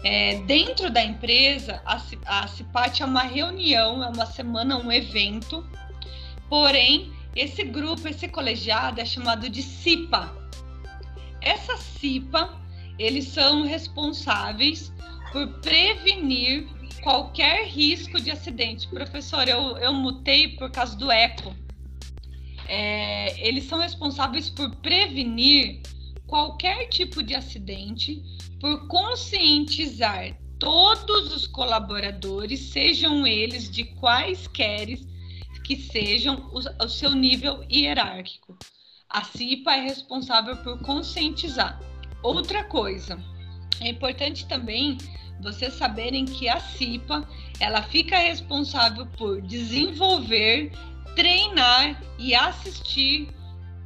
é, 0.05 0.35
dentro 0.41 0.91
da 0.91 1.03
empresa, 1.03 1.81
a, 1.83 2.47
CIPAT 2.47 3.01
é 3.01 3.05
uma 3.05 3.23
reunião, 3.23 4.03
é 4.03 4.07
uma 4.07 4.27
semana, 4.27 4.77
um 4.77 4.91
evento, 4.91 5.67
porém, 6.47 7.11
esse 7.35 7.63
grupo, 7.63 8.07
esse 8.07 8.27
colegiado 8.27 9.01
é 9.01 9.05
chamado 9.05 9.49
de 9.49 9.63
CIPA. 9.63 10.31
Essa 11.41 11.75
CIPA, 11.77 12.55
eles 12.99 13.25
são 13.29 13.63
responsáveis 13.63 14.93
por 15.31 15.47
prevenir 15.61 16.67
qualquer 17.01 17.65
risco 17.65 18.21
de 18.21 18.29
acidente. 18.29 18.87
Professor, 18.87 19.47
eu, 19.47 19.75
eu 19.77 19.91
mutei 19.91 20.49
por 20.49 20.69
causa 20.69 20.95
do 20.95 21.11
eco. 21.11 21.51
É, 22.67 23.47
eles 23.47 23.63
são 23.63 23.79
responsáveis 23.79 24.51
por 24.51 24.69
prevenir 24.75 25.81
qualquer 26.27 26.87
tipo 26.89 27.21
de 27.21 27.35
acidente 27.35 28.21
por 28.59 28.87
conscientizar 28.87 30.37
todos 30.59 31.35
os 31.35 31.47
colaboradores, 31.47 32.59
sejam 32.71 33.27
eles 33.27 33.69
de 33.69 33.83
quaisquer 33.83 34.97
que 35.63 35.75
sejam 35.75 36.49
o, 36.53 36.87
seu 36.87 37.11
nível 37.11 37.63
hierárquico. 37.71 38.57
A 39.09 39.23
CIPA 39.23 39.75
é 39.75 39.81
responsável 39.81 40.55
por 40.57 40.79
conscientizar. 40.81 41.79
Outra 42.21 42.63
coisa, 42.63 43.17
é 43.81 43.89
importante 43.89 44.47
também 44.47 44.97
vocês 45.41 45.73
saberem 45.73 46.25
que 46.25 46.47
a 46.47 46.59
CIPA 46.59 47.27
ela 47.59 47.81
fica 47.83 48.17
responsável 48.17 49.05
por 49.17 49.41
desenvolver, 49.41 50.71
treinar 51.15 52.01
e 52.17 52.33
assistir 52.33 53.27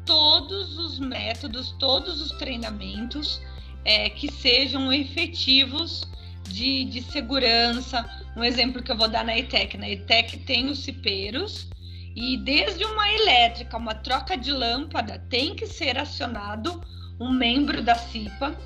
todos 0.09 0.75
os 0.79 0.97
métodos, 0.97 1.69
todos 1.77 2.19
os 2.19 2.31
treinamentos 2.31 3.39
é, 3.85 4.09
que 4.09 4.31
sejam 4.31 4.91
efetivos 4.91 6.03
de, 6.45 6.85
de 6.85 7.03
segurança. 7.03 8.03
Um 8.35 8.43
exemplo 8.43 8.81
que 8.81 8.91
eu 8.91 8.97
vou 8.97 9.07
dar 9.07 9.23
na 9.23 9.37
ETEC. 9.37 9.77
Na 9.77 9.87
ETEC 9.87 10.37
tem 10.39 10.67
os 10.67 10.79
cipeiros 10.79 11.67
e 12.15 12.37
desde 12.37 12.83
uma 12.85 13.07
elétrica, 13.07 13.77
uma 13.77 13.93
troca 13.93 14.35
de 14.35 14.51
lâmpada, 14.51 15.23
tem 15.29 15.53
que 15.53 15.67
ser 15.67 15.95
acionado 15.99 16.81
um 17.19 17.31
membro 17.31 17.83
da 17.83 17.93
CIPA 17.93 18.57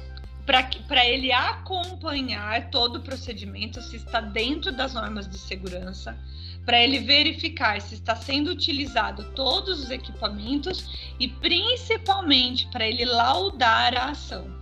para 0.46 1.06
ele 1.06 1.34
acompanhar 1.34 2.70
todo 2.70 2.98
o 2.98 3.02
procedimento, 3.02 3.82
se 3.82 3.98
está 3.98 4.22
dentro 4.22 4.72
das 4.72 4.94
normas 4.94 5.28
de 5.28 5.38
segurança, 5.38 6.18
para 6.66 6.82
ele 6.82 7.00
verificar 7.00 7.82
se 7.82 7.96
está 7.96 8.16
sendo 8.16 8.52
utilizado 8.52 9.24
todos 9.36 9.84
os 9.84 9.92
equipamentos 9.92 11.14
e 11.20 11.28
principalmente 11.28 12.68
para 12.68 12.88
ele 12.88 13.06
laudar 13.06 13.96
a 13.96 14.12
ação. 14.12 14.58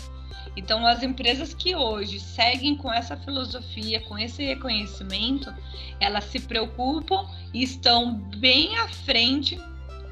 Então, 0.55 0.85
as 0.85 1.01
empresas 1.01 1.53
que 1.53 1.75
hoje 1.75 2.19
seguem 2.19 2.75
com 2.75 2.91
essa 2.91 3.15
filosofia, 3.15 4.01
com 4.01 4.17
esse 4.17 4.43
reconhecimento, 4.43 5.53
elas 5.99 6.25
se 6.25 6.39
preocupam 6.41 7.25
e 7.53 7.63
estão 7.63 8.15
bem 8.15 8.75
à 8.77 8.87
frente 8.89 9.57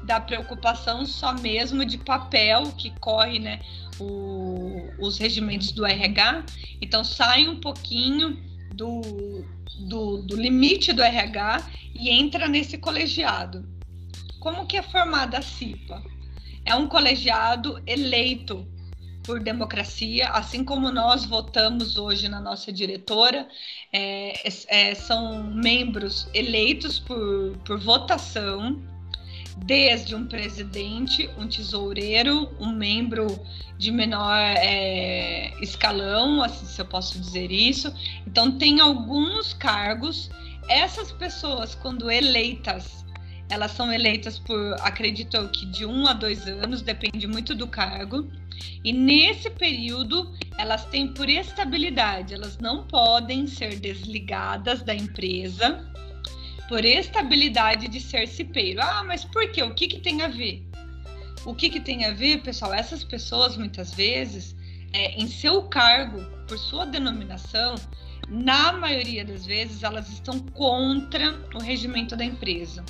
da 0.04 0.18
preocupação 0.18 1.04
só 1.04 1.34
mesmo 1.34 1.84
de 1.84 1.98
papel 1.98 2.72
que 2.78 2.90
corre, 3.00 3.38
né, 3.38 3.60
o, 3.98 4.88
os 4.98 5.18
regimentos 5.18 5.72
do 5.72 5.84
RH. 5.84 6.44
Então, 6.80 7.04
sai 7.04 7.46
um 7.46 7.60
pouquinho 7.60 8.42
do, 8.74 9.44
do, 9.78 10.18
do 10.18 10.36
limite 10.36 10.92
do 10.92 11.02
RH 11.02 11.70
e 11.94 12.10
entra 12.10 12.48
nesse 12.48 12.78
colegiado. 12.78 13.68
Como 14.38 14.66
que 14.66 14.76
é 14.76 14.82
formada 14.82 15.38
a 15.38 15.42
CIPA? 15.42 16.02
É 16.64 16.74
um 16.74 16.86
colegiado 16.86 17.82
eleito 17.86 18.66
por 19.22 19.40
democracia, 19.40 20.28
assim 20.30 20.64
como 20.64 20.90
nós 20.90 21.24
votamos 21.24 21.96
hoje 21.96 22.28
na 22.28 22.40
nossa 22.40 22.72
diretora, 22.72 23.46
é, 23.92 24.32
é, 24.68 24.94
são 24.94 25.44
membros 25.44 26.26
eleitos 26.32 26.98
por, 26.98 27.56
por 27.64 27.78
votação, 27.78 28.80
desde 29.64 30.14
um 30.14 30.26
presidente, 30.26 31.28
um 31.38 31.46
tesoureiro, 31.46 32.50
um 32.58 32.72
membro 32.72 33.26
de 33.78 33.90
menor 33.90 34.38
é, 34.38 35.52
escalão, 35.62 36.42
assim, 36.42 36.66
se 36.66 36.80
eu 36.80 36.84
posso 36.84 37.18
dizer 37.18 37.50
isso. 37.50 37.92
Então, 38.26 38.58
tem 38.58 38.80
alguns 38.80 39.54
cargos. 39.54 40.30
Essas 40.68 41.10
pessoas, 41.12 41.74
quando 41.74 42.10
eleitas, 42.10 43.04
elas 43.48 43.72
são 43.72 43.92
eleitas 43.92 44.38
por, 44.38 44.74
acredito 44.80 45.48
que 45.48 45.66
de 45.66 45.84
um 45.84 46.06
a 46.06 46.12
dois 46.12 46.46
anos, 46.46 46.82
depende 46.82 47.26
muito 47.26 47.54
do 47.54 47.66
cargo. 47.66 48.30
E 48.84 48.92
nesse 48.92 49.50
período, 49.50 50.34
elas 50.58 50.84
têm 50.86 51.08
por 51.08 51.28
estabilidade, 51.28 52.34
elas 52.34 52.58
não 52.58 52.86
podem 52.86 53.46
ser 53.46 53.78
desligadas 53.78 54.82
da 54.82 54.94
empresa 54.94 55.90
por 56.70 56.84
estabilidade 56.84 57.88
de 57.88 58.00
ser 58.00 58.28
cipeiro. 58.28 58.80
Ah, 58.80 59.02
mas 59.02 59.24
por 59.24 59.50
quê? 59.50 59.60
O 59.60 59.74
que, 59.74 59.88
que 59.88 59.98
tem 59.98 60.22
a 60.22 60.28
ver? 60.28 60.64
O 61.44 61.52
que, 61.52 61.68
que 61.68 61.80
tem 61.80 62.04
a 62.04 62.12
ver, 62.12 62.42
pessoal? 62.42 62.72
Essas 62.72 63.02
pessoas, 63.02 63.56
muitas 63.56 63.92
vezes, 63.92 64.54
é, 64.92 65.20
em 65.20 65.26
seu 65.26 65.64
cargo, 65.64 66.24
por 66.46 66.56
sua 66.56 66.86
denominação, 66.86 67.74
na 68.28 68.72
maioria 68.72 69.24
das 69.24 69.44
vezes, 69.44 69.82
elas 69.82 70.08
estão 70.10 70.38
contra 70.38 71.34
o 71.56 71.58
regimento 71.58 72.14
da 72.14 72.24
empresa. 72.24 72.84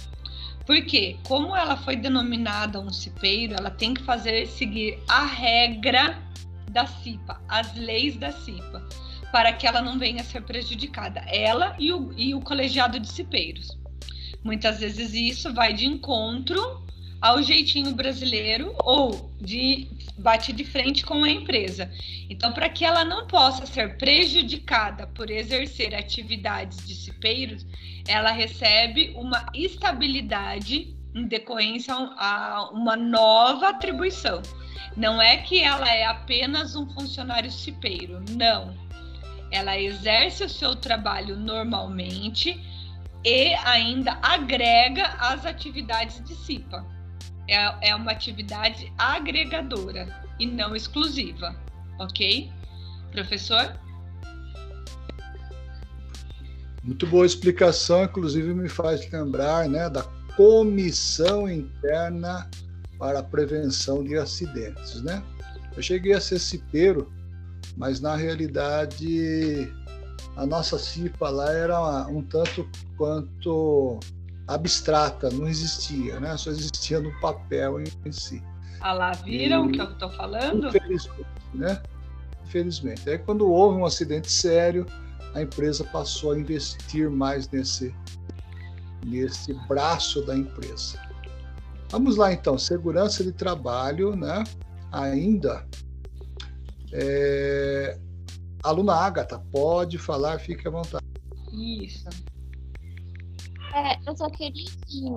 Porque, 0.66 1.16
como 1.26 1.56
ela 1.56 1.74
foi 1.78 1.96
denominada 1.96 2.78
um 2.78 2.92
cipeiro, 2.92 3.54
ela 3.54 3.70
tem 3.70 3.94
que 3.94 4.02
fazer 4.02 4.46
seguir 4.46 4.98
a 5.08 5.24
regra 5.24 6.22
da 6.70 6.86
CIPA, 6.86 7.40
as 7.48 7.74
leis 7.74 8.14
da 8.18 8.30
CIPA, 8.30 8.86
para 9.32 9.52
que 9.52 9.66
ela 9.66 9.80
não 9.80 9.98
venha 9.98 10.22
a 10.22 10.24
ser 10.24 10.42
prejudicada, 10.42 11.20
ela 11.28 11.76
e 11.78 11.92
o, 11.92 12.12
e 12.16 12.34
o 12.34 12.40
colegiado 12.40 12.98
de 12.98 13.08
cipeiros. 13.08 13.78
Muitas 14.42 14.80
vezes 14.80 15.12
isso 15.12 15.52
vai 15.52 15.72
de 15.72 15.86
encontro 15.86 16.84
ao 17.20 17.42
jeitinho 17.42 17.94
brasileiro 17.94 18.74
ou 18.78 19.30
de 19.40 19.88
bate 20.16 20.52
de 20.52 20.64
frente 20.64 21.04
com 21.04 21.22
a 21.24 21.30
empresa. 21.30 21.90
Então, 22.28 22.52
para 22.52 22.68
que 22.68 22.84
ela 22.84 23.04
não 23.04 23.26
possa 23.26 23.66
ser 23.66 23.96
prejudicada 23.96 25.06
por 25.08 25.30
exercer 25.30 25.94
atividades 25.94 26.86
de 26.86 26.94
cipeiros, 26.94 27.66
ela 28.06 28.30
recebe 28.30 29.12
uma 29.16 29.46
estabilidade 29.54 30.94
em 31.14 31.26
decorrência 31.26 31.94
a 31.94 32.70
uma 32.72 32.96
nova 32.96 33.70
atribuição. 33.70 34.40
Não 34.96 35.20
é 35.20 35.38
que 35.38 35.60
ela 35.60 35.88
é 35.88 36.04
apenas 36.04 36.76
um 36.76 36.88
funcionário 36.90 37.50
cipeiro, 37.50 38.22
não. 38.30 38.89
Ela 39.50 39.78
exerce 39.78 40.44
o 40.44 40.48
seu 40.48 40.76
trabalho 40.76 41.36
normalmente 41.36 42.60
e 43.24 43.54
ainda 43.64 44.18
agrega 44.22 45.06
as 45.18 45.44
atividades 45.44 46.22
de 46.24 46.34
CIPA 46.34 47.00
é, 47.50 47.90
é 47.90 47.94
uma 47.94 48.12
atividade 48.12 48.92
agregadora 48.96 50.08
e 50.38 50.46
não 50.46 50.76
exclusiva, 50.76 51.54
ok? 51.98 52.50
Professor? 53.10 53.74
Muito 56.82 57.06
boa 57.08 57.26
explicação, 57.26 58.04
inclusive 58.04 58.54
me 58.54 58.68
faz 58.68 59.10
lembrar 59.10 59.68
né, 59.68 59.90
da 59.90 60.04
comissão 60.36 61.50
interna 61.50 62.48
para 62.98 63.18
a 63.18 63.22
prevenção 63.22 64.04
de 64.04 64.16
acidentes. 64.16 65.02
Né? 65.02 65.22
Eu 65.76 65.82
cheguei 65.82 66.12
a 66.14 66.20
ser 66.20 66.38
cipeiro, 66.38 67.12
mas 67.76 68.00
na 68.00 68.16
realidade 68.16 69.72
a 70.36 70.46
nossa 70.46 70.78
CIPA 70.78 71.28
lá 71.28 71.52
era 71.52 72.06
um 72.06 72.22
tanto 72.22 72.68
quanto 72.96 73.98
abstrata, 74.46 75.30
não 75.30 75.46
existia, 75.46 76.18
né? 76.18 76.36
Só 76.36 76.50
existia 76.50 77.00
no 77.00 77.12
papel 77.20 77.80
em 77.80 78.12
si. 78.12 78.42
Ah 78.80 78.92
lá, 78.92 79.12
viram 79.12 79.66
o 79.66 79.72
que 79.72 79.80
eu 79.80 79.90
estou 79.90 80.10
falando? 80.10 80.68
Infelizmente, 80.68 81.26
né? 81.54 81.82
Infelizmente. 82.44 83.08
Aí 83.10 83.18
quando 83.18 83.48
houve 83.48 83.78
um 83.78 83.84
acidente 83.84 84.30
sério, 84.30 84.86
a 85.34 85.42
empresa 85.42 85.84
passou 85.84 86.32
a 86.32 86.38
investir 86.38 87.08
mais 87.10 87.48
nesse, 87.50 87.94
nesse 89.04 89.54
braço 89.68 90.24
da 90.24 90.36
empresa. 90.36 90.98
Vamos 91.90 92.16
lá 92.16 92.32
então, 92.32 92.56
segurança 92.56 93.22
de 93.22 93.32
trabalho, 93.32 94.16
né? 94.16 94.44
Ainda. 94.92 95.66
É... 96.92 97.98
Aluna 98.62 98.94
Agatha, 98.94 99.38
pode 99.52 99.98
falar, 99.98 100.38
fique 100.38 100.66
à 100.68 100.70
vontade. 100.70 101.04
Isso. 101.52 102.08
É, 103.72 103.96
eu 104.04 104.16
só 104.16 104.28
queria 104.28 104.64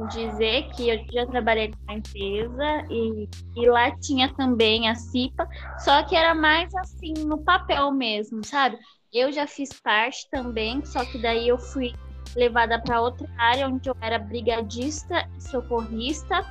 dizer 0.09 0.69
que 0.75 0.89
eu 0.89 0.99
já 1.11 1.25
trabalhei 1.25 1.73
numa 1.87 1.97
empresa 1.97 2.85
e, 2.89 3.27
e 3.55 3.67
lá 3.67 3.91
tinha 3.97 4.31
também 4.35 4.87
a 4.87 4.95
CIPA, 4.95 5.47
só 5.79 6.03
que 6.03 6.15
era 6.15 6.35
mais 6.35 6.73
assim 6.75 7.13
no 7.25 7.39
papel 7.39 7.91
mesmo, 7.91 8.45
sabe? 8.45 8.77
Eu 9.11 9.31
já 9.31 9.47
fiz 9.47 9.69
parte 9.81 10.27
também, 10.29 10.85
só 10.85 11.03
que 11.03 11.19
daí 11.19 11.47
eu 11.47 11.57
fui 11.57 11.93
levada 12.35 12.79
para 12.79 13.01
outra 13.01 13.27
área 13.37 13.67
onde 13.67 13.89
eu 13.89 13.95
era 14.01 14.19
brigadista 14.19 15.27
e 15.37 15.41
socorrista. 15.41 16.45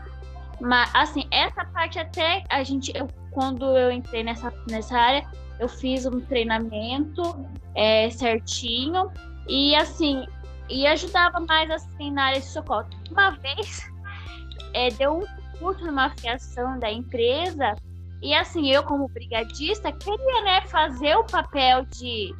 Mas 0.60 0.90
assim, 0.94 1.24
essa 1.30 1.64
parte 1.64 1.98
até 1.98 2.44
a 2.48 2.62
gente, 2.62 2.92
eu, 2.96 3.08
quando 3.32 3.76
eu 3.76 3.90
entrei 3.90 4.22
nessa, 4.22 4.52
nessa 4.68 4.96
área, 4.96 5.26
eu 5.58 5.68
fiz 5.68 6.06
um 6.06 6.20
treinamento 6.20 7.22
é, 7.74 8.10
certinho. 8.10 9.10
E 9.48 9.74
assim, 9.74 10.24
e 10.68 10.86
ajudava 10.86 11.40
mais 11.40 11.70
assim 11.70 12.10
na 12.10 12.26
área 12.26 12.40
de 12.40 12.46
socorro. 12.46 12.86
Uma 13.10 13.30
vez 13.30 13.90
é, 14.72 14.90
deu 14.90 15.18
um 15.18 15.58
curto 15.58 15.84
numa 15.84 16.10
fiação 16.10 16.78
da 16.78 16.90
empresa 16.90 17.76
e 18.22 18.34
assim 18.34 18.70
eu 18.70 18.82
como 18.82 19.08
brigadista 19.08 19.92
queria 19.92 20.42
né 20.42 20.62
fazer 20.62 21.14
o 21.16 21.24
papel 21.24 21.84
de, 21.86 22.34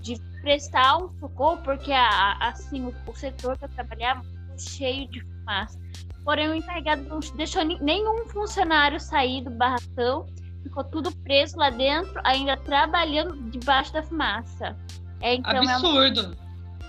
de 0.00 0.20
prestar 0.42 0.98
um 0.98 1.08
socorro 1.18 1.58
porque 1.64 1.92
a, 1.92 2.36
assim 2.40 2.84
o, 2.84 2.94
o 3.06 3.14
setor 3.16 3.56
que 3.56 3.64
eu 3.64 3.68
trabalhava 3.70 4.22
cheio 4.58 5.08
de 5.08 5.20
fumaça. 5.20 5.78
Porém 6.24 6.48
o 6.48 6.54
encarregado 6.54 7.02
não 7.02 7.20
deixou 7.36 7.64
nenhum 7.64 8.26
funcionário 8.28 9.00
sair 9.00 9.42
do 9.42 9.50
barracão, 9.50 10.26
ficou 10.62 10.84
tudo 10.84 11.10
preso 11.18 11.56
lá 11.56 11.70
dentro, 11.70 12.20
ainda 12.24 12.56
trabalhando 12.56 13.50
debaixo 13.50 13.92
da 13.92 14.02
fumaça. 14.02 14.76
É, 15.20 15.34
então, 15.34 15.56
Absurdo. 15.56 16.20
É 16.20 16.28
um 16.28 16.42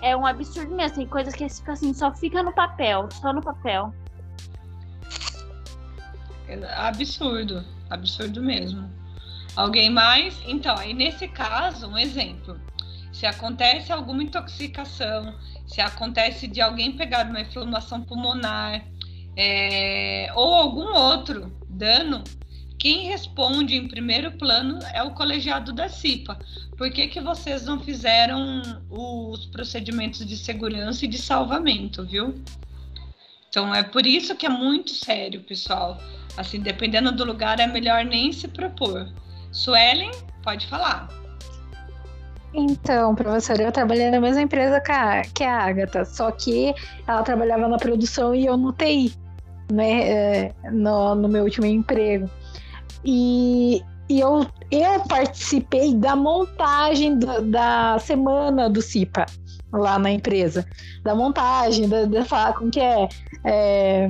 é 0.04 0.18
um 0.18 0.26
absurdo 0.26 0.76
mesmo. 0.76 0.98
Tem 0.98 1.08
coisas 1.08 1.34
que 1.34 1.46
assim, 1.46 1.94
só 1.94 2.14
fica 2.14 2.44
no 2.44 2.52
papel, 2.52 3.08
só 3.10 3.32
no 3.32 3.42
papel. 3.42 3.94
É 6.48 6.76
absurdo, 6.76 7.64
absurdo 7.90 8.44
mesmo. 8.44 8.92
Alguém 9.56 9.90
mais? 9.90 10.38
Então, 10.46 10.76
aí 10.78 10.94
nesse 10.94 11.28
caso, 11.30 11.88
um 11.88 11.98
exemplo. 11.98 12.60
Se 13.14 13.26
acontece 13.26 13.94
alguma 13.94 14.22
intoxicação, 14.22 15.34
se 15.66 15.80
acontece 15.80 16.48
de 16.48 16.60
alguém 16.60 16.98
pegar 16.98 17.26
uma 17.28 17.40
inflamação 17.40 18.02
pulmonar 18.02 18.84
é, 19.36 20.32
ou 20.36 20.54
algum 20.54 20.94
outro 20.94 21.52
dano, 21.68 22.24
quem 22.78 23.08
responde 23.08 23.76
em 23.76 23.88
primeiro 23.88 24.32
plano 24.34 24.78
é 24.94 25.02
o 25.02 25.12
colegiado 25.12 25.72
da 25.72 25.88
CIPA. 25.88 26.38
Por 26.78 26.92
que, 26.92 27.08
que 27.08 27.22
vocês 27.22 27.66
não 27.66 27.80
fizeram 27.80 28.62
os 28.90 29.46
procedimentos 29.46 30.26
de 30.26 30.36
segurança 30.36 31.06
e 31.06 31.08
de 31.08 31.18
salvamento, 31.18 32.06
viu? 32.06 32.36
Então 33.48 33.74
é 33.74 33.84
por 33.84 34.06
isso 34.06 34.36
que 34.36 34.46
é 34.46 34.50
muito 34.50 34.92
sério, 34.92 35.42
pessoal. 35.42 35.98
Assim, 36.36 36.60
dependendo 36.60 37.12
do 37.12 37.24
lugar, 37.24 37.60
é 37.60 37.68
melhor 37.68 38.04
nem 38.04 38.34
se 38.34 38.48
propor. 38.48 39.08
Suelen, 39.52 40.12
pode 40.44 40.68
falar. 40.68 41.08
Então, 42.54 43.16
professora, 43.16 43.64
eu 43.64 43.72
trabalhei 43.72 44.12
na 44.12 44.20
mesma 44.20 44.42
empresa 44.42 44.82
que 44.82 44.92
a, 44.92 45.22
que 45.22 45.44
a 45.44 45.58
Agatha, 45.58 46.04
só 46.06 46.30
que 46.32 46.74
ela 47.08 47.24
trabalhava 47.24 47.68
na 47.68 47.78
produção 47.78 48.36
e 48.36 48.46
eu 48.46 48.58
no 48.58 48.74
TI, 48.74 49.14
né, 49.72 50.10
é, 50.10 50.54
no, 50.72 51.16
no 51.16 51.28
meu 51.28 51.44
último 51.44 51.66
emprego. 51.66 52.30
E, 53.04 53.82
e 54.10 54.20
eu, 54.20 54.46
eu 54.72 55.00
participei 55.08 55.96
da 55.96 56.16
montagem 56.16 57.18
do, 57.18 57.42
da 57.44 57.98
semana 58.00 58.70
do 58.70 58.82
CIPA 58.82 59.26
lá 59.72 59.98
na 59.98 60.12
empresa. 60.12 60.66
Da 61.04 61.16
montagem, 61.16 61.88
da, 61.88 62.06
dessa, 62.06 62.54
como 62.54 62.70
que 62.70 62.80
é, 62.80 63.08
é 63.44 64.10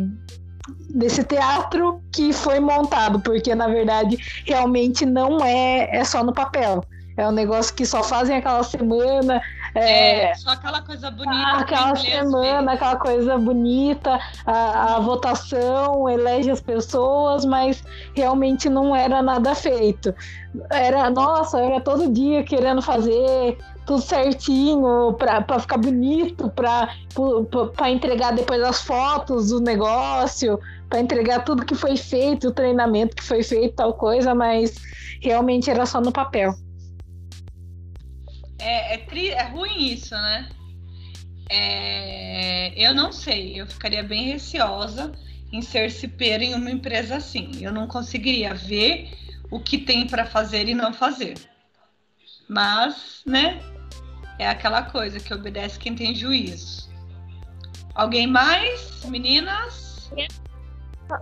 desse 0.89 1.23
teatro 1.23 2.01
que 2.11 2.31
foi 2.31 2.59
montado, 2.59 3.19
porque 3.19 3.53
na 3.55 3.67
verdade 3.67 4.17
realmente 4.45 5.05
não 5.05 5.43
é, 5.43 5.89
é 5.91 6.03
só 6.03 6.23
no 6.23 6.33
papel. 6.33 6.83
É 7.15 7.27
um 7.27 7.31
negócio 7.31 7.73
que 7.75 7.85
só 7.85 8.03
fazem 8.03 8.37
aquela 8.37 8.63
semana. 8.63 9.41
É, 9.75 10.29
é 10.29 10.35
só 10.35 10.51
aquela 10.51 10.81
coisa 10.81 11.09
bonita. 11.09 11.57
Aquela 11.57 11.95
semana, 11.95 12.73
aquela 12.73 12.95
coisa 12.95 13.37
bonita, 13.37 14.19
a, 14.45 14.95
a, 14.95 14.99
votação 14.99 16.07
elege 16.07 16.51
as 16.51 16.61
pessoas, 16.61 17.43
mas 17.43 17.83
realmente 18.13 18.69
não 18.69 18.95
era 18.95 19.21
nada 19.21 19.55
feito. 19.55 20.13
Era, 20.69 21.09
nossa, 21.09 21.59
era 21.59 21.81
todo 21.81 22.11
dia 22.11 22.43
querendo 22.43 22.81
fazer 22.81 23.57
tudo 23.85 24.01
certinho 24.01 25.13
para 25.13 25.59
ficar 25.59 25.77
bonito, 25.77 26.49
para 26.49 27.89
entregar 27.89 28.31
depois 28.31 28.61
as 28.61 28.81
fotos 28.81 29.49
do 29.49 29.59
negócio, 29.59 30.59
para 30.87 30.99
entregar 30.99 31.43
tudo 31.43 31.65
que 31.65 31.75
foi 31.75 31.97
feito, 31.97 32.49
o 32.49 32.51
treinamento 32.51 33.15
que 33.15 33.23
foi 33.23 33.41
feito, 33.41 33.75
tal 33.75 33.93
coisa, 33.93 34.35
mas 34.35 34.75
realmente 35.19 35.69
era 35.69 35.85
só 35.85 35.99
no 35.99 36.11
papel 36.11 36.53
é, 38.59 38.95
é, 38.95 38.97
tri, 38.97 39.29
é 39.29 39.43
ruim 39.43 39.91
isso, 39.91 40.13
né? 40.15 40.49
é, 41.49 42.73
eu 42.75 42.93
não 42.93 43.11
sei, 43.11 43.59
eu 43.59 43.67
ficaria 43.67 44.03
bem 44.03 44.31
receosa 44.31 45.11
em 45.51 45.61
ser 45.61 45.91
cipeira 45.91 46.43
em 46.43 46.55
uma 46.55 46.71
empresa 46.71 47.17
assim. 47.17 47.51
Eu 47.61 47.71
não 47.71 47.87
conseguiria 47.87 48.53
ver 48.53 49.11
o 49.51 49.59
que 49.59 49.77
tem 49.77 50.07
para 50.07 50.25
fazer 50.25 50.67
e 50.67 50.73
não 50.73 50.93
fazer. 50.93 51.35
Mas, 52.49 53.21
né, 53.25 53.59
é 54.39 54.49
aquela 54.49 54.81
coisa 54.83 55.19
que 55.19 55.33
obedece 55.33 55.77
quem 55.77 55.93
tem 55.93 56.15
juízo. 56.15 56.91
Alguém 57.93 58.25
mais, 58.25 59.05
meninas? 59.05 60.11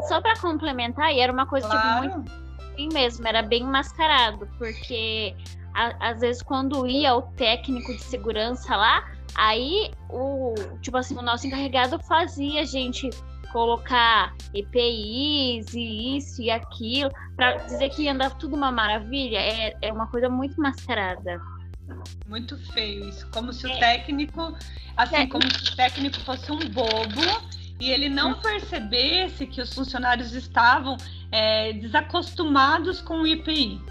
Só 0.07 0.21
para 0.21 0.39
complementar, 0.39 1.11
e 1.13 1.19
era 1.19 1.33
uma 1.33 1.45
coisa 1.45 1.67
claro. 1.67 2.03
tipo, 2.03 2.17
muito 2.17 2.31
assim 2.71 2.87
mesmo, 2.93 3.27
era 3.27 3.41
bem 3.41 3.63
mascarado, 3.63 4.47
porque 4.57 5.35
a, 5.73 6.09
às 6.09 6.19
vezes 6.19 6.41
quando 6.41 6.87
ia 6.87 7.15
o 7.15 7.21
técnico 7.21 7.93
de 7.93 8.03
segurança 8.03 8.75
lá, 8.75 9.09
aí 9.35 9.91
o 10.09 10.53
tipo 10.81 10.97
assim, 10.97 11.17
o 11.17 11.21
nosso 11.21 11.47
encarregado 11.47 11.99
fazia 11.99 12.61
a 12.61 12.65
gente 12.65 13.09
colocar 13.51 14.33
EPIs 14.53 15.73
e 15.73 16.17
isso 16.17 16.41
e 16.41 16.49
aquilo, 16.49 17.11
para 17.35 17.57
dizer 17.57 17.89
que 17.89 18.03
ia 18.03 18.13
andar 18.13 18.31
tudo 18.37 18.55
uma 18.55 18.71
maravilha, 18.71 19.37
é, 19.37 19.75
é 19.81 19.91
uma 19.91 20.07
coisa 20.07 20.29
muito 20.29 20.59
mascarada. 20.59 21.41
Muito 22.27 22.57
feio 22.71 23.09
isso. 23.09 23.27
Como 23.31 23.51
se 23.51 23.67
o 23.67 23.69
é. 23.69 23.77
técnico, 23.77 24.55
assim, 24.95 25.15
é. 25.15 25.27
como 25.27 25.43
se 25.51 25.73
o 25.73 25.75
técnico 25.75 26.19
fosse 26.21 26.51
um 26.51 26.59
bobo 26.69 27.21
e 27.79 27.91
ele 27.91 28.07
não 28.07 28.35
percebesse 28.35 29.45
que 29.47 29.61
os 29.61 29.73
funcionários 29.73 30.33
estavam 30.33 30.95
é, 31.31 31.73
desacostumados 31.73 33.01
com 33.01 33.21
o 33.21 33.27
IPI. 33.27 33.81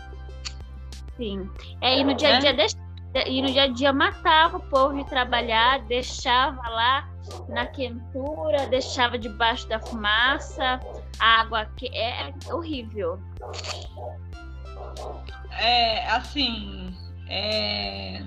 Sim. 1.21 1.51
É, 1.83 1.99
e 1.99 2.03
no 2.03 2.15
dia 2.15 2.37
a 2.37 2.41
dia 2.41 2.55
deixa, 2.55 2.79
e 3.27 3.43
no 3.43 3.53
dia 3.53 3.65
a 3.65 3.67
dia 3.67 3.93
matava 3.93 4.57
o 4.57 4.61
povo 4.61 4.97
de 4.97 5.05
trabalhar, 5.11 5.81
deixava 5.81 6.67
lá 6.67 7.11
na 7.47 7.67
quentura, 7.67 8.67
deixava 8.69 9.19
debaixo 9.19 9.69
da 9.69 9.79
fumaça, 9.79 10.81
água 11.19 11.67
que 11.77 11.89
é 11.89 12.33
horrível. 12.51 13.21
É 15.59 16.07
assim, 16.09 16.97
é... 17.29 18.23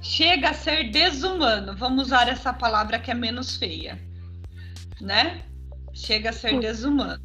chega 0.00 0.50
a 0.50 0.54
ser 0.54 0.92
desumano. 0.92 1.76
Vamos 1.76 2.06
usar 2.06 2.28
essa 2.28 2.52
palavra 2.52 3.00
que 3.00 3.10
é 3.10 3.14
menos 3.14 3.56
feia, 3.56 4.00
né? 5.00 5.42
Chega 5.92 6.30
a 6.30 6.32
ser 6.32 6.60
desumano. 6.60 7.20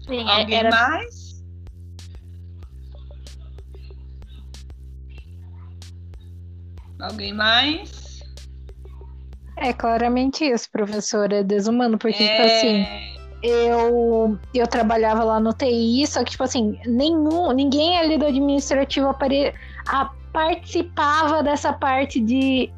Sim, 0.00 0.28
Alguém 0.28 0.58
era... 0.58 0.70
mais? 0.70 1.27
Alguém 7.00 7.32
mais? 7.32 8.22
É 9.56 9.72
claramente 9.72 10.44
isso, 10.44 10.70
professor, 10.70 11.32
é 11.32 11.42
desumano, 11.42 11.98
porque, 11.98 12.18
tipo 12.18 12.30
é... 12.30 12.36
tipo 12.36 12.46
assim, 12.46 13.18
eu, 13.42 14.38
eu 14.54 14.66
trabalhava 14.66 15.24
lá 15.24 15.40
no 15.40 15.52
TI, 15.52 16.06
só 16.06 16.22
que, 16.24 16.32
tipo 16.32 16.44
assim, 16.44 16.78
nenhum, 16.86 17.52
ninguém 17.52 17.98
ali 17.98 18.16
do 18.16 18.26
administrativo 18.26 19.08
apare, 19.08 19.52
a, 19.88 20.10
participava 20.32 21.42
dessa 21.42 21.72
parte 21.72 22.20
de, 22.20 22.70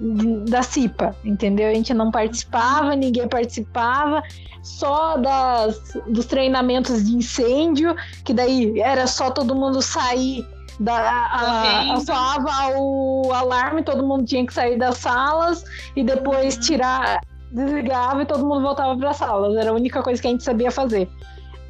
de, 0.00 0.50
da 0.50 0.62
CIPA, 0.62 1.14
entendeu? 1.24 1.68
A 1.68 1.74
gente 1.74 1.92
não 1.94 2.10
participava, 2.10 2.94
ninguém 2.94 3.28
participava, 3.28 4.22
só 4.62 5.16
das, 5.16 5.80
dos 6.08 6.26
treinamentos 6.26 7.04
de 7.04 7.16
incêndio, 7.16 7.94
que 8.24 8.34
daí 8.34 8.78
era 8.80 9.06
só 9.06 9.30
todo 9.30 9.54
mundo 9.54 9.80
sair 9.80 10.46
da, 10.78 10.94
a, 10.94 11.94
a, 11.94 12.00
soava 12.00 12.78
o 12.78 13.32
alarme, 13.32 13.82
todo 13.82 14.06
mundo 14.06 14.24
tinha 14.24 14.46
que 14.46 14.52
sair 14.52 14.78
das 14.78 14.98
salas 14.98 15.64
e 15.94 16.02
depois 16.02 16.56
uhum. 16.56 16.60
tirar 16.60 17.20
desligava 17.50 18.22
e 18.22 18.26
todo 18.26 18.44
mundo 18.44 18.62
voltava 18.62 18.96
para 18.96 19.10
as 19.10 19.16
salas. 19.16 19.56
Era 19.56 19.70
a 19.70 19.72
única 19.72 20.02
coisa 20.02 20.20
que 20.20 20.28
a 20.28 20.30
gente 20.30 20.44
sabia 20.44 20.70
fazer. 20.70 21.08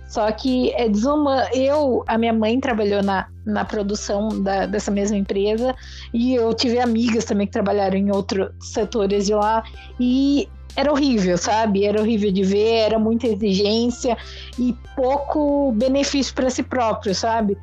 Só 0.09 0.31
que 0.31 0.73
é 0.73 0.89
desumano. 0.89 1.49
Eu, 1.53 2.05
a 2.07 2.17
minha 2.17 2.33
mãe 2.33 2.59
trabalhou 2.61 3.03
na, 3.03 3.27
na 3.45 3.65
produção 3.65 4.29
da, 4.43 4.67
dessa 4.67 4.91
mesma 4.91 5.17
empresa 5.17 5.75
e 6.13 6.35
eu 6.35 6.53
tive 6.55 6.79
amigas 6.79 7.25
também 7.25 7.47
que 7.47 7.53
trabalharam 7.53 7.97
em 7.97 8.11
outros 8.11 8.51
setores 8.61 9.27
de 9.27 9.35
lá 9.35 9.65
e 9.99 10.49
era 10.77 10.93
horrível, 10.93 11.37
sabe? 11.39 11.85
Era 11.85 12.01
horrível 12.01 12.31
de 12.31 12.43
ver, 12.43 12.75
era 12.81 12.99
muita 12.99 13.27
exigência 13.27 14.17
e 14.59 14.77
pouco 14.95 15.73
benefício 15.73 16.35
para 16.35 16.51
si 16.51 16.63
próprio, 16.63 17.15
sabe? 17.15 17.57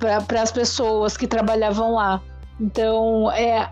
Para 0.00 0.42
as 0.42 0.50
pessoas 0.50 1.16
que 1.16 1.26
trabalhavam 1.26 1.94
lá. 1.94 2.20
Então, 2.58 3.30
é, 3.30 3.70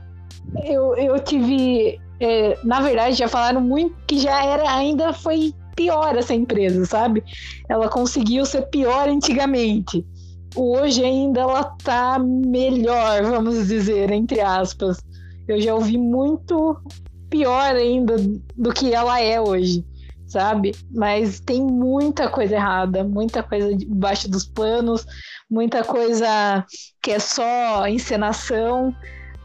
eu, 0.64 0.94
eu 0.96 1.18
tive 1.18 1.98
é, 2.20 2.58
na 2.64 2.80
verdade, 2.80 3.16
já 3.16 3.28
falaram 3.28 3.60
muito 3.60 3.94
que 4.06 4.18
já 4.18 4.44
era, 4.44 4.70
ainda 4.70 5.12
foi 5.12 5.54
pior 5.76 6.16
essa 6.16 6.34
empresa, 6.34 6.84
sabe? 6.84 7.22
Ela 7.68 7.88
conseguiu 7.88 8.44
ser 8.44 8.62
pior 8.62 9.08
antigamente. 9.08 10.04
Hoje 10.56 11.04
ainda 11.04 11.40
ela 11.40 11.62
tá 11.84 12.18
melhor, 12.18 13.22
vamos 13.22 13.68
dizer, 13.68 14.10
entre 14.10 14.40
aspas. 14.40 14.98
Eu 15.46 15.60
já 15.60 15.74
ouvi 15.74 15.96
muito 15.96 16.76
pior 17.30 17.76
ainda 17.76 18.16
do 18.56 18.72
que 18.72 18.92
ela 18.92 19.20
é 19.20 19.40
hoje, 19.40 19.84
sabe? 20.28 20.74
Mas 20.94 21.40
tem 21.40 21.62
muita 21.62 22.28
coisa 22.28 22.54
errada, 22.54 23.02
muita 23.02 23.42
coisa 23.42 23.74
debaixo 23.74 24.30
dos 24.30 24.44
panos, 24.44 25.04
muita 25.50 25.82
coisa 25.82 26.64
que 27.02 27.10
é 27.10 27.18
só 27.18 27.88
encenação. 27.88 28.94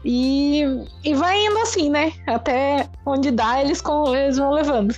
E, 0.04 0.62
e 1.02 1.14
vai 1.14 1.42
indo 1.42 1.58
assim, 1.60 1.88
né? 1.88 2.12
Até 2.26 2.88
onde 3.06 3.30
dá, 3.30 3.62
eles, 3.62 3.80
com, 3.80 4.14
eles 4.14 4.36
vão 4.36 4.50
levando. 4.50 4.94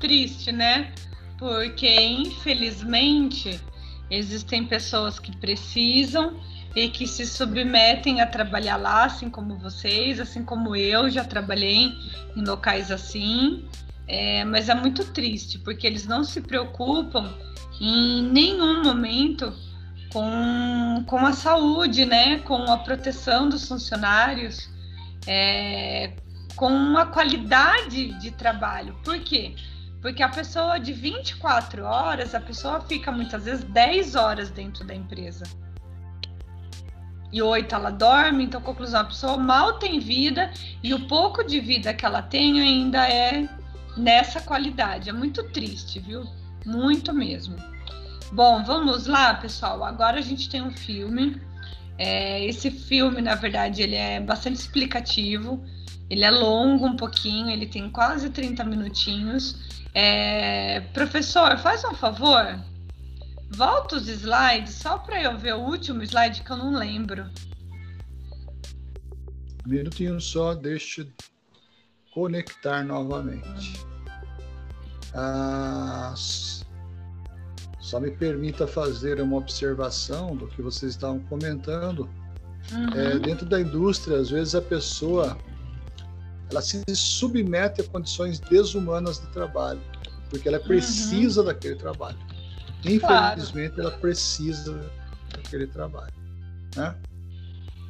Triste, 0.00 0.50
né? 0.50 0.90
Porque, 1.38 1.94
infelizmente, 2.00 3.60
existem 4.10 4.64
pessoas 4.64 5.18
que 5.18 5.36
precisam 5.36 6.40
e 6.74 6.88
que 6.88 7.06
se 7.06 7.26
submetem 7.26 8.20
a 8.20 8.26
trabalhar 8.26 8.76
lá, 8.76 9.04
assim 9.04 9.28
como 9.28 9.56
vocês, 9.56 10.18
assim 10.18 10.44
como 10.44 10.74
eu 10.74 11.10
já 11.10 11.24
trabalhei 11.24 11.92
em 12.34 12.44
locais 12.44 12.90
assim. 12.90 13.64
É, 14.08 14.44
mas 14.44 14.68
é 14.68 14.74
muito 14.74 15.04
triste, 15.12 15.58
porque 15.58 15.86
eles 15.86 16.06
não 16.06 16.24
se 16.24 16.40
preocupam 16.40 17.32
em 17.80 18.22
nenhum 18.22 18.82
momento 18.82 19.52
com, 20.12 21.04
com 21.06 21.18
a 21.18 21.32
saúde, 21.32 22.04
né, 22.04 22.38
com 22.40 22.70
a 22.70 22.78
proteção 22.78 23.48
dos 23.48 23.66
funcionários, 23.66 24.68
é, 25.26 26.12
com 26.56 26.96
a 26.98 27.06
qualidade 27.06 28.12
de 28.20 28.30
trabalho. 28.32 28.94
Por 29.04 29.18
quê? 29.20 29.54
Porque 30.00 30.22
a 30.22 30.28
pessoa 30.28 30.78
de 30.78 30.92
24 30.92 31.84
horas, 31.84 32.34
a 32.34 32.40
pessoa 32.40 32.80
fica 32.80 33.10
muitas 33.12 33.44
vezes 33.44 33.64
10 33.64 34.14
horas 34.16 34.50
dentro 34.50 34.84
da 34.84 34.94
empresa. 34.94 35.44
E 37.32 37.40
oito 37.40 37.74
ela 37.74 37.90
dorme, 37.90 38.44
então, 38.44 38.60
conclusão, 38.60 39.00
a 39.00 39.04
pessoa 39.04 39.38
mal 39.38 39.78
tem 39.78 39.98
vida 39.98 40.50
e 40.82 40.92
o 40.92 41.06
pouco 41.06 41.42
de 41.42 41.60
vida 41.60 41.94
que 41.94 42.04
ela 42.04 42.20
tem 42.20 42.60
ainda 42.60 43.08
é 43.08 43.48
nessa 43.96 44.40
qualidade. 44.40 45.08
É 45.08 45.12
muito 45.12 45.42
triste, 45.44 45.98
viu? 45.98 46.24
Muito 46.66 47.12
mesmo. 47.14 47.56
Bom, 48.32 48.62
vamos 48.62 49.06
lá, 49.06 49.34
pessoal. 49.34 49.82
Agora 49.82 50.18
a 50.18 50.22
gente 50.22 50.48
tem 50.48 50.62
um 50.62 50.70
filme. 50.70 51.40
É, 51.98 52.44
esse 52.44 52.70
filme, 52.70 53.20
na 53.22 53.34
verdade, 53.34 53.82
ele 53.82 53.96
é 53.96 54.20
bastante 54.20 54.56
explicativo. 54.56 55.64
Ele 56.10 56.24
é 56.24 56.30
longo 56.30 56.86
um 56.86 56.96
pouquinho, 56.96 57.50
ele 57.50 57.66
tem 57.66 57.88
quase 57.88 58.28
30 58.28 58.64
minutinhos. 58.64 59.56
É, 59.94 60.80
professor, 60.92 61.56
faz 61.58 61.82
um 61.84 61.94
favor. 61.94 62.58
Volta 63.54 63.96
os 63.96 64.08
slides 64.08 64.74
só 64.74 64.98
para 64.98 65.22
eu 65.22 65.38
ver 65.38 65.54
o 65.54 65.60
último 65.60 66.02
slide 66.02 66.42
que 66.42 66.50
eu 66.50 66.56
não 66.56 66.74
lembro. 66.74 67.30
Um 69.66 69.70
minutinho 69.70 70.20
só, 70.20 70.54
deixa 70.54 71.02
eu 71.02 71.08
conectar 72.12 72.82
novamente. 72.82 73.84
As 75.12 76.62
só 77.92 78.00
me 78.00 78.10
permita 78.10 78.66
fazer 78.66 79.20
uma 79.20 79.36
observação 79.36 80.34
do 80.34 80.46
que 80.46 80.62
vocês 80.62 80.92
estavam 80.92 81.20
comentando. 81.24 82.08
Uhum. 82.72 82.88
É, 82.98 83.18
dentro 83.18 83.44
da 83.44 83.60
indústria, 83.60 84.16
às 84.16 84.30
vezes 84.30 84.54
a 84.54 84.62
pessoa 84.62 85.36
ela 86.50 86.62
se 86.62 86.82
submete 86.94 87.82
a 87.82 87.84
condições 87.84 88.40
desumanas 88.40 89.20
de 89.20 89.26
trabalho, 89.32 89.82
porque 90.30 90.48
ela 90.48 90.58
precisa 90.58 91.40
uhum. 91.40 91.46
daquele 91.48 91.74
trabalho. 91.74 92.16
Infelizmente, 92.84 93.74
claro. 93.74 93.90
ela 93.90 93.98
precisa 93.98 94.90
daquele 95.30 95.66
trabalho, 95.66 96.12
né? 96.76 96.94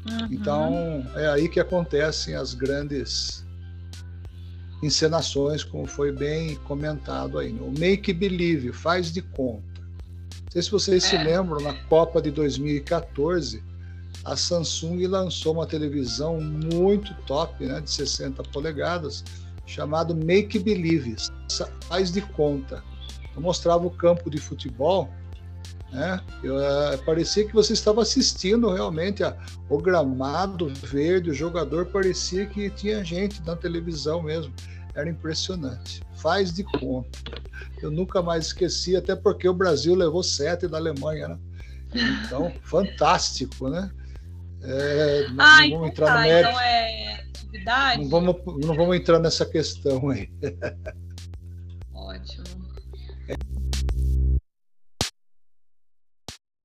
Uhum. 0.09 0.29
Então, 0.31 1.07
é 1.15 1.29
aí 1.29 1.49
que 1.49 1.61
acontecem 1.61 2.35
as 2.35 2.55
grandes 2.55 3.47
encenações, 4.83 5.63
como 5.63 5.87
foi 5.87 6.11
bem 6.11 6.57
comentado 6.57 7.39
aí. 7.39 7.53
O 7.53 7.73
make 7.79 8.13
believe, 8.13 8.73
faz 8.73 9.13
de 9.13 9.23
conta 9.23 9.73
sei 10.53 10.61
se 10.61 10.71
vocês 10.71 11.05
é. 11.05 11.09
se 11.09 11.17
lembram, 11.17 11.61
na 11.63 11.73
Copa 11.85 12.21
de 12.21 12.31
2014, 12.31 13.63
a 14.23 14.37
Samsung 14.37 15.07
lançou 15.07 15.55
uma 15.55 15.67
televisão 15.67 16.39
muito 16.39 17.15
top, 17.27 17.65
né, 17.65 17.81
de 17.81 17.91
60 17.91 18.43
polegadas, 18.45 19.25
chamado 19.65 20.15
Make 20.15 20.59
Believe, 20.59 21.17
faz 21.89 22.13
de 22.13 22.21
conta. 22.21 22.85
Eu 23.35 23.43
mostrava 23.43 23.87
o 23.87 23.91
campo 23.91 24.31
de 24.31 24.39
futebol, 24.39 25.09
né? 25.91 26.21
Eu, 26.43 26.57
uh, 26.57 26.99
parecia 27.05 27.47
que 27.47 27.53
você 27.53 27.75
estava 27.75 28.03
assistindo 28.03 28.73
realmente 28.73 29.23
a, 29.23 29.37
o 29.69 29.79
gramado 29.79 30.69
verde, 30.69 31.31
o 31.31 31.35
jogador 31.35 31.87
parecia 31.87 32.47
que 32.47 32.71
tinha 32.71 33.05
gente 33.05 33.43
na 33.47 33.55
televisão 33.55 34.23
mesmo. 34.23 34.53
Era 34.95 35.09
impressionante. 35.09 36.03
Faz 36.17 36.53
de 36.53 36.65
conta. 36.65 37.19
Eu 37.81 37.91
nunca 37.91 38.23
mais 38.23 38.47
esqueci, 38.47 38.97
até 38.97 39.17
porque 39.17 39.49
o 39.49 39.55
Brasil 39.55 39.95
levou 39.95 40.23
sete 40.23 40.69
da 40.69 40.79
Alemanha, 40.79 41.29
né? 41.29 41.39
Então, 42.25 42.53
fantástico, 42.65 43.69
né? 43.69 43.91
É, 44.63 45.27
ah, 45.39 45.59
não, 45.59 45.65
então 45.65 45.79
vamos 45.79 45.89
entrar 45.89 46.07
tá, 46.07 46.15
no 46.15 46.21
mérito. 46.21 46.49
Então 46.49 46.61
é 46.61 47.15
atividade? 47.53 48.03
Não 48.03 48.09
vamos, 48.09 48.67
não 48.67 48.75
vamos 48.75 48.97
entrar 48.97 49.19
nessa 49.19 49.45
questão 49.45 50.09
aí. 50.09 50.31